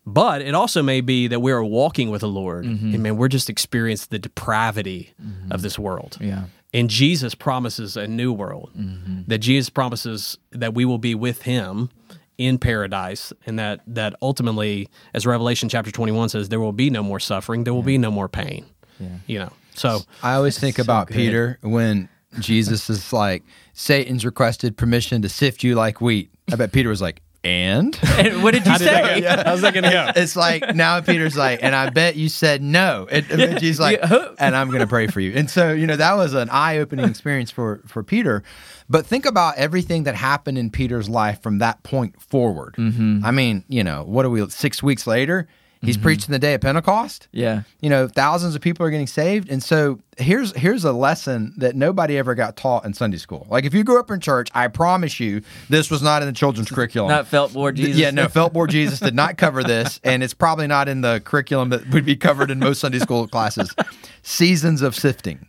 But 0.08 0.40
it 0.42 0.54
also 0.54 0.82
may 0.82 1.00
be 1.00 1.26
that 1.28 1.40
we 1.40 1.50
are 1.50 1.64
walking 1.64 2.10
with 2.10 2.20
the 2.20 2.28
Lord, 2.28 2.64
Mm-hmm. 2.64 2.94
and 2.94 3.02
man, 3.02 3.16
we're 3.16 3.28
just 3.28 3.50
experiencing 3.50 4.08
the 4.10 4.18
depravity 4.20 5.12
of 5.50 5.62
this 5.62 5.78
world. 5.78 6.16
Yeah. 6.20 6.44
And 6.74 6.90
Jesus 6.90 7.34
promises 7.34 7.96
a 7.96 8.06
new 8.06 8.32
world. 8.32 8.70
Mm-hmm. 8.76 9.22
That 9.28 9.38
Jesus 9.38 9.70
promises 9.70 10.36
that 10.50 10.74
we 10.74 10.84
will 10.84 10.98
be 10.98 11.14
with 11.14 11.42
Him 11.42 11.90
in 12.38 12.58
paradise, 12.58 13.32
and 13.46 13.58
that 13.58 13.80
that 13.86 14.14
ultimately, 14.22 14.88
as 15.14 15.26
Revelation 15.26 15.68
chapter 15.68 15.90
twenty 15.90 16.12
one 16.12 16.28
says, 16.28 16.48
there 16.48 16.60
will 16.60 16.72
be 16.72 16.90
no 16.90 17.02
more 17.02 17.20
suffering, 17.20 17.64
there 17.64 17.74
will 17.74 17.82
be 17.82 17.98
no 17.98 18.10
more 18.10 18.28
pain. 18.28 18.66
Yeah. 18.98 19.08
You 19.26 19.38
know, 19.40 19.52
so 19.74 20.00
I 20.22 20.34
always 20.34 20.58
think 20.58 20.78
about 20.78 21.08
good. 21.08 21.14
Peter 21.14 21.58
when 21.62 22.08
Jesus 22.40 22.90
is 22.90 23.12
like, 23.12 23.42
Satan's 23.72 24.24
requested 24.24 24.76
permission 24.76 25.22
to 25.22 25.28
sift 25.28 25.62
you 25.62 25.74
like 25.74 26.00
wheat. 26.00 26.30
I 26.50 26.56
bet 26.56 26.72
Peter 26.72 26.88
was 26.88 27.02
like, 27.02 27.22
and? 27.44 27.98
And 28.16 28.42
what 28.42 28.54
did 28.54 28.66
you 28.66 28.76
say? 28.78 29.22
how's 29.44 29.60
that 29.60 29.74
going 29.74 29.84
to 29.84 29.90
go? 29.90 30.10
It's 30.16 30.36
like 30.36 30.74
now 30.74 31.00
Peter's 31.00 31.36
like, 31.36 31.60
and 31.62 31.74
I 31.74 31.90
bet 31.90 32.16
you 32.16 32.28
said 32.28 32.62
no. 32.62 33.06
And, 33.10 33.30
and 33.30 33.60
she's 33.60 33.78
like, 33.78 34.00
Yeah. 34.00 34.28
and 34.38 34.56
I'm 34.56 34.68
going 34.68 34.80
to 34.80 34.86
pray 34.86 35.06
for 35.06 35.20
you. 35.20 35.32
And 35.34 35.50
so 35.50 35.72
you 35.72 35.86
know 35.86 35.96
that 35.96 36.14
was 36.14 36.34
an 36.34 36.48
eye 36.50 36.78
opening 36.78 37.08
experience 37.08 37.50
for 37.50 37.82
for 37.86 38.02
Peter. 38.02 38.42
But 38.88 39.06
think 39.06 39.26
about 39.26 39.56
everything 39.56 40.04
that 40.04 40.14
happened 40.14 40.58
in 40.58 40.70
Peter's 40.70 41.08
life 41.08 41.42
from 41.42 41.58
that 41.58 41.82
point 41.82 42.20
forward. 42.20 42.74
Mm-hmm. 42.74 43.24
I 43.24 43.30
mean, 43.30 43.64
you 43.68 43.82
know, 43.82 44.04
what 44.04 44.24
are 44.24 44.30
we? 44.30 44.48
Six 44.48 44.82
weeks 44.82 45.06
later, 45.06 45.48
he's 45.82 45.96
mm-hmm. 45.96 46.04
preaching 46.04 46.32
the 46.32 46.38
day 46.38 46.54
of 46.54 46.60
Pentecost. 46.60 47.28
Yeah. 47.32 47.62
You 47.80 47.90
know, 47.90 48.06
thousands 48.06 48.54
of 48.54 48.62
people 48.62 48.86
are 48.86 48.90
getting 48.90 49.06
saved, 49.06 49.50
and 49.50 49.62
so 49.62 49.98
here's 50.18 50.54
here's 50.56 50.84
a 50.84 50.92
lesson 50.92 51.54
that 51.58 51.74
nobody 51.74 52.16
ever 52.16 52.34
got 52.34 52.56
taught 52.56 52.84
in 52.84 52.94
Sunday 52.94 53.18
school. 53.18 53.46
Like 53.50 53.64
if 53.64 53.74
you 53.74 53.82
grew 53.82 53.98
up 53.98 54.10
in 54.10 54.20
church, 54.20 54.48
I 54.54 54.68
promise 54.68 55.18
you, 55.18 55.42
this 55.68 55.90
was 55.90 56.02
not 56.02 56.22
in 56.22 56.28
the 56.28 56.34
children's 56.34 56.70
curriculum. 56.70 57.10
Not 57.10 57.26
felt 57.26 57.52
board 57.52 57.76
Jesus. 57.76 57.96
Yeah, 57.96 58.10
no, 58.10 58.26
Feltboard 58.26 58.68
Jesus 58.68 59.00
did 59.00 59.14
not 59.14 59.36
cover 59.36 59.64
this, 59.64 60.00
and 60.04 60.22
it's 60.22 60.34
probably 60.34 60.66
not 60.66 60.88
in 60.88 61.00
the 61.00 61.20
curriculum 61.24 61.70
that 61.70 61.88
would 61.90 62.04
be 62.04 62.16
covered 62.16 62.50
in 62.50 62.58
most 62.58 62.80
Sunday 62.80 62.98
school 62.98 63.26
classes. 63.26 63.74
Seasons 64.22 64.82
of 64.82 64.94
sifting. 64.94 65.46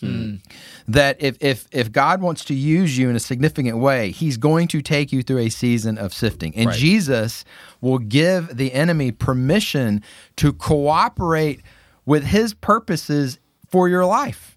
Hmm. 0.00 0.36
That 0.92 1.16
if 1.20 1.36
if 1.40 1.68
if 1.72 1.92
God 1.92 2.20
wants 2.20 2.44
to 2.46 2.54
use 2.54 2.98
you 2.98 3.08
in 3.08 3.16
a 3.16 3.20
significant 3.20 3.78
way, 3.78 4.10
He's 4.10 4.36
going 4.36 4.68
to 4.68 4.82
take 4.82 5.12
you 5.12 5.22
through 5.22 5.38
a 5.38 5.48
season 5.48 5.98
of 5.98 6.12
sifting, 6.12 6.54
and 6.56 6.66
Right. 6.66 6.78
Jesus 6.78 7.44
will 7.80 7.98
give 7.98 8.56
the 8.56 8.72
enemy 8.72 9.12
permission 9.12 10.02
to 10.36 10.52
cooperate 10.52 11.60
with 12.06 12.24
His 12.24 12.54
purposes 12.54 13.38
for 13.68 13.88
your 13.88 14.04
life. 14.04 14.56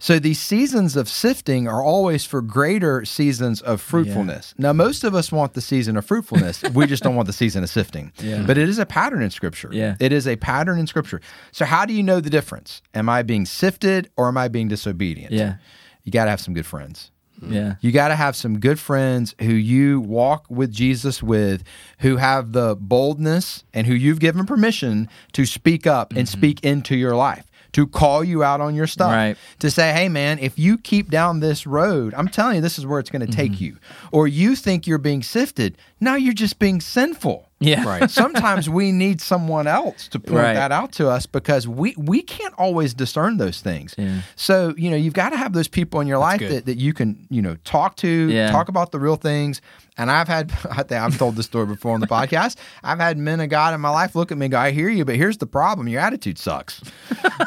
So 0.00 0.20
these 0.20 0.38
seasons 0.38 0.94
of 0.94 1.08
sifting 1.08 1.66
are 1.66 1.82
always 1.82 2.24
for 2.24 2.40
greater 2.40 3.04
seasons 3.04 3.60
of 3.60 3.80
fruitfulness. 3.80 4.54
Now, 4.56 4.72
most 4.72 5.02
of 5.02 5.14
us 5.14 5.32
want 5.32 5.54
the 5.54 5.60
season 5.60 5.96
of 5.96 6.06
fruitfulness. 6.06 6.62
we 6.74 6.86
just 6.86 7.02
don't 7.02 7.16
want 7.16 7.26
the 7.26 7.32
season 7.32 7.64
of 7.64 7.70
sifting. 7.70 8.12
Yeah. 8.20 8.44
But 8.46 8.58
it 8.58 8.68
is 8.68 8.78
a 8.78 8.86
pattern 8.86 9.22
in 9.22 9.30
Scripture. 9.30 9.70
Yeah. 9.72 9.96
It 9.98 10.12
is 10.12 10.28
a 10.28 10.36
pattern 10.36 10.78
in 10.78 10.86
Scripture. 10.86 11.20
So 11.50 11.64
how 11.64 11.84
do 11.84 11.92
you 11.92 12.04
know 12.04 12.20
the 12.20 12.30
difference? 12.30 12.80
Am 12.94 13.08
I 13.08 13.22
being 13.22 13.44
sifted 13.44 14.08
or 14.16 14.28
am 14.28 14.36
I 14.36 14.46
being 14.46 14.68
disobedient? 14.68 15.32
Yeah. 15.32 15.56
You 16.04 16.12
got 16.12 16.26
to 16.26 16.30
have 16.30 16.40
some 16.40 16.54
good 16.54 16.66
friends. 16.66 17.10
Mm-hmm. 17.40 17.52
Yeah. 17.52 17.74
You 17.80 17.92
got 17.92 18.08
to 18.08 18.16
have 18.16 18.34
some 18.36 18.58
good 18.58 18.78
friends 18.78 19.34
who 19.40 19.52
you 19.52 20.00
walk 20.00 20.46
with 20.48 20.72
Jesus 20.72 21.22
with, 21.22 21.62
who 22.00 22.16
have 22.16 22.52
the 22.52 22.76
boldness 22.76 23.64
and 23.72 23.86
who 23.86 23.94
you've 23.94 24.20
given 24.20 24.46
permission 24.46 25.08
to 25.32 25.46
speak 25.46 25.86
up 25.86 26.12
and 26.12 26.26
mm-hmm. 26.26 26.38
speak 26.38 26.64
into 26.64 26.96
your 26.96 27.14
life, 27.14 27.46
to 27.78 27.86
call 27.86 28.24
you 28.24 28.42
out 28.42 28.60
on 28.60 28.74
your 28.74 28.88
stuff, 28.88 29.12
Right. 29.12 29.36
to 29.60 29.70
say, 29.70 29.92
hey, 29.92 30.08
man, 30.08 30.40
if 30.40 30.58
you 30.58 30.78
keep 30.78 31.12
down 31.12 31.38
this 31.38 31.64
road, 31.64 32.12
I'm 32.12 32.26
telling 32.26 32.56
you, 32.56 32.60
this 32.60 32.76
is 32.76 32.84
where 32.84 32.98
it's 32.98 33.08
going 33.08 33.24
to 33.24 33.32
take 33.32 33.52
mm-hmm. 33.52 33.64
you. 33.64 33.76
Or 34.10 34.26
you 34.26 34.56
think 34.56 34.88
you're 34.88 34.98
being 34.98 35.22
sifted. 35.22 35.78
Now 36.00 36.16
you're 36.16 36.34
just 36.34 36.58
being 36.58 36.80
sinful. 36.80 37.47
Yeah. 37.60 37.84
Right. 37.84 38.08
Sometimes 38.22 38.70
we 38.70 38.92
need 38.92 39.20
someone 39.20 39.66
else 39.66 40.06
to 40.08 40.20
point 40.20 40.36
Right. 40.42 40.54
that 40.54 40.70
out 40.70 40.92
to 40.92 41.08
us 41.08 41.26
because 41.26 41.66
we 41.66 41.94
we 41.98 42.22
can't 42.22 42.54
always 42.56 42.94
discern 42.94 43.36
those 43.38 43.60
things. 43.60 43.94
Yeah. 43.98 44.20
So 44.36 44.74
you 44.76 44.90
know 44.90 44.96
you've 44.96 45.14
got 45.14 45.30
to 45.30 45.36
have 45.36 45.52
those 45.54 45.66
people 45.66 46.00
in 46.00 46.06
your 46.06 46.18
life 46.18 46.38
good. 46.38 46.52
that, 46.52 46.66
that 46.66 46.76
you 46.78 46.92
can 46.94 47.26
you 47.30 47.42
know 47.42 47.56
talk 47.64 47.96
to, 47.96 48.08
Yeah. 48.08 48.52
talk 48.52 48.68
about 48.68 48.92
the 48.92 49.00
real 49.00 49.16
things. 49.16 49.60
And 49.96 50.08
I've 50.12 50.28
had 50.28 50.52
I 50.70 50.84
think 50.84 50.92
I've 51.02 51.18
told 51.18 51.34
this 51.34 51.46
story 51.46 51.66
before 51.66 51.94
on 51.94 52.00
the 52.00 52.06
podcast. 52.06 52.58
I've 52.84 53.00
had 53.00 53.18
men 53.18 53.40
of 53.40 53.48
God 53.48 53.74
in 53.74 53.80
my 53.80 53.90
life 53.90 54.14
look 54.14 54.30
at 54.30 54.38
me 54.38 54.46
and 54.46 54.52
go, 54.52 54.58
"I 54.60 54.70
hear 54.70 54.88
you, 54.88 55.04
but 55.04 55.16
here's 55.16 55.38
the 55.38 55.46
problem: 55.46 55.88
your 55.88 56.00
attitude 56.00 56.38
sucks." 56.38 56.80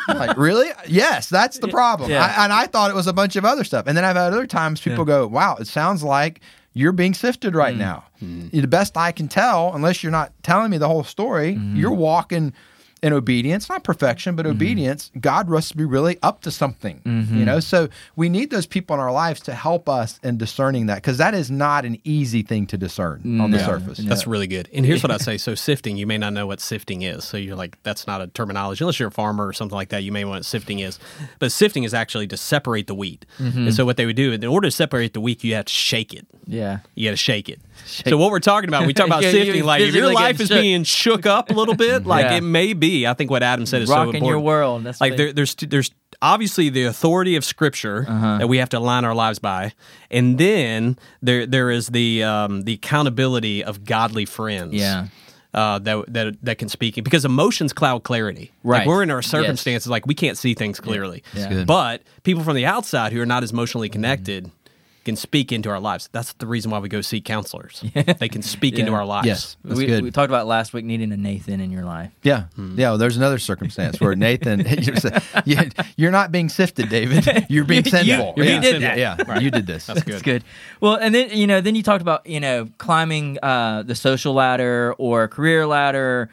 Like 0.07 0.37
really? 0.37 0.67
Yes, 0.87 1.29
that's 1.29 1.59
the 1.59 1.67
problem. 1.67 2.09
Yeah. 2.11 2.25
I, 2.37 2.43
and 2.43 2.53
I 2.53 2.65
thought 2.67 2.89
it 2.91 2.95
was 2.95 3.07
a 3.07 3.13
bunch 3.13 3.35
of 3.37 3.45
other 3.45 3.63
stuff. 3.63 3.85
And 3.87 3.95
then 3.95 4.03
I've 4.03 4.15
had 4.15 4.33
other 4.33 4.45
times 4.47 4.81
people 4.81 5.05
go, 5.05 5.25
"Wow, 5.27 5.55
it 5.59 5.67
sounds 5.67 6.03
like." 6.03 6.41
You're 6.73 6.91
being 6.93 7.13
sifted 7.13 7.53
Mm. 7.53 7.57
right 7.57 7.75
now. 7.75 8.03
The 8.19 8.67
best 8.67 8.95
I 8.97 9.11
can 9.11 9.27
tell, 9.27 9.73
unless 9.73 10.03
you're 10.03 10.11
not 10.11 10.31
telling 10.43 10.71
me 10.71 10.77
the 10.77 10.87
whole 10.87 11.03
story, 11.03 11.55
Mm-hmm. 11.55 11.75
you're 11.75 11.91
walking 11.91 12.53
in 13.03 13.13
obedience, 13.13 13.67
not 13.67 13.83
perfection, 13.83 14.35
but 14.35 14.45
obedience. 14.45 15.09
God 15.19 15.49
wants 15.49 15.69
to 15.69 15.77
be 15.77 15.85
really 15.85 16.19
up 16.21 16.41
to 16.41 16.51
something, 16.51 17.01
Mm-hmm. 17.03 17.35
you 17.39 17.45
know. 17.45 17.59
So 17.59 17.89
we 18.15 18.29
need 18.29 18.51
those 18.51 18.67
people 18.67 18.93
in 18.93 18.99
our 18.99 19.11
lives 19.11 19.39
to 19.41 19.53
help 19.55 19.89
us 19.89 20.19
in 20.23 20.37
discerning 20.37 20.85
that, 20.85 20.95
because 20.95 21.17
that 21.17 21.33
is 21.33 21.49
not 21.49 21.83
an 21.83 21.97
easy 22.03 22.43
thing 22.43 22.67
to 22.67 22.77
discern 22.77 23.41
on 23.41 23.49
the 23.49 23.57
No. 23.57 23.65
surface. 23.65 23.97
That's 23.97 24.27
really 24.27 24.45
good. 24.45 24.69
And 24.71 24.85
here's 24.85 25.01
what 25.01 25.11
I'd 25.11 25.21
say. 25.31 25.39
So 25.39 25.55
sifting, 25.55 25.97
you 25.97 26.05
may 26.05 26.19
not 26.19 26.33
know 26.33 26.45
what 26.45 26.59
sifting 26.59 27.01
is. 27.01 27.23
So 27.23 27.37
you're 27.37 27.55
like, 27.55 27.81
that's 27.81 28.05
not 28.05 28.21
a 28.21 28.27
terminology. 28.27 28.83
Unless 28.83 28.99
you're 28.99 29.07
a 29.09 29.11
farmer 29.11 29.47
or 29.47 29.53
something 29.53 29.75
like 29.75 29.89
that, 29.89 30.03
you 30.03 30.11
may 30.11 30.23
know 30.23 30.29
what 30.29 30.45
sifting 30.45 30.79
is. 30.79 30.99
But 31.39 31.51
sifting 31.51 31.83
is 31.83 31.95
actually 31.95 32.27
to 32.27 32.37
separate 32.37 32.85
the 32.85 32.93
wheat. 32.95 33.25
Mm-hmm. 33.39 33.57
And 33.67 33.73
so 33.73 33.83
what 33.83 33.97
they 33.97 34.05
would 34.05 34.15
do, 34.15 34.31
in 34.31 34.43
order 34.45 34.67
to 34.67 34.71
separate 34.71 35.13
the 35.13 35.21
wheat, 35.21 35.43
you 35.43 35.55
have 35.55 35.65
to 35.65 35.73
shake 35.73 36.13
it. 36.13 36.27
Yeah. 36.45 36.79
You 36.95 37.07
got 37.09 37.11
to 37.11 37.17
shake 37.17 37.49
it. 37.49 37.59
So 37.85 38.17
what 38.17 38.31
we're 38.31 38.39
talking 38.39 38.69
about, 38.69 38.85
we 38.87 38.93
talk 38.93 39.07
about 39.07 39.21
You're- 39.23 39.35
you're 39.37 39.45
sifting. 39.45 39.63
Like 39.63 39.81
if 39.81 39.93
your 39.95 40.13
life 40.13 40.39
is 40.39 40.47
shook. 40.47 40.61
being 40.61 40.83
shook 40.83 41.25
up 41.25 41.49
a 41.49 41.53
little 41.53 41.75
bit, 41.75 42.05
like 42.05 42.25
Yeah. 42.25 42.37
it 42.37 42.41
may 42.41 42.73
be. 42.73 43.05
I 43.07 43.13
think 43.13 43.29
what 43.31 43.43
Adam 43.43 43.65
said 43.65 43.81
is 43.81 43.89
so 43.89 43.95
Rocking 43.95 44.15
important. 44.15 44.29
your 44.29 44.39
world. 44.39 44.83
That's 44.83 45.01
like 45.01 45.17
there, 45.17 45.33
there's 45.33 45.55
there's 45.55 45.91
obviously 46.21 46.69
the 46.69 46.83
authority 46.85 47.35
of 47.35 47.43
Scripture 47.45 48.05
Uh-huh. 48.07 48.37
that 48.39 48.47
we 48.47 48.57
have 48.57 48.69
to 48.69 48.77
align 48.77 49.05
our 49.05 49.15
lives 49.15 49.39
by, 49.39 49.73
and 50.09 50.37
then 50.37 50.97
there 51.21 51.45
there 51.45 51.69
is 51.69 51.87
the 51.87 52.23
um, 52.23 52.61
the 52.63 52.73
accountability 52.73 53.63
of 53.63 53.83
godly 53.85 54.25
friends. 54.25 54.73
Yeah. 54.73 55.07
Uh, 55.53 55.79
that 55.79 56.05
that 56.07 56.35
that 56.41 56.57
can 56.59 56.69
speak 56.69 56.95
because 57.03 57.25
emotions 57.25 57.73
cloud 57.73 58.03
clarity. 58.03 58.51
Like 58.63 58.79
Right. 58.79 58.87
we're 58.87 59.03
in 59.03 59.11
our 59.11 59.17
Yes. 59.17 59.27
circumstances, 59.27 59.89
like 59.89 60.07
we 60.07 60.13
can't 60.13 60.37
see 60.37 60.53
things 60.53 60.79
clearly. 60.79 61.23
Yeah. 61.33 61.49
good. 61.49 61.67
But 61.67 62.03
people 62.23 62.41
from 62.45 62.55
the 62.55 62.65
outside 62.65 63.11
who 63.11 63.19
are 63.19 63.25
not 63.25 63.43
as 63.43 63.51
emotionally 63.51 63.89
connected 63.89 64.49
can 65.03 65.15
speak 65.15 65.51
into 65.51 65.69
our 65.69 65.79
lives. 65.79 66.09
That's 66.11 66.33
the 66.33 66.45
reason 66.45 66.69
why 66.69 66.77
we 66.79 66.87
go 66.89 67.01
see 67.01 67.21
counselors. 67.21 67.83
They 68.19 68.29
can 68.29 68.41
speak 68.43 68.77
into 68.77 68.93
our 68.93 69.05
lives. 69.05 69.25
Yes, 69.27 69.57
that's 69.63 69.79
we, 69.79 69.85
good. 69.87 70.03
we 70.03 70.11
talked 70.11 70.29
about 70.29 70.45
last 70.47 70.73
week 70.73 70.85
needing 70.85 71.11
a 71.11 71.17
Nathan 71.17 71.59
in 71.59 71.71
your 71.71 71.83
life. 71.85 72.11
Yeah, 72.21 72.43
Hmm. 72.55 72.79
yeah. 72.79 72.89
Well, 72.89 72.97
there's 72.99 73.17
another 73.17 73.39
circumstance 73.39 73.99
where 73.99 74.15
Nathan, 74.15 74.59
you're, 74.69 74.95
you- 75.45 75.69
you're 75.97 76.11
not 76.11 76.31
being 76.31 76.49
sifted, 76.49 76.89
David. 76.89 77.45
You're 77.49 77.65
being 77.65 77.83
You- 77.85 77.91
sent 77.91 78.07
you- 78.07 78.17
for. 78.17 78.33
you 78.37 78.43
yeah. 78.43 78.59
did 78.61 78.81
that. 78.83 78.97
Yeah, 78.97 79.39
you 79.39 79.49
did 79.51 79.65
this. 79.65 79.85
That's 79.87 80.03
That's 80.03 80.21
good. 80.21 80.41
good. 80.41 80.43
Well, 80.81 80.95
and 80.95 81.13
then 81.15 81.29
you 81.31 81.47
know, 81.47 81.61
then 81.61 81.75
you 81.75 81.83
talked 81.83 82.01
about 82.01 82.25
you 82.27 82.39
know 82.39 82.69
climbing 82.77 83.37
uh, 83.41 83.83
the 83.83 83.95
social 83.95 84.33
ladder 84.33 84.93
or 84.97 85.27
career 85.27 85.65
ladder. 85.65 86.29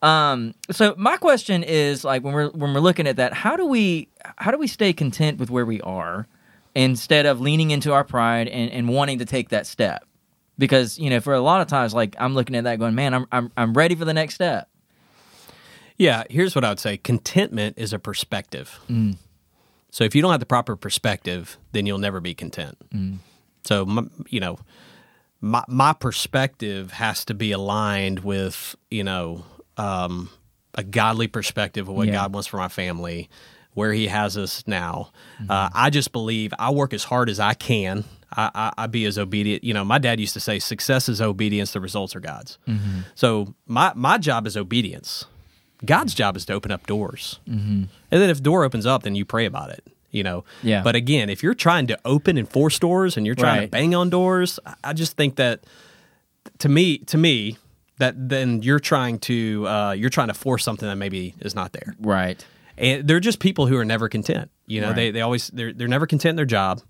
Um, 0.00 0.54
so 0.70 0.94
my 0.96 1.16
question 1.16 1.62
is 1.62 2.04
like 2.04 2.22
when 2.24 2.34
we're 2.34 2.50
when 2.50 2.74
we're 2.74 2.80
looking 2.80 3.06
at 3.06 3.16
that, 3.16 3.32
how 3.32 3.56
do 3.56 3.66
we 3.66 4.08
how 4.36 4.50
do 4.50 4.58
we 4.58 4.66
stay 4.66 4.92
content 4.92 5.38
with 5.38 5.50
where 5.50 5.64
we 5.66 5.80
are 5.82 6.26
instead 6.74 7.26
of 7.26 7.40
leaning 7.40 7.70
into 7.70 7.92
our 7.92 8.04
pride 8.04 8.48
and, 8.48 8.70
and 8.70 8.88
wanting 8.88 9.18
to 9.18 9.24
take 9.24 9.50
that 9.50 9.66
step? 9.66 10.04
Because 10.58 10.98
you 10.98 11.10
know, 11.10 11.20
for 11.20 11.34
a 11.34 11.40
lot 11.40 11.60
of 11.60 11.66
times, 11.68 11.94
like 11.94 12.14
I'm 12.18 12.34
looking 12.34 12.56
at 12.56 12.64
that, 12.64 12.78
going, 12.78 12.94
man, 12.94 13.14
I'm 13.14 13.26
I'm 13.32 13.52
I'm 13.56 13.74
ready 13.74 13.94
for 13.94 14.04
the 14.04 14.14
next 14.14 14.34
step. 14.34 14.68
Yeah, 15.98 16.24
here's 16.30 16.54
what 16.54 16.64
I 16.64 16.68
would 16.70 16.80
say 16.80 16.96
contentment 16.96 17.78
is 17.78 17.92
a 17.92 17.98
perspective. 17.98 18.80
Mm. 18.90 19.16
So 19.90 20.04
if 20.04 20.14
you 20.14 20.22
don't 20.22 20.30
have 20.30 20.40
the 20.40 20.46
proper 20.46 20.74
perspective, 20.74 21.58
then 21.72 21.86
you'll 21.86 21.98
never 21.98 22.20
be 22.20 22.34
content. 22.34 22.78
Mm. 22.94 23.18
So, 23.64 23.84
my, 23.84 24.04
you 24.28 24.40
know, 24.40 24.58
my, 25.40 25.62
my 25.68 25.92
perspective 25.92 26.92
has 26.92 27.24
to 27.26 27.34
be 27.34 27.52
aligned 27.52 28.20
with, 28.20 28.74
you 28.90 29.04
know, 29.04 29.44
um, 29.76 30.30
a 30.74 30.82
godly 30.82 31.26
perspective 31.28 31.88
of 31.88 31.94
what 31.94 32.06
Yeah. 32.06 32.14
God 32.14 32.32
wants 32.32 32.48
for 32.48 32.56
my 32.56 32.68
family, 32.68 33.28
where 33.74 33.92
He 33.92 34.06
has 34.08 34.36
us 34.36 34.64
now. 34.66 35.10
Mm-hmm. 35.40 35.50
Uh, 35.50 35.70
I 35.74 35.90
just 35.90 36.12
believe 36.12 36.52
I 36.58 36.70
work 36.70 36.92
as 36.92 37.04
hard 37.04 37.28
as 37.30 37.40
I 37.40 37.54
can. 37.54 38.04
I, 38.34 38.50
I, 38.54 38.84
I 38.84 38.86
be 38.86 39.04
as 39.04 39.18
obedient. 39.18 39.62
You 39.64 39.74
know, 39.74 39.84
my 39.84 39.98
dad 39.98 40.18
used 40.20 40.32
to 40.34 40.40
say, 40.40 40.58
"Success 40.58 41.08
is 41.08 41.20
obedience. 41.20 41.72
The 41.72 41.80
results 41.80 42.16
are 42.16 42.20
God's." 42.20 42.58
Mm-hmm. 42.68 43.00
So 43.14 43.54
my 43.66 43.92
my 43.94 44.18
job 44.18 44.46
is 44.46 44.56
obedience. 44.56 45.26
God's 45.84 46.14
job 46.14 46.36
is 46.36 46.44
to 46.46 46.52
open 46.52 46.70
up 46.70 46.86
doors, 46.86 47.40
mm-hmm. 47.48 47.84
and 48.10 48.20
then 48.22 48.30
if 48.30 48.36
the 48.38 48.42
door 48.44 48.64
opens 48.64 48.86
up, 48.86 49.02
then 49.02 49.14
you 49.14 49.24
pray 49.24 49.46
about 49.46 49.70
it. 49.70 49.84
You 50.10 50.22
know. 50.22 50.44
Yeah. 50.62 50.82
But 50.82 50.94
again, 50.94 51.28
if 51.30 51.42
you're 51.42 51.54
trying 51.54 51.86
to 51.88 51.98
open 52.04 52.38
and 52.38 52.48
force 52.48 52.78
doors, 52.78 53.16
and 53.16 53.26
you're 53.26 53.34
trying 53.34 53.58
Right. 53.60 53.64
to 53.66 53.70
bang 53.70 53.94
on 53.94 54.08
doors, 54.10 54.60
I- 54.64 54.74
I 54.84 54.92
just 54.92 55.16
think 55.16 55.36
that 55.36 55.64
to 56.58 56.68
me, 56.68 56.98
to 56.98 57.18
me, 57.18 57.56
that 57.98 58.14
then 58.28 58.62
you're 58.62 58.78
trying 58.80 59.18
to 59.20 59.66
uh, 59.66 59.92
you're 59.92 60.10
trying 60.10 60.28
to 60.28 60.34
force 60.34 60.62
something 60.64 60.88
that 60.88 60.96
maybe 60.96 61.34
is 61.40 61.54
not 61.54 61.72
there. 61.72 61.94
Right. 62.00 62.44
And 62.78 63.06
they're 63.06 63.20
just 63.20 63.38
people 63.38 63.66
who 63.66 63.76
are 63.76 63.84
never 63.84 64.08
content. 64.08 64.50
You 64.66 64.80
know, 64.80 64.92
they 64.92 65.06
Right. 65.06 65.14
they 65.14 65.20
always 65.20 65.48
they're 65.48 65.72
they're 65.72 65.88
never 65.88 66.06
content 66.06 66.30
in 66.30 66.36
their 66.36 66.46
job. 66.46 66.80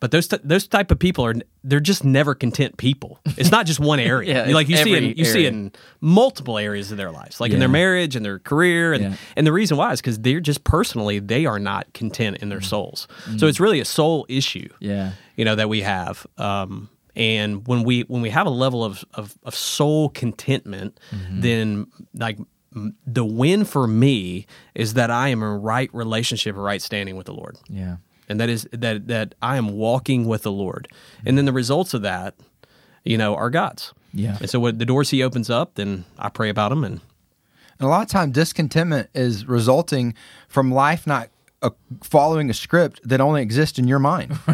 But 0.00 0.12
those 0.12 0.28
t- 0.28 0.38
those 0.44 0.68
type 0.68 0.92
of 0.92 0.98
people 1.00 1.24
are 1.26 1.34
they're 1.64 1.80
just 1.80 2.04
never 2.04 2.32
content 2.34 2.76
people. 2.76 3.18
It's 3.36 3.50
not 3.50 3.66
just 3.66 3.80
one 3.80 3.98
area. 4.14 4.46
Yeah, 4.46 4.54
like 4.54 4.68
you 4.68 4.76
see 4.76 4.94
in 4.96 5.14
you 5.16 5.24
see 5.24 5.44
in 5.46 5.72
multiple 6.00 6.56
areas 6.56 6.92
of 6.92 6.98
their 6.98 7.10
lives, 7.10 7.40
like 7.40 7.50
in 7.52 7.58
their 7.58 7.68
marriage 7.68 8.14
and 8.14 8.24
their 8.24 8.38
career, 8.38 8.92
and 8.92 9.02
Yeah. 9.02 9.14
and 9.36 9.44
the 9.46 9.52
reason 9.52 9.76
why 9.76 9.92
is 9.92 10.00
because 10.00 10.20
they're 10.20 10.38
just 10.40 10.62
personally 10.62 11.18
they 11.18 11.46
are 11.46 11.58
not 11.58 11.92
content 11.94 12.36
in 12.38 12.46
Mm. 12.46 12.50
their 12.50 12.60
souls. 12.60 13.08
So 13.38 13.46
it's 13.48 13.58
really 13.58 13.80
a 13.80 13.84
soul 13.84 14.24
issue 14.28 14.68
Yeah. 14.80 15.12
you 15.36 15.44
know 15.44 15.56
that 15.56 15.68
we 15.68 15.80
have 15.82 16.24
um, 16.38 16.88
and 17.16 17.66
when 17.66 17.82
we 17.82 18.02
when 18.02 18.22
we 18.22 18.30
have 18.30 18.46
a 18.46 18.50
level 18.50 18.84
of 18.84 19.04
of, 19.14 19.36
of 19.42 19.54
soul 19.56 20.10
contentment 20.10 21.00
Mm-hmm. 21.10 21.40
then 21.40 21.86
like 22.14 22.38
the 23.06 23.24
win 23.24 23.64
for 23.64 23.86
me 23.86 24.46
is 24.74 24.94
that 24.94 25.10
i 25.10 25.28
am 25.28 25.42
in 25.42 25.62
right 25.62 25.88
relationship 25.94 26.54
right 26.56 26.82
standing 26.82 27.16
with 27.16 27.26
the 27.26 27.32
lord 27.34 27.56
Yeah. 27.68 27.96
and 28.28 28.38
that 28.40 28.48
is 28.48 28.68
that 28.72 29.08
that 29.08 29.34
i 29.40 29.56
am 29.56 29.70
walking 29.70 30.26
with 30.26 30.42
the 30.42 30.52
lord 30.52 30.86
and 31.24 31.36
then 31.38 31.44
the 31.46 31.52
results 31.52 31.94
of 31.94 32.02
that 32.02 32.34
you 33.04 33.16
know 33.16 33.34
are 33.34 33.48
god's 33.50 33.92
Yeah. 34.12 34.36
and 34.40 34.50
so 34.50 34.60
what 34.60 34.78
the 34.78 34.84
doors 34.86 35.10
he 35.10 35.22
opens 35.22 35.48
up 35.50 35.74
then 35.76 36.04
i 36.18 36.28
pray 36.28 36.50
about 36.50 36.68
them 36.70 36.84
and 36.84 37.00
And 37.80 37.86
a 37.86 37.90
lot 37.90 38.02
of 38.02 38.08
time, 38.08 38.32
discontentment 38.32 39.08
is 39.14 39.46
resulting 39.46 40.14
from 40.48 40.70
life 40.72 41.06
not 41.06 41.28
uh, 41.60 41.70
following 42.02 42.50
a 42.50 42.54
script 42.54 43.00
that 43.04 43.20
only 43.20 43.42
exists 43.42 43.78
in 43.78 43.88
your 43.88 43.98
mind. 43.98 44.38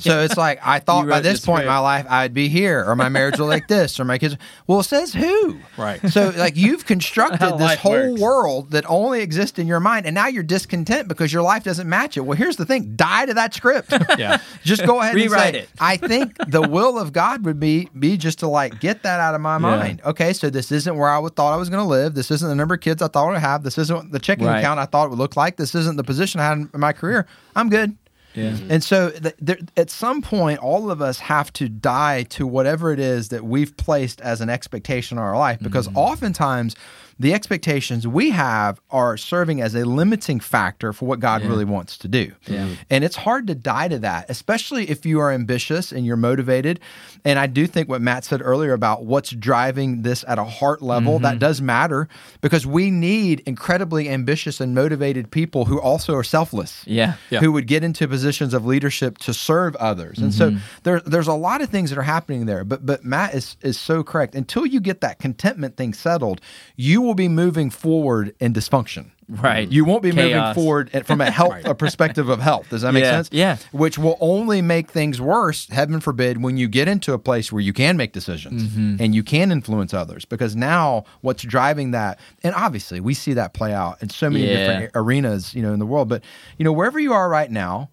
So 0.00 0.20
it's 0.22 0.36
like 0.36 0.60
I 0.62 0.78
thought 0.80 1.04
You 1.04 1.10
by 1.10 1.20
this 1.20 1.40
the 1.40 1.46
point 1.46 1.62
in 1.62 1.68
my 1.68 1.78
life 1.78 2.06
I'd 2.08 2.34
be 2.34 2.48
here, 2.48 2.84
or 2.86 2.94
my 2.96 3.08
marriage 3.08 3.38
will 3.38 3.46
like 3.46 3.66
this, 3.68 3.98
or 3.98 4.04
my 4.04 4.18
kids. 4.18 4.36
Well, 4.66 4.80
it 4.80 4.84
says 4.84 5.12
who? 5.12 5.58
Right. 5.76 6.00
So 6.10 6.30
like 6.36 6.56
you've 6.56 6.86
constructed 6.86 7.58
this 7.58 7.74
whole 7.78 8.10
works. 8.10 8.20
world 8.20 8.70
that 8.72 8.84
only 8.88 9.20
exists 9.20 9.58
in 9.58 9.66
your 9.66 9.80
mind, 9.80 10.06
and 10.06 10.14
now 10.14 10.26
you're 10.28 10.42
discontent 10.42 11.08
because 11.08 11.32
your 11.32 11.42
life 11.42 11.64
doesn't 11.64 11.88
match 11.88 12.16
it. 12.16 12.20
Well, 12.20 12.36
here's 12.36 12.56
the 12.56 12.64
thing: 12.66 12.94
die 12.96 13.26
to 13.26 13.34
that 13.34 13.52
script. 13.54 13.92
Yeah. 14.18 14.38
just 14.62 14.84
go 14.86 15.00
ahead 15.00 15.14
Rewrite 15.14 15.46
and 15.46 15.54
say, 15.56 15.60
it. 15.62 15.68
I 15.80 15.96
think 15.96 16.36
the 16.48 16.62
will 16.62 16.98
of 16.98 17.12
God 17.12 17.44
would 17.44 17.58
be 17.60 17.88
be 17.98 18.16
just 18.16 18.38
to 18.40 18.48
like 18.48 18.80
get 18.80 19.02
that 19.02 19.20
out 19.20 19.34
of 19.34 19.40
my 19.40 19.58
mind. 19.58 20.02
Okay, 20.04 20.32
so 20.32 20.50
this 20.50 20.70
isn't 20.72 20.96
where 20.96 21.08
I 21.08 21.18
would 21.18 21.34
thought 21.36 21.52
I 21.52 21.56
was 21.56 21.68
going 21.70 21.82
to 21.82 21.88
live. 21.88 22.14
This 22.14 22.30
isn't 22.30 22.48
the 22.48 22.54
number 22.54 22.74
of 22.74 22.80
kids 22.80 23.02
I 23.02 23.08
thought 23.08 23.28
I 23.28 23.32
would 23.32 23.40
have. 23.40 23.62
This 23.64 23.78
isn't 23.78 24.12
the 24.12 24.18
checking 24.18 24.46
Right. 24.46 24.58
account 24.60 24.78
I 24.78 24.84
thought 24.86 25.06
it 25.06 25.10
would 25.10 25.18
look 25.18 25.36
like. 25.36 25.56
This 25.56 25.74
isn't 25.74 25.96
the 25.96 26.04
position 26.04 26.40
I 26.40 26.43
had 26.44 26.58
in 26.74 26.80
my 26.80 26.92
career. 26.92 27.26
I'm 27.56 27.68
good. 27.68 27.96
Yeah. 28.34 28.56
And 28.68 28.82
so, 28.82 29.10
th- 29.10 29.36
there, 29.40 29.58
at 29.76 29.90
some 29.90 30.20
point, 30.20 30.58
all 30.58 30.90
of 30.90 31.00
us 31.00 31.20
have 31.20 31.52
to 31.52 31.68
die 31.68 32.24
to 32.30 32.46
whatever 32.48 32.92
it 32.92 32.98
is 32.98 33.28
that 33.28 33.44
we've 33.44 33.76
placed 33.76 34.20
as 34.22 34.40
an 34.40 34.50
expectation 34.50 35.18
in 35.18 35.22
our 35.22 35.38
life, 35.38 35.58
because 35.60 35.86
Mm-hmm. 35.86 35.98
oftentimes 35.98 36.74
the 37.18 37.32
expectations 37.34 38.06
we 38.08 38.30
have 38.30 38.80
are 38.90 39.16
serving 39.16 39.60
as 39.60 39.74
a 39.74 39.84
limiting 39.84 40.40
factor 40.40 40.92
for 40.92 41.06
what 41.06 41.20
God 41.20 41.42
Yeah. 41.42 41.48
really 41.48 41.64
wants 41.64 41.96
to 41.98 42.08
do. 42.08 42.32
Yeah. 42.46 42.68
And 42.90 43.04
it's 43.04 43.16
hard 43.16 43.46
to 43.48 43.54
die 43.54 43.88
to 43.88 43.98
that, 44.00 44.26
especially 44.28 44.90
if 44.90 45.06
you 45.06 45.20
are 45.20 45.30
ambitious 45.30 45.92
and 45.92 46.04
you're 46.04 46.16
motivated. 46.16 46.80
And 47.24 47.38
I 47.38 47.46
do 47.46 47.66
think 47.66 47.88
what 47.88 48.00
Matt 48.02 48.24
said 48.24 48.40
earlier 48.42 48.72
about 48.72 49.04
what's 49.04 49.30
driving 49.30 50.02
this 50.02 50.24
at 50.26 50.38
a 50.38 50.44
heart 50.44 50.82
level, 50.82 51.14
Mm-hmm. 51.14 51.22
that 51.24 51.38
does 51.38 51.60
matter 51.62 52.08
because 52.40 52.66
we 52.66 52.90
need 52.90 53.40
incredibly 53.46 54.08
ambitious 54.08 54.60
and 54.60 54.74
motivated 54.74 55.30
people 55.30 55.66
who 55.66 55.80
also 55.80 56.14
are 56.14 56.24
selfless 56.24 56.82
Yeah. 56.86 57.14
Yeah. 57.30 57.40
who 57.40 57.52
would 57.52 57.66
get 57.66 57.84
into 57.84 58.08
positions 58.08 58.54
of 58.54 58.66
leadership 58.66 59.18
to 59.18 59.32
serve 59.34 59.76
others. 59.76 60.18
And 60.18 60.32
so 60.34 60.50
Mm-hmm. 60.50 60.58
there, 60.82 61.00
there's 61.00 61.26
a 61.28 61.34
lot 61.34 61.62
of 61.62 61.68
things 61.70 61.90
that 61.90 61.98
are 61.98 62.02
happening 62.02 62.46
there. 62.46 62.64
But 62.64 62.84
but 62.84 63.04
Matt 63.04 63.34
is 63.34 63.56
is 63.62 63.78
so 63.78 64.02
correct. 64.02 64.34
Until 64.34 64.66
you 64.66 64.80
get 64.80 65.00
that 65.00 65.18
contentment 65.18 65.76
thing 65.76 65.94
settled, 65.94 66.40
you 66.76 67.03
will 67.04 67.14
be 67.14 67.28
moving 67.28 67.70
forward 67.70 68.34
in 68.40 68.52
dysfunction. 68.52 69.10
Right. 69.26 69.66
You 69.70 69.86
won't 69.86 70.02
be 70.02 70.12
moving 70.12 70.52
forward 70.52 70.90
from 71.06 71.22
a 71.22 71.30
health 71.30 71.64
a 71.64 71.74
perspective 71.74 72.28
of 72.28 72.40
health. 72.40 72.68
Does 72.68 72.82
that 72.82 72.92
make 72.92 73.04
Yeah. 73.04 73.10
sense? 73.12 73.28
Yeah. 73.32 73.56
Which 73.72 73.96
will 73.96 74.18
only 74.20 74.60
make 74.60 74.90
things 74.90 75.18
worse, 75.18 75.66
heaven 75.70 76.00
forbid, 76.00 76.42
when 76.42 76.58
you 76.58 76.68
get 76.68 76.88
into 76.88 77.14
a 77.14 77.18
place 77.18 77.50
where 77.50 77.62
you 77.62 77.72
can 77.72 77.96
make 77.96 78.12
decisions 78.12 78.64
Mm-hmm. 78.64 78.96
and 79.02 79.14
you 79.14 79.22
can 79.22 79.50
influence 79.50 79.94
others. 79.94 80.26
Because 80.26 80.54
now 80.54 81.04
what's 81.22 81.42
driving 81.42 81.92
that, 81.92 82.18
and 82.42 82.54
obviously 82.54 83.00
we 83.00 83.14
see 83.14 83.32
that 83.32 83.54
play 83.54 83.72
out 83.72 84.02
in 84.02 84.10
so 84.10 84.28
many 84.28 84.46
Yeah. 84.46 84.56
different 84.56 84.90
arenas, 84.94 85.54
you 85.54 85.62
know, 85.62 85.72
in 85.72 85.78
the 85.78 85.86
world. 85.86 86.08
But 86.10 86.22
you 86.58 86.64
know, 86.64 86.72
wherever 86.72 87.00
you 87.00 87.14
are 87.14 87.28
right 87.30 87.50
now, 87.50 87.88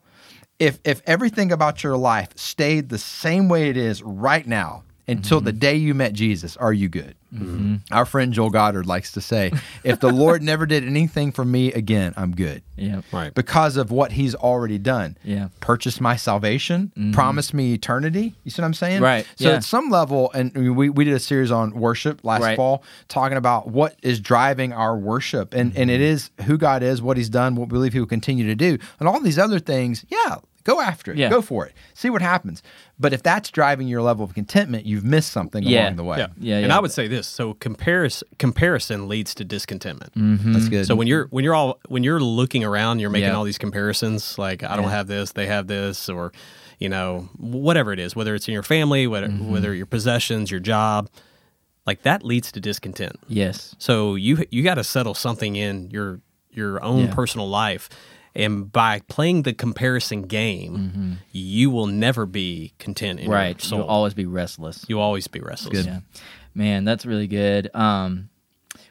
if 0.59 0.79
if 0.83 1.01
everything 1.07 1.51
about 1.53 1.81
your 1.81 1.95
life 1.95 2.29
stayed 2.35 2.89
the 2.89 2.97
same 2.97 3.47
way 3.47 3.69
it 3.69 3.77
is 3.77 4.03
right 4.03 4.45
now 4.45 4.83
until 5.07 5.39
Mm-hmm. 5.39 5.45
the 5.45 5.51
day 5.53 5.75
you 5.75 5.93
met 5.93 6.13
Jesus, 6.13 6.55
are 6.57 6.73
you 6.73 6.89
good? 6.89 7.15
Our 7.91 8.05
friend 8.05 8.33
Joel 8.33 8.49
Goddard 8.49 8.85
likes 8.85 9.13
to 9.13 9.21
say, 9.21 9.53
"If 9.85 10.01
the 10.01 10.11
Lord 10.11 10.41
never 10.51 10.65
did 10.65 10.83
anything 10.85 11.31
for 11.31 11.45
me 11.45 11.71
again, 11.71 12.13
I'm 12.17 12.31
good." 12.35 12.61
Yeah. 12.75 13.01
Right. 13.13 13.33
Because 13.33 13.77
of 13.77 13.89
what 13.89 14.11
He's 14.11 14.35
already 14.35 14.77
done. 14.77 15.17
Yeah. 15.23 15.47
Purchased 15.61 16.01
my 16.01 16.17
salvation, 16.17 16.91
promised 17.13 17.53
me 17.53 17.73
eternity. 17.73 18.35
You 18.43 18.51
see 18.51 18.61
what 18.61 18.65
I'm 18.65 18.73
saying? 18.73 18.95
Mm-hmm. 18.95 19.03
Right, 19.05 19.27
So 19.37 19.47
yeah. 19.49 19.55
at 19.55 19.63
some 19.63 19.89
level, 19.89 20.29
and 20.33 20.53
we, 20.75 20.89
we 20.89 21.05
did 21.05 21.13
a 21.13 21.19
series 21.19 21.51
on 21.51 21.71
worship 21.71 22.23
last 22.25 22.41
Right. 22.41 22.57
fall, 22.57 22.83
talking 23.07 23.37
about 23.37 23.69
what 23.69 23.95
is 24.03 24.19
driving 24.19 24.73
our 24.73 24.97
worship, 24.97 25.53
and 25.53 25.75
and 25.77 25.89
it 25.89 26.01
is 26.01 26.31
who 26.45 26.57
God 26.57 26.83
is, 26.83 27.01
what 27.01 27.15
He's 27.15 27.29
done, 27.29 27.55
what 27.55 27.69
we 27.69 27.73
believe 27.77 27.93
He 27.93 27.99
will 28.01 28.07
continue 28.07 28.45
to 28.47 28.55
do, 28.55 28.77
and 28.99 29.07
all 29.07 29.21
these 29.21 29.39
other 29.39 29.59
things. 29.59 30.03
Yeah, 30.09 30.37
go 30.63 30.79
after 30.81 31.11
it, 31.11 31.17
Yeah. 31.17 31.29
go 31.29 31.41
for 31.41 31.65
it, 31.65 31.73
see 31.93 32.09
what 32.09 32.21
happens. 32.21 32.61
But 32.99 33.13
if 33.13 33.23
that's 33.23 33.49
driving 33.49 33.87
your 33.87 34.01
level 34.01 34.23
of 34.25 34.33
contentment, 34.33 34.85
you've 34.85 35.03
missed 35.03 35.31
something 35.31 35.63
Yeah. 35.63 35.85
along 35.85 35.95
the 35.97 36.03
way. 36.03 36.17
Yeah. 36.19 36.27
Yeah, 36.39 36.57
And 36.57 36.67
yeah. 36.67 36.77
I 36.77 36.79
would 36.79 36.91
say 36.91 37.07
this: 37.07 37.27
so 37.27 37.53
comparison 37.55 38.27
comparison 38.37 39.07
leads 39.07 39.33
to 39.35 39.43
discontentment. 39.45 40.13
Mm-hmm. 40.15 40.53
That's 40.53 40.69
good. 40.69 40.85
So 40.87 40.95
when 40.95 41.07
you're 41.07 41.27
when 41.31 41.43
you're 41.43 41.55
all 41.55 41.79
when 41.87 42.03
you're 42.03 42.19
looking 42.21 42.63
around, 42.63 42.99
you're 42.99 43.09
making 43.09 43.29
Yeah. 43.29 43.35
all 43.35 43.43
these 43.43 43.57
comparisons. 43.57 44.37
Like 44.37 44.63
I 44.63 44.75
don't 44.75 44.85
Yeah. 44.85 44.91
have 44.91 45.07
this, 45.07 45.31
they 45.31 45.47
have 45.47 45.67
this, 45.67 46.09
or 46.09 46.31
you 46.79 46.89
know 46.89 47.29
whatever 47.37 47.91
it 47.93 47.99
is, 47.99 48.15
whether 48.15 48.33
it's 48.35 48.47
in 48.47 48.53
your 48.53 48.63
family, 48.63 49.07
whether 49.07 49.27
Mm-hmm. 49.27 49.51
whether 49.51 49.73
your 49.73 49.85
possessions, 49.85 50.49
your 50.51 50.59
job, 50.59 51.09
like 51.85 52.03
that 52.03 52.23
leads 52.23 52.51
to 52.51 52.59
discontent. 52.59 53.17
Yes. 53.27 53.75
So 53.79 54.15
you 54.15 54.45
you 54.51 54.63
got 54.63 54.75
to 54.75 54.83
settle 54.83 55.13
something 55.13 55.55
in 55.55 55.89
your 55.91 56.19
your 56.51 56.83
own 56.83 57.05
Yeah. 57.05 57.13
personal 57.13 57.47
life, 57.49 57.87
and 58.33 58.71
by 58.71 59.01
playing 59.07 59.43
the 59.43 59.53
comparison 59.53 60.23
game, 60.23 61.19
you 61.31 61.69
will 61.69 61.87
never 61.87 62.25
be 62.25 62.73
content 62.79 63.19
in 63.19 63.25
Mm-hmm. 63.25 63.33
Right. 63.33 63.71
You'll 63.71 63.83
always 63.83 64.13
be 64.13 64.25
restless. 64.25 64.85
You'll 64.87 65.01
always 65.01 65.27
be 65.27 65.39
restless. 65.39 65.85
Yeah. 65.85 65.99
Man, 66.53 66.83
that's 66.85 67.05
really 67.05 67.27
good. 67.27 67.73
Um, 67.73 68.29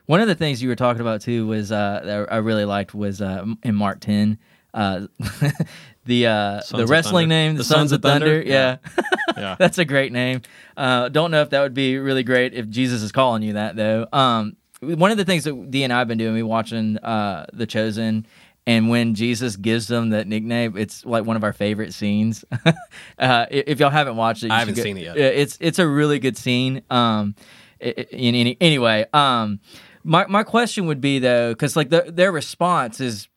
one 0.07 0.21
of 0.21 0.29
the 0.29 0.35
things 0.35 0.63
you 0.63 0.69
were 0.69 0.77
talking 0.77 1.01
about 1.01 1.21
too 1.21 1.47
was 1.47 1.71
uh, 1.71 2.01
that 2.05 2.33
I 2.33 2.39
really 2.39 2.65
liked 2.65 2.95
was 2.95 3.21
uh, 3.21 3.45
in 3.63 3.75
Mark 3.75 4.01
ten, 4.01 4.39
uh, 4.75 5.07
the 6.05 6.27
uh, 6.27 6.61
Sons 6.61 6.81
the 6.81 6.87
wrestling 6.87 7.29
name, 7.29 7.57
the, 7.57 7.65
Sons, 7.65 7.93
of 7.93 8.03
Thunder. 8.03 8.43
Yeah, 8.43 8.79
Yeah. 9.37 9.57
that's 9.59 9.79
a 9.79 9.85
great 9.85 10.13
name. 10.13 10.43
Uh, 10.77 11.09
don't 11.09 11.31
know 11.31 11.43
if 11.43 11.51
that 11.51 11.61
would 11.61 11.75
be 11.75 11.99
really 11.99 12.23
great 12.25 12.55
if 12.55 12.69
Jesus 12.69 13.03
is 13.03 13.13
calling 13.13 13.43
you 13.43 13.53
that 13.55 13.77
though. 13.77 14.07
Um, 14.13 14.57
one 14.81 15.11
of 15.11 15.19
the 15.19 15.25
things 15.25 15.45
that 15.45 15.71
Dee 15.71 15.85
and 15.85 15.93
I 15.93 15.99
have 15.99 16.09
been 16.09 16.19
doing, 16.19 16.35
we 16.35 16.43
watching 16.43 16.97
uh, 16.99 17.47
The 17.53 17.67
Chosen. 17.67 18.27
And 18.67 18.89
when 18.89 19.15
Jesus 19.15 19.57
gives 19.57 19.89
them 19.89 20.11
that 20.11 20.27
nickname, 20.27 20.77
it's 20.77 21.05
like 21.05 21.25
one 21.25 21.37
of 21.37 21.45
our 21.45 21.53
favorite 21.53 21.95
scenes. 21.95 22.45
uh, 23.19 23.47
if 23.51 23.81
y'all 23.81 23.91
haven't 23.91 24.17
watched 24.17 24.43
it, 24.43 24.49
you 24.49 24.53
I 24.53 24.59
haven't 24.61 24.75
go- 24.75 24.83
seen 24.83 24.97
it 24.97 25.05
yet. 25.05 25.17
It's 25.17 25.59
it's 25.61 25.79
a 25.79 25.89
really 25.89 26.19
good 26.19 26.37
scene. 26.37 26.83
Um, 26.91 27.35
in 27.81 28.35
any 28.35 28.57
anyway, 28.61 29.07
um, 29.13 29.61
my 30.05 30.27
my 30.27 30.43
question 30.43 30.87
would 30.87 31.01
be 31.01 31.19
though, 31.19 31.53
because 31.53 31.75
like 31.75 31.89
the, 31.89 32.05
their 32.09 32.31
response 32.31 33.01
is, 33.01 33.29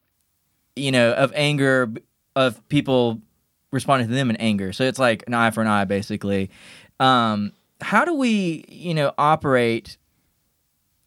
you 0.75 0.91
know, 0.91 1.13
of 1.13 1.31
anger 1.35 1.93
of 2.35 2.67
people 2.67 3.21
responding 3.71 4.07
to 4.07 4.13
them 4.13 4.29
in 4.29 4.35
anger. 4.37 4.71
So 4.73 4.83
it's 4.83 4.99
like 4.99 5.23
an 5.27 5.33
eye 5.33 5.51
for 5.51 5.61
an 5.61 5.67
eye, 5.67 5.85
basically. 5.85 6.51
Um, 6.99 7.53
how 7.81 8.05
do 8.05 8.13
we, 8.13 8.65
you 8.69 8.93
know, 8.93 9.13
operate? 9.17 9.97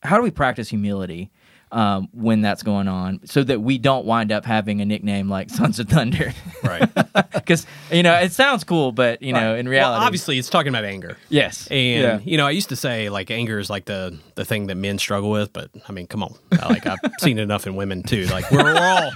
How 0.02 0.16
do 0.16 0.22
we 0.22 0.30
practice 0.30 0.68
humility? 0.68 1.30
Um, 1.76 2.08
when 2.14 2.40
that's 2.40 2.62
going 2.62 2.88
on, 2.88 3.20
so 3.26 3.44
that 3.44 3.60
we 3.60 3.76
don't 3.76 4.06
wind 4.06 4.32
up 4.32 4.46
having 4.46 4.80
a 4.80 4.86
nickname 4.86 5.28
like 5.28 5.50
Sons 5.60 5.78
of 5.78 5.88
Thunder, 5.90 6.32
Right. 6.62 6.88
because 7.34 7.66
you 7.92 8.02
know 8.02 8.14
it 8.14 8.32
sounds 8.32 8.64
cool, 8.64 8.92
but 8.92 9.20
you 9.20 9.34
know 9.34 9.54
in 9.54 9.68
reality, 9.68 9.98
well, 9.98 10.06
obviously, 10.06 10.38
it's 10.38 10.48
talking 10.48 10.70
about 10.70 10.84
anger. 10.86 11.18
yes, 11.28 11.68
And 11.70 12.02
yeah. 12.02 12.18
you 12.24 12.38
know, 12.38 12.46
I 12.46 12.52
used 12.52 12.70
to 12.70 12.76
say 12.76 13.10
like 13.10 13.30
anger 13.30 13.58
is 13.58 13.68
like 13.68 13.84
the 13.84 14.18
the 14.36 14.44
thing 14.46 14.68
that 14.68 14.76
men 14.76 14.96
struggle 14.98 15.28
with, 15.30 15.52
but 15.52 15.68
I 15.86 15.92
mean, 15.92 16.06
come 16.06 16.22
on, 16.22 16.34
like 16.50 16.86
I've 16.86 16.98
seen 17.18 17.38
enough 17.38 17.66
in 17.66 17.76
women 17.76 18.02
too. 18.02 18.24
Like 18.28 18.50
we're, 18.50 18.64
we're 18.64 18.78
all 18.80 19.12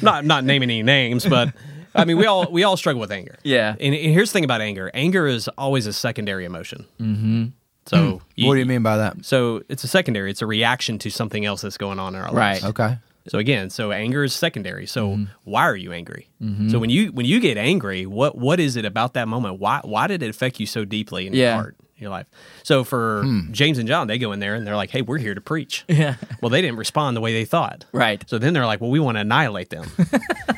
not 0.00 0.24
not 0.24 0.44
naming 0.44 0.70
any 0.70 0.84
names, 0.84 1.26
but 1.26 1.52
I 1.92 2.04
mean, 2.04 2.18
we 2.18 2.26
all 2.26 2.48
we 2.52 2.62
all 2.62 2.76
struggle 2.76 3.00
with 3.00 3.10
anger. 3.10 3.36
Yeah. 3.42 3.70
And, 3.80 3.94
and 3.96 4.12
here's 4.14 4.30
the 4.30 4.34
thing 4.34 4.44
about 4.44 4.60
anger: 4.60 4.92
anger 4.94 5.26
is 5.26 5.48
always 5.58 5.86
a 5.88 5.92
secondary 5.92 6.44
emotion. 6.44 6.86
Mm-hmm. 7.00 7.46
So 7.86 8.20
what 8.38 8.54
do 8.54 8.60
you 8.60 8.66
mean 8.66 8.82
by 8.82 8.96
that? 8.98 9.24
So 9.24 9.62
it's 9.68 9.84
a 9.84 9.88
secondary. 9.88 10.30
It's 10.30 10.42
a 10.42 10.46
reaction 10.46 10.98
to 11.00 11.10
something 11.10 11.44
else 11.44 11.62
that's 11.62 11.76
going 11.78 11.98
on 11.98 12.14
in 12.14 12.20
our 12.20 12.30
lives. 12.32 12.62
Right. 12.62 12.70
Okay. 12.70 12.98
So 13.28 13.38
again, 13.38 13.68
so 13.70 13.92
anger 13.92 14.24
is 14.24 14.32
secondary. 14.34 14.86
So 14.86 15.08
Mm-hmm. 15.10 15.24
why 15.44 15.62
are 15.62 15.76
you 15.76 15.92
angry? 15.92 16.28
So 16.68 16.78
when 16.78 16.88
you 16.90 17.12
when 17.12 17.26
you 17.26 17.38
get 17.40 17.56
angry, 17.58 18.06
what 18.06 18.36
what 18.36 18.58
is 18.60 18.76
it 18.76 18.84
about 18.84 19.12
that 19.14 19.28
moment? 19.28 19.60
Why 19.60 19.80
why 19.84 20.06
did 20.06 20.22
it 20.22 20.30
affect 20.30 20.58
you 20.60 20.66
so 20.66 20.84
deeply 20.84 21.26
in 21.26 21.34
Yeah. 21.34 21.46
your 21.54 21.54
heart, 21.54 21.76
your 22.00 22.10
life? 22.10 22.26
So 22.62 22.84
for 22.84 23.22
Hmm. 23.22 23.52
James 23.52 23.78
and 23.78 23.86
John, 23.88 24.06
they 24.06 24.18
go 24.18 24.32
in 24.32 24.40
there 24.40 24.54
and 24.54 24.66
they're 24.66 24.76
like, 24.76 24.90
"Hey, 24.90 25.02
we're 25.02 25.18
here 25.18 25.34
to 25.34 25.40
preach." 25.40 25.84
Yeah. 26.00 26.14
Well, 26.40 26.48
they 26.50 26.60
didn't 26.62 26.78
respond 26.78 27.16
the 27.16 27.20
way 27.20 27.32
they 27.32 27.44
thought. 27.44 27.84
Right. 27.92 28.24
So 28.28 28.38
then 28.38 28.52
they're 28.54 28.66
like, 28.66 28.80
"Well, 28.80 28.90
we 28.90 29.00
want 29.00 29.16
to 29.16 29.20
annihilate 29.20 29.70
them." 29.70 29.86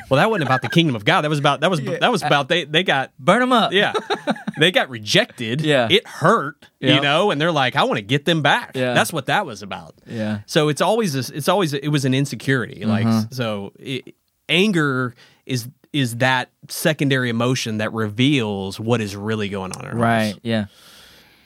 well, 0.09 0.17
that 0.17 0.29
wasn't 0.29 0.47
about 0.47 0.61
the 0.61 0.69
kingdom 0.69 0.95
of 0.95 1.03
God. 1.05 1.21
That 1.21 1.29
was 1.29 1.39
about 1.39 1.61
that 1.61 1.69
was 1.69 1.81
that 1.81 2.11
was 2.11 2.23
about 2.23 2.47
they 2.49 2.65
they 2.65 2.83
got 2.83 3.11
burn 3.19 3.39
them 3.41 3.51
up. 3.53 3.71
yeah. 3.73 3.93
they 4.59 4.71
got 4.71 4.89
rejected. 4.89 5.61
Yeah. 5.61 5.87
It 5.89 6.05
hurt, 6.07 6.65
you 6.79 7.01
know, 7.01 7.31
and 7.31 7.41
they're 7.41 7.51
like, 7.51 7.75
I 7.75 7.83
want 7.85 7.97
to 7.97 8.03
get 8.03 8.25
them 8.25 8.41
back. 8.41 8.71
Yeah. 8.75 8.93
That's 8.93 9.11
what 9.11 9.25
that 9.25 9.45
was 9.45 9.61
about. 9.63 9.95
Yeah. 10.05 10.41
So 10.45 10.69
it's 10.69 10.81
always 10.81 11.13
this, 11.13 11.29
it's 11.29 11.49
always 11.49 11.73
it 11.73 11.87
was 11.89 12.05
an 12.05 12.13
insecurity. 12.13 12.85
Like 12.85 13.05
Uh-huh. 13.05 13.23
so 13.31 13.73
it, 13.79 14.13
anger 14.49 15.15
is 15.45 15.67
is 15.91 16.17
that 16.17 16.49
secondary 16.69 17.29
emotion 17.29 17.77
that 17.77 17.93
reveals 17.93 18.79
what 18.79 18.99
is 19.01 19.15
really 19.15 19.49
going 19.49 19.71
on 19.73 19.85
in 19.85 19.91
our 19.91 19.97
Right. 19.97 20.25
lives. 20.27 20.39
Yeah. 20.43 20.65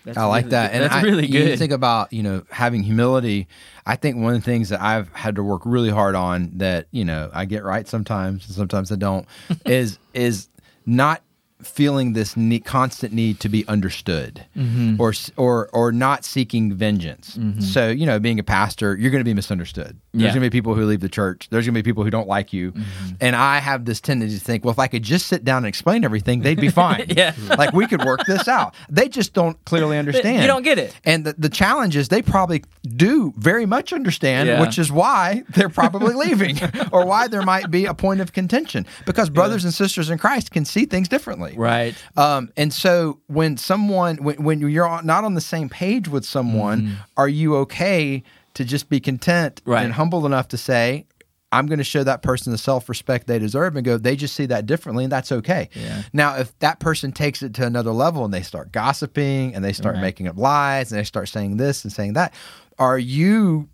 That's 0.07 0.17
I 0.17 0.25
like 0.25 0.45
really 0.45 0.51
that, 0.51 0.67
good. 0.71 0.75
and 0.75 0.83
that's 0.85 0.95
I- 0.95 1.01
really 1.01 1.25
You 1.27 1.57
think 1.57 1.71
about 1.73 2.13
you 2.13 2.23
know 2.23 2.43
having 2.49 2.81
humility. 2.83 3.47
I 3.85 3.95
think 3.97 4.17
one 4.17 4.33
of 4.35 4.41
the 4.41 4.45
things 4.45 4.69
that 4.69 4.81
I've 4.81 5.09
had 5.13 5.35
to 5.35 5.43
work 5.43 5.61
really 5.65 5.89
hard 5.89 6.15
on 6.15 6.51
that 6.55 6.87
you 6.91 7.03
know 7.05 7.29
I 7.33 7.45
get 7.45 7.63
right 7.63 7.87
sometimes, 7.87 8.45
and 8.47 8.55
sometimes 8.55 8.91
I 8.91 8.95
don't, 8.95 9.25
is 9.65 9.99
is 10.13 10.47
not 10.85 11.21
feeling 11.61 12.13
this 12.13 12.37
need, 12.37 12.65
constant 12.65 13.13
need 13.13 13.39
to 13.39 13.49
be 13.49 13.67
understood 13.67 14.45
Mm-hmm. 14.55 15.01
or 15.01 15.13
or 15.37 15.69
or 15.73 15.91
not 15.91 16.23
seeking 16.25 16.73
vengeance. 16.73 17.37
So 17.59 17.89
you 17.89 18.05
know, 18.05 18.19
being 18.19 18.39
a 18.39 18.43
pastor, 18.43 18.95
you're 18.97 19.11
going 19.11 19.21
to 19.21 19.25
be 19.29 19.33
misunderstood. 19.33 19.97
There's 20.13 20.23
Yeah. 20.23 20.29
going 20.29 20.41
to 20.43 20.49
be 20.49 20.57
people 20.57 20.73
who 20.75 20.85
leave 20.85 20.99
the 20.99 21.09
church. 21.09 21.47
There's 21.49 21.65
going 21.65 21.73
to 21.75 21.81
be 21.81 21.87
people 21.87 22.03
who 22.03 22.09
don't 22.09 22.27
like 22.27 22.53
you, 22.53 22.71
Mm-hmm. 22.71 23.15
and 23.21 23.35
I 23.35 23.59
have 23.59 23.85
this 23.85 23.99
tendency 24.01 24.37
to 24.39 24.43
think, 24.43 24.63
well, 24.65 24.71
if 24.71 24.79
I 24.79 24.87
could 24.87 25.03
just 25.03 25.27
sit 25.27 25.43
down 25.43 25.57
and 25.57 25.67
explain 25.67 26.03
everything, 26.03 26.41
they'd 26.41 26.59
be 26.59 26.69
fine. 26.69 27.05
Yeah. 27.17 27.33
like 27.57 27.73
we 27.73 27.87
could 27.87 28.03
work 28.05 28.21
this 28.27 28.47
out. 28.47 28.75
They 28.89 29.07
just 29.09 29.33
don't 29.33 29.63
clearly 29.65 29.97
understand. 30.03 30.41
You 30.41 30.47
don't 30.47 30.63
get 30.63 30.77
it. 30.77 30.93
And 31.05 31.25
the, 31.25 31.33
the 31.37 31.49
challenge 31.49 31.95
is 31.95 32.09
they 32.09 32.21
probably 32.21 32.63
do 32.95 33.33
very 33.37 33.65
much 33.65 33.93
understand, 33.93 34.47
Yeah. 34.47 34.61
which 34.61 34.77
is 34.77 34.91
why 34.91 35.43
they're 35.49 35.69
probably 35.69 36.13
leaving 36.13 36.57
or 36.91 37.05
why 37.05 37.27
there 37.27 37.41
might 37.41 37.71
be 37.71 37.85
a 37.85 37.93
point 37.93 38.21
of 38.21 38.33
contention 38.33 38.85
because 39.05 39.29
brothers 39.29 39.63
and 39.63 39.73
sisters 39.73 40.09
in 40.09 40.17
Christ 40.17 40.51
can 40.51 40.65
see 40.65 40.85
things 40.85 41.07
differently. 41.07 41.46
Right. 41.55 41.95
Um, 42.17 42.49
and 42.57 42.73
so 42.73 43.19
when 43.27 43.55
someone, 43.57 44.17
when, 44.17 44.43
when 44.43 44.59
you're 44.61 45.01
not 45.03 45.23
on 45.23 45.35
the 45.35 45.41
same 45.41 45.69
page 45.69 46.07
with 46.07 46.25
someone, 46.25 46.97
are 47.15 47.29
you 47.29 47.55
okay 47.57 48.23
to 48.55 48.65
just 48.65 48.89
be 48.89 48.99
content 48.99 49.61
Mm-hmm. 49.61 49.71
Right. 49.71 49.83
and 49.85 49.93
humble 49.93 50.25
enough 50.25 50.47
to 50.49 50.57
say, 50.57 51.05
I'm 51.51 51.67
going 51.67 51.77
to 51.77 51.83
show 51.85 52.03
that 52.03 52.23
person 52.23 52.51
the 52.51 52.57
self 52.57 52.89
respect 52.89 53.27
they 53.27 53.39
deserve 53.39 53.75
and 53.77 53.85
go, 53.85 53.97
they 53.97 54.17
just 54.17 54.35
see 54.35 54.47
that 54.47 54.65
differently, 54.65 55.05
and 55.05 55.11
that's 55.11 55.31
okay. 55.31 55.69
Yeah. 55.73 56.01
Now, 56.11 56.35
if 56.37 56.57
that 56.59 56.79
person 56.81 57.13
takes 57.13 57.41
it 57.41 57.53
to 57.53 57.65
another 57.65 57.91
level 57.91 58.25
and 58.25 58.33
they 58.33 58.41
start 58.41 58.71
gossiping 58.73 59.55
and 59.55 59.63
they 59.63 59.71
start 59.73 59.95
Right. 59.95 60.01
making 60.01 60.27
up 60.27 60.37
lies 60.37 60.91
and 60.91 60.99
they 60.99 61.05
start 61.05 61.29
saying 61.29 61.55
this 61.55 61.85
and 61.85 61.93
saying 61.93 62.13
that, 62.13 62.33
are 62.79 62.99
you 62.99 63.69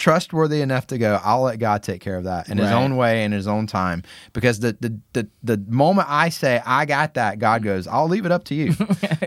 trustworthy 0.00 0.62
enough 0.62 0.86
to 0.88 0.98
go, 0.98 1.20
I'll 1.22 1.42
let 1.42 1.58
God 1.58 1.82
take 1.82 2.00
care 2.00 2.16
of 2.16 2.24
that 2.24 2.48
in 2.48 2.56
his 2.58 2.70
own 2.70 2.96
way 2.96 3.22
in 3.22 3.32
his 3.32 3.46
own 3.46 3.66
time? 3.66 4.02
Because 4.32 4.58
the, 4.58 4.76
the 4.80 4.98
the 5.12 5.28
the 5.42 5.64
moment 5.68 6.08
I 6.10 6.30
say 6.30 6.60
I 6.64 6.86
got 6.86 7.14
that, 7.14 7.38
God 7.38 7.62
goes, 7.62 7.86
I'll 7.86 8.08
leave 8.08 8.26
it 8.26 8.32
up 8.32 8.44
to 8.44 8.54
you. 8.54 8.74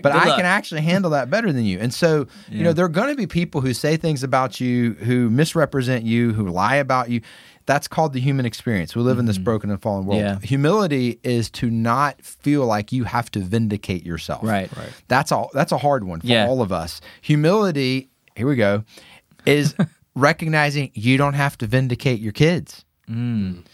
but 0.02 0.08
I 0.12 0.26
luck. 0.26 0.38
can 0.38 0.46
actually 0.46 0.82
handle 0.82 1.12
that 1.12 1.30
better 1.30 1.54
than 1.54 1.64
you. 1.64 1.80
And 1.80 1.94
so, 1.94 2.28
you 2.50 2.64
know, 2.64 2.74
there 2.74 2.84
are 2.84 2.90
going 2.90 3.10
to 3.10 3.16
be 3.16 3.28
people 3.28 3.62
who 3.62 3.74
say 3.74 3.96
things 3.96 4.24
about 4.24 4.60
you, 4.60 4.94
who 4.94 5.30
misrepresent 5.30 6.04
you, 6.04 6.34
who 6.34 6.50
lie 6.50 6.76
about 6.76 7.10
you. 7.10 7.22
That's 7.66 7.88
called 7.88 8.12
the 8.12 8.20
human 8.20 8.46
experience. 8.46 8.94
We 8.94 9.04
live 9.04 9.20
in 9.20 9.26
this 9.26 9.38
mm-hmm. 9.38 9.46
broken 9.46 9.70
and 9.70 9.82
fallen 9.82 10.06
world. 10.06 10.20
Yeah. 10.20 10.40
Humility 10.40 11.20
is 11.24 11.50
to 11.52 11.70
not 11.70 12.22
feel 12.22 12.66
like 12.66 12.92
you 12.92 13.06
have 13.06 13.32
to 13.32 13.40
vindicate 13.40 14.06
yourself. 14.06 14.44
Right. 14.44 14.76
Right. 14.76 14.92
That's 15.08 15.32
all. 15.32 15.50
That's 15.54 15.72
a 15.72 15.78
hard 15.78 16.04
one 16.04 16.20
for 16.20 16.28
Yeah. 16.28 16.48
all 16.48 16.62
of 16.62 16.74
us. 16.74 17.00
Humility. 17.22 18.10
Here 18.36 18.48
we 18.48 18.58
go. 18.58 18.84
Is 19.46 19.76
recognizing 20.16 20.92
you 20.94 21.18
don't 21.18 21.34
have 21.34 21.58
to 21.60 21.68
vindicate 21.68 22.20
your 22.20 22.34
kids. 22.34 22.86
Mm. 23.10 23.66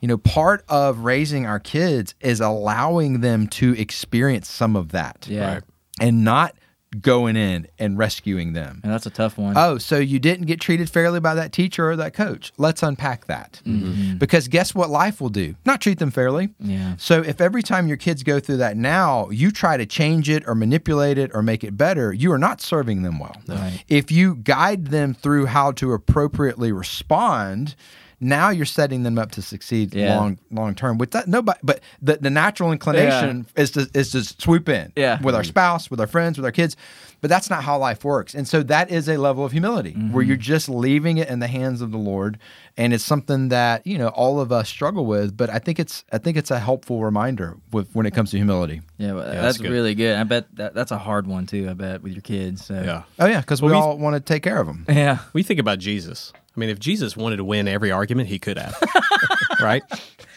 You 0.00 0.08
know, 0.08 0.16
part 0.16 0.64
of 0.68 1.00
raising 1.00 1.46
our 1.46 1.60
kids 1.60 2.14
is 2.20 2.40
allowing 2.40 3.20
them 3.20 3.46
to 3.48 3.74
experience 3.74 4.48
some 4.48 4.76
of 4.76 4.92
that. 4.92 5.26
Yeah. 5.28 5.54
Right. 5.54 5.62
And 6.00 6.24
not 6.24 6.54
going 7.00 7.36
in 7.36 7.68
and 7.78 7.96
rescuing 7.96 8.52
them. 8.52 8.80
And 8.82 8.92
that's 8.92 9.06
a 9.06 9.10
tough 9.10 9.38
one. 9.38 9.54
Oh, 9.56 9.78
so 9.78 9.98
you 9.98 10.18
didn't 10.18 10.46
get 10.46 10.60
treated 10.60 10.90
fairly 10.90 11.20
by 11.20 11.34
that 11.34 11.52
teacher 11.52 11.88
or 11.88 11.96
that 11.96 12.14
coach. 12.14 12.52
Let's 12.58 12.82
unpack 12.82 13.26
that. 13.26 13.60
Mm-hmm. 13.64 13.88
Mm-hmm. 13.88 14.16
Because 14.18 14.48
guess 14.48 14.74
what 14.74 14.90
life 14.90 15.20
will 15.20 15.28
do? 15.28 15.54
Not 15.64 15.80
treat 15.80 16.00
them 16.00 16.10
fairly. 16.10 16.50
Yeah. 16.58 16.96
So 16.96 17.22
if 17.22 17.40
every 17.40 17.62
time 17.62 17.86
your 17.86 17.96
kids 17.96 18.22
go 18.24 18.40
through 18.40 18.56
that 18.58 18.76
now, 18.76 19.30
you 19.30 19.52
try 19.52 19.76
to 19.76 19.86
change 19.86 20.28
it 20.28 20.42
or 20.48 20.54
manipulate 20.54 21.16
it 21.16 21.30
or 21.32 21.42
make 21.42 21.62
it 21.62 21.76
better, 21.76 22.12
you 22.12 22.32
are 22.32 22.38
not 22.38 22.60
serving 22.60 23.02
them 23.02 23.20
well. 23.20 23.36
Right. 23.46 23.84
If 23.88 24.10
you 24.10 24.34
guide 24.36 24.88
them 24.88 25.14
through 25.14 25.46
how 25.46 25.72
to 25.72 25.92
appropriately 25.92 26.72
respond, 26.72 27.76
now 28.20 28.50
you're 28.50 28.66
setting 28.66 29.02
them 29.02 29.18
up 29.18 29.32
to 29.32 29.42
succeed 29.42 29.94
Yeah. 29.94 30.18
long 30.18 30.38
long 30.50 30.74
term. 30.74 30.98
With 30.98 31.12
that, 31.12 31.26
nobody, 31.26 31.58
but 31.62 31.80
the, 32.02 32.18
the 32.18 32.30
natural 32.30 32.70
inclination 32.70 33.46
is 33.56 33.70
to 33.72 33.88
is 33.94 34.12
to 34.12 34.22
swoop 34.22 34.68
in 34.68 34.92
Yeah. 34.96 35.20
with 35.22 35.34
our 35.34 35.44
spouse, 35.44 35.90
with 35.90 36.00
our 36.00 36.06
friends, 36.06 36.36
with 36.38 36.44
our 36.44 36.52
kids. 36.52 36.76
But 37.22 37.28
that's 37.28 37.50
not 37.50 37.62
how 37.62 37.76
life 37.76 38.02
works. 38.02 38.34
And 38.34 38.48
so 38.48 38.62
that 38.62 38.90
is 38.90 39.06
a 39.06 39.18
level 39.18 39.44
of 39.44 39.52
humility 39.52 39.92
mm-hmm. 39.92 40.12
where 40.12 40.22
you're 40.22 40.36
just 40.38 40.70
leaving 40.70 41.18
it 41.18 41.28
in 41.28 41.38
the 41.40 41.48
hands 41.48 41.82
of 41.82 41.90
the 41.90 41.98
Lord. 41.98 42.38
And 42.78 42.94
it's 42.94 43.04
something 43.04 43.50
that, 43.50 43.86
you 43.86 43.98
know, 43.98 44.08
all 44.08 44.40
of 44.40 44.52
us 44.52 44.70
struggle 44.70 45.04
with. 45.04 45.36
But 45.36 45.50
I 45.50 45.58
think 45.58 45.78
it's 45.78 46.02
I 46.12 46.18
think 46.18 46.38
it's 46.38 46.50
a 46.50 46.58
helpful 46.58 47.02
reminder 47.04 47.58
with 47.72 47.90
when 47.94 48.06
it 48.06 48.12
comes 48.12 48.30
to 48.30 48.38
humility. 48.38 48.80
Yeah, 48.96 49.12
well, 49.12 49.24
that's 49.24 49.36
that's, 49.42 49.58
good. 49.58 49.70
really 49.70 49.94
good. 49.94 50.16
I 50.16 50.24
bet 50.24 50.46
that, 50.56 50.74
that's 50.74 50.92
a 50.92 50.98
hard 50.98 51.26
one 51.26 51.46
too. 51.46 51.68
I 51.68 51.74
bet 51.74 52.02
with 52.02 52.12
your 52.12 52.22
kids. 52.22 52.64
So. 52.64 52.80
Yeah. 52.80 53.02
Oh 53.18 53.26
yeah, 53.26 53.40
because 53.40 53.60
we 53.60 53.70
Well, 53.70 53.80
we- 53.80 53.86
all 53.86 53.98
want 53.98 54.14
to 54.14 54.20
take 54.20 54.42
care 54.42 54.58
of 54.58 54.66
them. 54.66 54.86
Yeah. 54.88 55.18
We 55.34 55.42
think 55.42 55.60
about 55.60 55.78
Jesus. 55.78 56.32
I 56.56 56.60
mean, 56.60 56.70
if 56.70 56.78
Jesus 56.78 57.16
wanted 57.16 57.36
to 57.36 57.44
win 57.44 57.68
every 57.68 57.90
argument, 57.90 58.28
he 58.28 58.38
could 58.38 58.58
have. 58.58 58.76
right? 59.60 59.82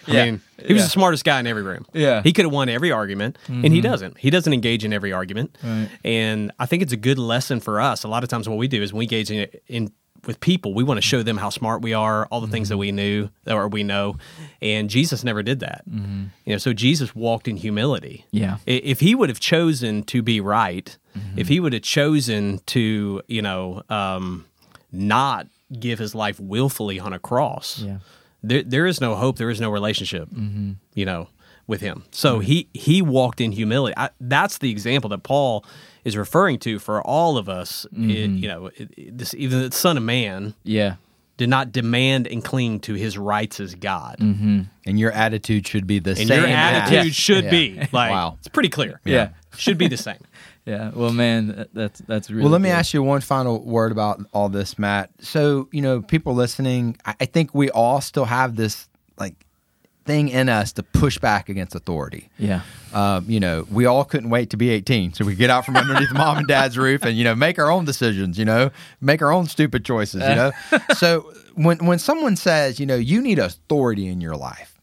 Yeah. 0.08 0.22
I 0.22 0.26
mean, 0.26 0.42
he 0.66 0.74
was 0.74 0.82
Yeah. 0.82 0.86
the 0.86 0.90
smartest 0.90 1.24
guy 1.24 1.40
in 1.40 1.48
every 1.48 1.64
room. 1.64 1.86
Yeah. 1.94 2.22
He 2.22 2.34
could 2.34 2.46
have 2.46 2.54
won 2.54 2.70
every 2.70 2.92
argument, 2.92 3.38
and 3.48 3.64
he 3.64 3.70
mm-hmm. 3.70 3.82
doesn't. 3.82 4.18
He 4.18 4.30
doesn't 4.30 4.54
engage 4.54 4.84
in 4.86 4.94
every 4.94 5.14
argument. 5.14 5.58
Right. 5.64 5.90
And 6.04 6.52
I 6.60 6.66
think 6.66 6.84
it's 6.84 6.94
a 6.94 6.98
good 6.98 7.18
lesson 7.18 7.60
for 7.60 7.82
us. 7.82 8.04
A 8.04 8.08
lot 8.08 8.24
of 8.24 8.30
times, 8.30 8.48
what 8.48 8.58
we 8.58 8.68
do 8.68 8.82
is 8.82 8.94
we 8.94 9.06
engage 9.06 9.32
in, 9.32 9.48
in 9.68 9.92
with 10.26 10.40
people. 10.40 10.74
We 10.74 10.84
want 10.84 10.98
to 10.98 11.02
show 11.02 11.24
them 11.24 11.38
how 11.38 11.50
smart 11.50 11.82
we 11.82 11.94
are, 11.94 12.26
all 12.28 12.42
the 12.42 12.48
things 12.48 12.70
that 12.70 12.78
we 12.78 12.90
mm-hmm. 12.90 12.96
knew 12.96 13.30
or 13.48 13.68
we 13.68 13.84
know. 13.84 14.18
And 14.62 14.90
Jesus 14.90 15.24
never 15.24 15.44
did 15.44 15.60
that. 15.60 15.84
Mm-hmm. 15.90 16.26
You 16.46 16.54
know, 16.54 16.58
so 16.58 16.74
Jesus 16.74 17.14
walked 17.14 17.48
in 17.48 17.58
humility. 17.58 18.26
Yeah. 18.32 18.58
If 18.66 19.02
he 19.02 19.16
would 19.16 19.30
have 19.30 19.40
chosen 19.40 20.04
to 20.04 20.22
be 20.22 20.40
right, 20.40 20.98
if 21.36 21.48
he 21.48 21.60
would 21.60 21.74
have 21.74 21.82
chosen 21.82 22.60
to, 22.68 23.22
you 23.28 23.42
know, 23.42 23.84
um, 23.90 24.46
not 24.92 25.48
give 25.80 26.00
his 26.00 26.14
life 26.16 26.40
willfully 26.40 27.00
on 27.00 27.14
a 27.14 27.20
cross, 27.20 27.80
Yeah. 27.80 27.98
there, 28.44 28.64
there 28.64 28.86
is 28.86 29.00
no 29.02 29.16
hope. 29.16 29.38
There 29.38 29.50
is 29.50 29.60
no 29.62 29.70
relationship, 29.70 30.30
mm-hmm. 30.30 30.74
you 30.94 31.06
know, 31.06 31.30
with 31.68 31.82
him. 31.82 32.04
So 32.12 32.40
he 32.40 32.68
he 32.74 33.02
walked 33.02 33.40
in 33.42 33.52
humility. 33.52 33.94
I, 33.98 34.10
that's 34.20 34.58
the 34.58 34.70
example 34.72 35.10
that 35.12 35.24
Paul 35.24 35.66
is 36.04 36.18
referring 36.18 36.60
to 36.60 36.80
for 36.80 37.02
all 37.02 37.38
of 37.38 37.48
us. 37.48 37.86
It- 37.86 37.94
mm-hmm. 37.98 38.36
you 38.38 38.48
know, 38.48 38.68
it, 38.68 38.90
it- 38.98 39.18
this 39.18 39.34
even 39.36 39.62
the 39.62 39.72
Son 39.72 39.96
of 39.98 40.04
Man 40.04 40.54
Yeah. 40.64 40.96
did 41.38 41.50
not 41.50 41.72
demand 41.72 42.28
and 42.28 42.44
cling 42.44 42.80
to 42.82 42.94
his 42.96 43.18
rights 43.18 43.60
as 43.60 43.76
God, 43.76 44.18
mm-hmm. 44.20 44.62
And 44.86 45.00
your 45.00 45.12
attitude 45.14 45.66
should 45.66 45.88
be 45.88 46.00
the 46.00 46.10
and 46.12 46.28
same. 46.28 46.40
your 46.42 46.48
as- 46.48 46.92
attitude 46.92 47.16
should 47.16 47.46
Yeah. 47.46 47.50
be 47.52 47.76
like 47.94 48.12
Wow. 48.12 48.36
it's 48.40 48.50
pretty 48.50 48.70
clear. 48.70 49.00
Yeah. 49.06 49.30
should 49.56 49.78
be 49.78 49.88
the 49.88 49.98
same. 49.98 50.18
Yeah. 50.66 50.92
Well, 50.94 51.12
man, 51.12 51.68
that's 51.74 52.00
that's 52.02 52.30
really. 52.30 52.44
Well, 52.44 52.52
let 52.52 52.62
me 52.62 52.70
good. 52.70 52.76
ask 52.76 52.94
you 52.94 53.04
one 53.04 53.22
final 53.22 53.64
word 53.64 53.92
about 53.92 54.22
all 54.34 54.50
this, 54.50 54.80
Matt. 54.80 55.10
So, 55.20 55.68
you 55.72 55.82
know, 55.82 56.02
people 56.02 56.36
listening, 56.36 56.98
I, 57.06 57.16
I 57.22 57.26
think 57.26 57.54
we 57.54 57.70
all 57.70 58.00
still 58.00 58.26
have 58.26 58.56
this 58.56 58.88
like 59.18 59.46
thing 60.06 60.30
in 60.30 60.48
us 60.48 60.72
to 60.74 60.84
push 60.84 61.18
back 61.18 61.50
against 61.50 61.76
authority. 61.76 62.30
Yeah. 62.38 62.62
Um, 62.94 63.26
you 63.28 63.40
know, 63.40 63.68
we 63.72 63.86
all 63.86 64.06
couldn't 64.06 64.30
wait 64.30 64.50
to 64.52 64.58
be 64.58 64.70
18, 64.70 65.14
so 65.14 65.26
we 65.26 65.36
get 65.36 65.50
out 65.50 65.66
from 65.66 65.76
underneath 65.76 66.12
mom 66.14 66.38
and 66.38 66.48
dad's 66.48 66.78
roof 66.78 67.04
and 67.04 67.18
you 67.18 67.24
know 67.26 67.36
make 67.36 67.60
our 67.60 67.70
own 67.70 67.84
decisions. 67.84 68.40
You 68.40 68.46
know, 68.46 68.72
make 69.02 69.22
our 69.22 69.32
own 69.32 69.48
stupid 69.48 69.84
choices. 69.84 70.22
You 70.22 70.36
know, 70.36 70.52
so 70.98 71.34
when 71.56 71.86
when 71.86 72.00
someone 72.00 72.38
says, 72.38 72.80
you 72.80 72.86
know, 72.86 72.96
you 72.96 73.22
need 73.22 73.38
authority 73.38 74.08
in 74.08 74.22
your 74.22 74.38
life, 74.38 74.80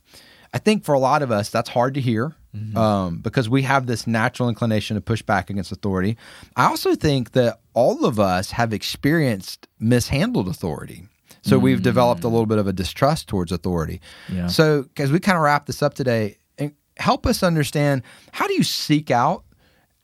I 0.53 0.59
think 0.59 0.85
for 0.85 0.95
a 0.95 0.99
lot 0.99 1.23
of 1.23 1.31
us 1.31 1.49
that's 1.49 1.71
hard 1.71 1.95
to 1.95 2.03
hear 2.03 2.37
um, 2.77 3.19
because 3.19 3.49
we 3.49 3.63
have 3.63 3.87
this 3.87 4.07
natural 4.07 4.49
inclination 4.49 4.97
to 4.97 5.01
push 5.01 5.23
back 5.23 5.51
against 5.51 5.71
authority. 5.73 6.17
I 6.57 6.65
also 6.67 6.95
think 6.95 7.33
that 7.33 7.61
all 7.75 8.05
of 8.05 8.19
us 8.19 8.51
have 8.53 8.73
experienced 8.73 9.69
mishandled 9.79 10.49
authority. 10.49 11.07
So 11.43 11.59
we've 11.59 11.81
developed 11.83 12.23
a 12.25 12.29
little 12.29 12.47
bit 12.47 12.59
of 12.59 12.67
a 12.67 12.73
distrust 12.73 13.27
towards 13.29 13.51
authority. 13.51 14.01
Yeah. 14.29 14.49
So, 14.49 14.85
as 14.99 15.11
we 15.11 15.21
kind 15.21 15.37
of 15.37 15.43
wrap 15.43 15.65
this 15.67 15.83
up 15.83 15.95
today, 15.95 16.37
and 16.59 16.75
help 16.99 17.25
us 17.27 17.43
understand 17.43 18.03
how 18.33 18.47
do 18.47 18.53
you 18.55 18.63
seek 18.63 19.11
out 19.11 19.45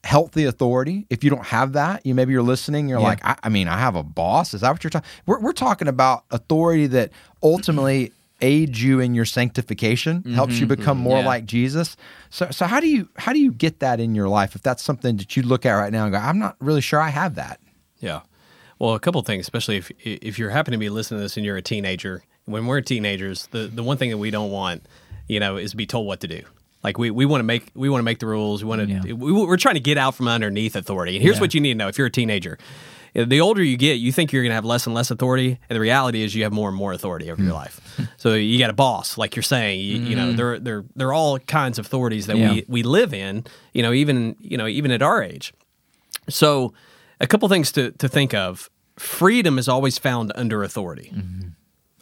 healthy 0.05 0.45
authority 0.45 1.05
if 1.11 1.25
you 1.25 1.31
don't 1.31 1.45
have 1.47 1.73
that 1.73 2.07
you 2.07 2.15
maybe 2.15 2.33
you're 2.33 2.41
listening 2.41 2.89
you're 2.89 3.01
Yeah. 3.01 3.05
like 3.07 3.25
I, 3.25 3.35
I 3.43 3.49
mean 3.49 3.67
i 3.67 3.77
have 3.77 3.97
a 3.97 4.05
boss 4.05 4.55
is 4.55 4.61
that 4.61 4.71
what 4.71 4.85
you're 4.85 4.91
talking 4.93 5.09
we're, 5.27 5.41
we're 5.41 5.53
talking 5.53 5.89
about 5.89 6.25
authority 6.31 6.87
that 6.87 7.11
ultimately 7.43 8.13
aids 8.43 8.83
you 8.83 9.01
in 9.01 9.15
your 9.15 9.25
sanctification 9.25 10.23
helps 10.35 10.59
you 10.61 10.67
become 10.67 10.99
more 10.99 11.17
Mm-hmm. 11.19 11.23
Yeah. 11.25 11.29
like 11.29 11.47
jesus 11.47 11.97
so 12.29 12.49
so 12.51 12.67
how 12.67 12.81
do 12.81 12.89
you 12.89 13.09
how 13.17 13.33
do 13.33 13.39
you 13.41 13.51
get 13.53 13.81
that 13.81 13.99
in 14.01 14.15
your 14.15 14.29
life 14.29 14.55
if 14.55 14.63
that's 14.63 14.83
something 14.83 15.17
that 15.17 15.37
you 15.37 15.43
look 15.43 15.65
at 15.65 15.73
right 15.73 15.91
now 15.93 16.05
and 16.05 16.13
go 16.13 16.19
i'm 16.19 16.39
not 16.39 16.55
really 16.61 16.83
sure 16.83 17.01
i 17.01 17.09
have 17.09 17.37
that 17.37 17.61
Yeah. 18.01 18.21
Well, 18.79 18.93
a 18.95 19.01
couple 19.01 19.19
of 19.19 19.27
things, 19.27 19.41
especially 19.47 19.79
if 19.79 19.91
if 20.05 20.39
you're 20.39 20.51
happen 20.51 20.73
to 20.73 20.79
be 20.79 20.91
listening 20.91 21.21
to 21.21 21.23
this 21.23 21.39
and 21.39 21.47
you're 21.47 21.57
a 21.57 21.63
teenager. 21.63 22.23
When 22.45 22.67
we're 22.67 22.83
teenagers, 22.83 23.47
the 23.51 23.69
the 23.69 23.83
one 23.83 23.97
thing 23.97 24.11
that 24.11 24.19
we 24.19 24.31
don't 24.31 24.51
want, 24.51 24.85
you 25.29 25.41
know, 25.41 25.57
is 25.57 25.71
to 25.71 25.79
be 25.79 25.87
told 25.87 26.07
what 26.07 26.21
to 26.21 26.29
do. 26.29 26.43
Like 26.85 26.99
we, 26.99 27.11
we 27.11 27.25
want 27.25 27.41
to 27.41 27.45
make 27.45 27.71
we 27.75 27.89
want 27.89 28.01
to 28.01 28.05
make 28.05 28.19
the 28.19 28.27
rules. 28.27 28.63
We 28.63 28.69
want 28.69 28.83
to 28.87 28.89
Yeah. 28.95 29.15
we, 29.15 29.33
we're 29.33 29.57
trying 29.57 29.77
to 29.77 29.81
get 29.81 29.97
out 29.97 30.15
from 30.15 30.29
underneath 30.29 30.77
authority. 30.77 31.17
And 31.17 31.23
here's 31.23 31.37
Yeah. 31.37 31.41
what 31.41 31.55
you 31.55 31.61
need 31.63 31.73
to 31.73 31.79
know: 31.79 31.89
if 31.89 31.97
you're 31.97 32.09
a 32.09 32.11
teenager, 32.11 32.59
the 33.25 33.41
older 33.41 33.63
you 33.63 33.77
get, 33.77 33.95
you 33.95 34.13
think 34.13 34.33
you're 34.33 34.43
going 34.43 34.51
to 34.51 34.57
have 34.57 34.65
less 34.65 34.87
and 34.87 34.95
less 34.95 35.11
authority, 35.11 35.59
and 35.69 35.77
the 35.77 35.81
reality 35.81 36.23
is 36.23 36.35
you 36.35 36.43
have 36.43 36.53
more 36.53 36.69
and 36.69 36.77
more 36.77 36.93
authority 36.93 37.31
over 37.31 37.41
your 37.41 37.53
hmm. 37.53 37.57
life. 37.57 37.81
So 38.19 38.35
you 38.35 38.59
got 38.59 38.71
a 38.71 38.75
boss, 38.75 39.17
like 39.17 39.37
you're 39.37 39.43
saying. 39.43 39.81
You, 39.81 39.97
you 39.99 40.17
know, 40.17 40.29
mm-hmm. 40.29 40.37
there 40.37 40.59
there 40.59 40.85
there 40.95 41.09
are 41.09 41.15
all 41.15 41.39
kinds 41.39 41.79
of 41.79 41.87
authorities 41.87 42.27
that 42.27 42.37
Yeah. 42.37 42.53
we 42.53 42.65
we 42.69 42.83
live 42.83 43.15
in. 43.15 43.45
You 43.73 43.83
know, 43.83 43.93
even 43.93 44.37
you 44.41 44.57
know 44.57 44.67
even 44.67 44.91
at 44.91 45.03
our 45.03 45.23
age. 45.23 45.53
So, 46.29 46.75
a 47.21 47.27
couple 47.27 47.49
things 47.49 47.73
to, 47.73 47.93
to 47.93 48.09
think 48.09 48.35
of. 48.35 48.71
Freedom 48.99 49.59
is 49.59 49.69
always 49.69 49.99
found 49.99 50.33
under 50.35 50.63
authority. 50.63 51.13
Mm-hmm. 51.15 51.49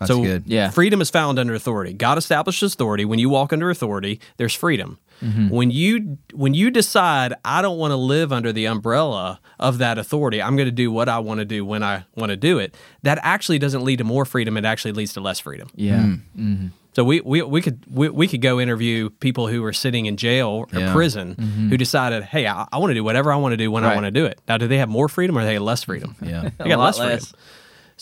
That's 0.06 0.18
so, 0.18 0.22
good 0.22 0.44
Yeah. 0.46 0.70
freedom 0.70 1.00
is 1.00 1.10
found 1.10 1.38
under 1.38 1.54
authority. 1.54 1.92
God 1.92 2.18
establishes 2.18 2.74
authority. 2.74 3.04
When 3.04 3.18
you 3.18 3.28
walk 3.28 3.52
under 3.52 3.70
authority, 3.70 4.20
there's 4.36 4.54
freedom. 4.54 4.98
Mm-hmm. 5.22 5.48
When 5.48 5.70
you 5.70 6.18
when 6.32 6.54
you 6.54 6.70
decide 6.70 7.34
I 7.44 7.62
don't 7.62 7.78
want 7.78 7.92
to 7.92 7.96
live 7.96 8.32
under 8.32 8.52
the 8.52 8.66
umbrella 8.66 9.40
of 9.60 9.78
that 9.78 9.96
authority, 9.98 10.42
I'm 10.42 10.56
going 10.56 10.66
to 10.66 10.72
do 10.72 10.90
what 10.90 11.08
I 11.08 11.18
want 11.20 11.38
to 11.38 11.44
do 11.44 11.64
when 11.64 11.82
I 11.82 12.04
want 12.16 12.30
to 12.30 12.36
do 12.36 12.58
it. 12.58 12.74
That 13.02 13.18
actually 13.22 13.58
doesn't 13.58 13.84
lead 13.84 13.98
to 13.98 14.04
more 14.04 14.24
freedom. 14.24 14.56
It 14.56 14.64
actually 14.64 14.92
leads 14.92 15.12
to 15.14 15.20
less 15.20 15.38
freedom. 15.40 15.68
Yeah. 15.74 16.02
Hmm. 16.02 16.14
Mm-hmm. 16.36 16.66
So 16.94 17.02
we, 17.02 17.20
we, 17.22 17.42
we 17.42 17.60
could 17.60 17.82
we, 17.90 18.08
we 18.08 18.28
could 18.28 18.40
go 18.40 18.60
interview 18.60 19.10
people 19.10 19.48
who 19.48 19.64
are 19.64 19.72
sitting 19.72 20.06
in 20.06 20.16
jail 20.16 20.48
or 20.48 20.66
Yeah. 20.72 20.92
prison 20.92 21.34
mm-hmm. 21.34 21.68
who 21.68 21.76
decided, 21.76 22.22
hey, 22.22 22.46
I, 22.46 22.66
I 22.72 22.78
want 22.78 22.90
to 22.90 22.94
do 22.94 23.02
whatever 23.02 23.32
I 23.32 23.36
want 23.36 23.52
to 23.52 23.56
do 23.56 23.70
when 23.70 23.84
I 23.84 23.94
want 23.94 24.04
to 24.06 24.12
do 24.12 24.26
it. 24.26 24.40
Now, 24.46 24.58
do 24.58 24.68
they 24.68 24.78
have 24.78 24.88
more 24.88 25.08
freedom 25.08 25.36
or 25.36 25.40
do 25.40 25.46
they 25.46 25.54
have 25.54 25.62
less 25.62 25.82
freedom? 25.84 26.14
yeah 26.22 26.50
They 26.58 26.68
got 26.68 26.76
A 26.76 26.78
lot 26.78 26.98
less 26.98 27.26
freedom. 27.30 27.40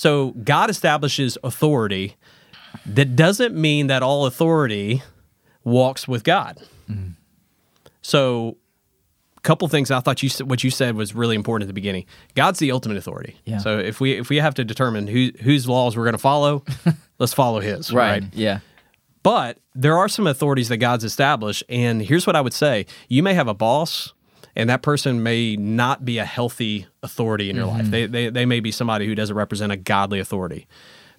So 0.03 0.33
God 0.33 0.69
establishes 0.69 1.39
authority. 1.45 2.17
That 2.85 3.15
doesn't 3.15 3.55
mean 3.55 3.87
that 3.87 4.03
all 4.03 4.27
authority 4.27 5.01
walks 5.63 6.09
with 6.09 6.25
God. 6.25 6.59
So, 8.01 8.57
a 9.37 9.41
couple 9.43 9.69
things 9.69 9.93
I 9.93 10.01
thought 10.01 10.21
you 10.21 10.45
what 10.45 10.65
you 10.65 10.71
said 10.71 10.97
was 10.97 11.15
really 11.15 11.37
important 11.37 11.67
at 11.67 11.69
the 11.69 11.73
beginning. 11.73 12.07
God's 12.35 12.59
the 12.59 12.73
ultimate 12.73 12.97
authority. 12.97 13.37
Yeah. 13.45 13.59
So 13.59 13.79
if 13.79 14.01
we 14.01 14.19
if 14.19 14.29
we 14.29 14.39
have 14.39 14.55
to 14.55 14.65
determine 14.65 15.07
who 15.07 15.31
whose 15.41 15.69
laws 15.69 15.97
we're 15.97 16.03
going 16.03 16.15
to 16.15 16.19
follow, 16.19 16.65
let's 17.21 17.33
follow 17.33 17.61
His. 17.61 17.93
Right. 17.93 18.23
right? 18.23 18.35
Yeah. 18.35 18.59
But 19.23 19.59
there 19.73 19.97
are 19.97 20.09
some 20.09 20.27
authorities 20.27 20.69
that 20.69 20.79
God's 20.79 21.05
established. 21.05 21.63
And 21.69 22.03
here's 22.03 22.27
what 22.27 22.35
I 22.35 22.41
would 22.41 22.55
say 22.55 22.87
you 23.07 23.23
may 23.23 23.35
have 23.35 23.47
a 23.47 23.55
boss, 23.55 24.15
and 24.55 24.69
that 24.71 24.83
person 24.83 25.23
may 25.23 25.57
not 25.57 26.05
be 26.05 26.19
a 26.19 26.25
healthy 26.25 26.87
authority 27.03 27.51
in 27.51 27.57
your 27.57 27.67
mm-hmm. 27.67 27.79
life. 27.79 27.91
They, 27.91 28.07
they, 28.07 28.31
they 28.31 28.47
may 28.47 28.61
be 28.61 28.71
somebody 28.71 29.07
who 29.07 29.15
doesn't 29.15 29.37
represent 29.37 29.73
a 29.73 29.77
godly 29.77 30.21
authority. 30.21 30.67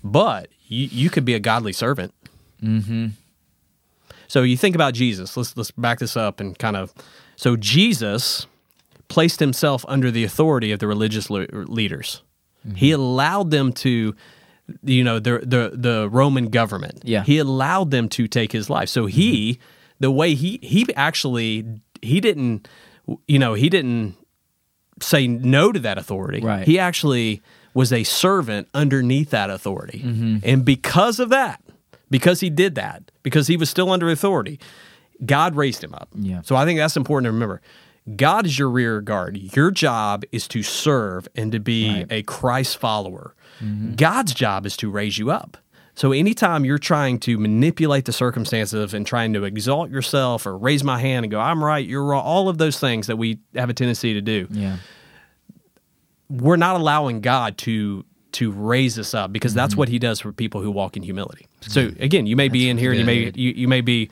But 0.04 0.50
you, 0.68 0.88
you 0.92 1.10
could 1.10 1.26
be 1.26 1.34
a 1.34 1.40
godly 1.40 1.74
servant. 1.74 2.14
Mm-hmm. 2.62 3.08
So 4.28 4.44
you 4.44 4.58
think 4.58 4.76
about 4.76 4.94
Jesus. 4.94 5.38
Let's, 5.38 5.56
let's 5.58 5.72
back 5.72 6.00
this 6.00 6.18
up 6.18 6.40
and 6.40 6.58
kind 6.58 6.76
of. 6.76 6.94
So 7.36 7.56
Jesus 7.56 8.48
placed 9.08 9.40
himself 9.40 9.86
under 9.88 10.12
the 10.12 10.24
authority 10.24 10.72
of 10.72 10.80
the 10.80 10.88
religious 10.88 11.30
le- 11.30 11.48
leaders. 11.52 12.22
Mm-hmm. 12.68 12.76
He 12.76 12.92
allowed 12.92 13.52
them 13.52 13.74
to, 13.74 14.16
you 14.84 15.04
know, 15.04 15.20
the 15.20 15.40
the 15.40 15.72
the 15.74 16.10
Roman 16.10 16.48
government. 16.48 17.02
Yeah. 17.04 17.24
He 17.24 17.38
allowed 17.38 17.92
them 17.92 18.08
to 18.10 18.28
take 18.28 18.52
his 18.52 18.70
life. 18.70 18.90
So 18.90 19.06
he, 19.06 19.54
mm-hmm. 19.54 19.62
the 20.00 20.12
way 20.12 20.34
he 20.36 20.60
he 20.64 20.88
actually 20.96 21.66
he 22.02 22.22
didn't, 22.22 22.68
you 23.28 23.40
know, 23.40 23.54
he 23.54 23.70
didn't 23.70 24.16
say 25.02 25.28
no 25.28 25.72
to 25.72 25.80
that 25.80 25.98
authority. 25.98 26.40
Right. 26.42 26.66
He 26.66 26.80
actually 26.80 27.42
was 27.74 27.92
a 27.92 28.04
servant 28.04 28.68
underneath 28.74 29.32
that 29.32 29.50
authority. 29.50 30.00
Mm-hmm. 30.06 30.38
And 30.44 30.64
because 30.64 31.20
of 31.20 31.30
that, 31.30 31.62
because 32.10 32.40
he 32.40 32.50
did 32.50 32.76
that, 32.76 33.12
because 33.24 33.48
he 33.48 33.58
was 33.58 33.70
still 33.70 33.92
under 33.92 34.10
authority, 34.10 34.60
God 35.26 35.56
raised 35.56 35.84
him 35.84 35.94
up. 35.94 36.10
Yeah. 36.14 36.42
So 36.44 36.56
I 36.56 36.66
think 36.66 36.80
that's 36.80 36.96
important 36.96 37.26
to 37.26 37.32
remember. 37.32 37.62
God 38.16 38.46
is 38.46 38.60
your 38.60 38.70
rear 38.70 39.00
guard. 39.02 39.38
Your 39.56 39.72
job 39.72 40.24
is 40.32 40.48
to 40.50 40.62
serve 40.62 41.28
and 41.36 41.52
to 41.54 41.60
be 41.60 41.90
Right. 41.90 42.08
a 42.12 42.24
Christ 42.24 42.78
follower. 42.78 43.34
Mm-hmm. 43.64 43.96
God's 43.96 44.34
job 44.34 44.66
is 44.66 44.76
to 44.78 44.90
raise 44.90 45.18
you 45.18 45.32
up. 45.32 45.58
So 45.96 46.12
anytime 46.12 46.66
you're 46.66 46.80
trying 46.80 47.20
to 47.20 47.38
manipulate 47.38 48.06
the 48.06 48.14
circumstances 48.14 48.94
and 48.96 49.06
trying 49.06 49.34
to 49.34 49.44
exalt 49.44 49.92
yourself 49.92 50.46
or 50.48 50.58
raise 50.58 50.84
my 50.84 50.98
hand 51.00 51.24
and 51.26 51.32
go, 51.32 51.40
I'm 51.40 51.64
right, 51.64 51.86
you're 51.86 52.04
wrong, 52.04 52.24
all 52.24 52.50
of 52.50 52.58
those 52.58 52.80
things 52.80 53.08
that 53.08 53.18
we 53.18 53.38
have 53.54 53.70
a 53.70 53.74
tendency 53.74 54.14
to 54.14 54.22
do, 54.22 54.48
Yeah. 54.50 54.78
we're 56.30 56.56
not 56.56 56.76
allowing 56.80 57.22
God 57.22 57.58
to 57.60 58.06
to 58.34 58.52
raise 58.52 58.98
us 58.98 59.14
up 59.14 59.32
because 59.32 59.54
that's 59.54 59.76
what 59.76 59.88
he 59.90 60.00
does 60.00 60.20
for 60.20 60.32
people 60.32 60.60
who 60.60 60.72
walk 60.72 60.98
in 60.98 61.04
humility. 61.04 61.46
So 61.62 61.92
again, 62.00 62.26
you 62.26 62.36
may 62.36 62.48
be 62.50 62.68
in 62.68 62.80
here 62.80 62.90
and 62.90 63.00
you 63.00 63.06
may 63.06 63.32
you, 63.36 63.52
you 63.52 63.68
may 63.68 63.82
be 63.82 64.10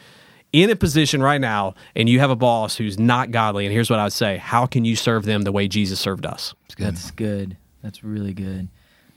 in 0.53 0.69
a 0.69 0.75
position 0.75 1.23
right 1.23 1.41
now 1.41 1.73
and 1.95 2.07
you 2.07 2.19
have 2.19 2.29
a 2.29 2.35
boss 2.35 2.75
who's 2.75 2.99
not 2.99 3.31
godly 3.31 3.65
and 3.65 3.73
here's 3.73 3.89
what 3.89 3.97
I 3.97 4.03
would 4.03 4.13
say, 4.13 4.37
how 4.37 4.67
can 4.67 4.85
you 4.85 4.95
serve 4.95 5.25
them 5.25 5.41
the 5.41 5.51
way 5.51 5.67
Jesus 5.67 5.99
served 5.99 6.27
us? 6.27 6.53
That's 6.77 7.09
good. 7.09 7.57
That's 7.81 8.03
really 8.03 8.33
good. 8.33 8.67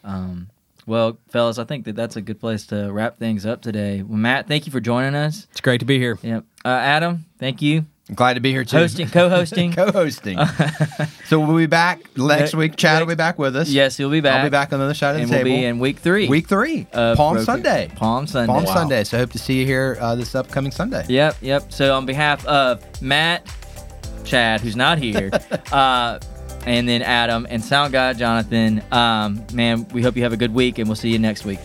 Um, 0.04 0.48
well, 0.86 1.18
fellas, 1.30 1.58
I 1.58 1.64
think 1.64 1.84
that 1.86 1.96
that's 1.96 2.16
a 2.16 2.20
good 2.20 2.40
place 2.40 2.66
to 2.66 2.90
wrap 2.92 3.18
things 3.18 3.46
up 3.46 3.62
today. 3.62 4.02
Well, 4.02 4.18
Matt, 4.18 4.48
thank 4.48 4.66
you 4.66 4.72
for 4.72 4.80
joining 4.80 5.14
us. 5.14 5.46
It's 5.52 5.60
great 5.60 5.78
to 5.80 5.86
be 5.86 5.98
here. 5.98 6.18
Yep. 6.22 6.44
Uh, 6.64 6.68
Adam, 6.68 7.24
thank 7.38 7.62
you. 7.62 7.84
I'm 8.06 8.14
Glad 8.16 8.34
to 8.34 8.40
be 8.40 8.50
here 8.52 8.64
too. 8.64 8.76
Hosting, 8.76 9.08
co-hosting. 9.08 9.72
Co-hosting. 9.76 10.38
so 11.24 11.40
we'll 11.40 11.56
be 11.56 11.64
back 11.64 12.02
next 12.18 12.52
Ne- 12.52 12.58
week. 12.58 12.76
Chad 12.76 13.00
will 13.00 13.06
be 13.06 13.14
back 13.14 13.38
with 13.38 13.56
us. 13.56 13.70
yes, 13.70 13.96
he'll 13.96 14.10
be 14.10 14.20
back. 14.20 14.40
I'll 14.40 14.44
be 14.44 14.50
back 14.50 14.74
on 14.74 14.78
the 14.78 14.84
other 14.84 14.92
side 14.94 15.14
of 15.16 15.22
and 15.22 15.30
the 15.30 15.36
we'll 15.36 15.44
table. 15.44 15.56
be 15.56 15.64
in 15.64 15.78
week 15.78 15.98
three. 16.00 16.28
week 16.28 16.46
three, 16.46 16.86
of 16.92 17.16
Palm 17.16 17.32
Broken- 17.36 17.46
Sunday. 17.46 17.90
Palm 17.96 18.26
Sunday. 18.26 18.52
Palm 18.52 18.64
Wow. 18.64 18.74
Sunday. 18.74 19.04
So 19.04 19.16
hope 19.16 19.30
to 19.32 19.38
see 19.38 19.58
you 19.60 19.64
here 19.64 19.96
uh, 20.02 20.14
this 20.16 20.34
upcoming 20.34 20.70
Sunday. 20.70 21.06
Yep, 21.08 21.36
yep. 21.40 21.72
So 21.72 21.96
on 21.96 22.04
behalf 22.04 22.44
of 22.46 22.84
Matt, 23.00 23.50
Chad, 24.24 24.60
who's 24.60 24.76
not 24.76 24.98
here, 24.98 25.30
uh, 25.72 26.18
and 26.66 26.88
then 26.88 27.02
Adam 27.02 27.46
and 27.50 27.62
Sound 27.62 27.92
guy 27.92 28.12
Jonathan, 28.12 28.82
um, 28.92 29.44
man, 29.52 29.86
we 29.88 30.02
hope 30.02 30.16
you 30.16 30.22
have 30.22 30.32
a 30.32 30.36
good 30.36 30.54
week, 30.54 30.78
and 30.78 30.88
we'll 30.88 30.96
see 30.96 31.10
you 31.10 31.18
next 31.18 31.44
week. 31.44 31.60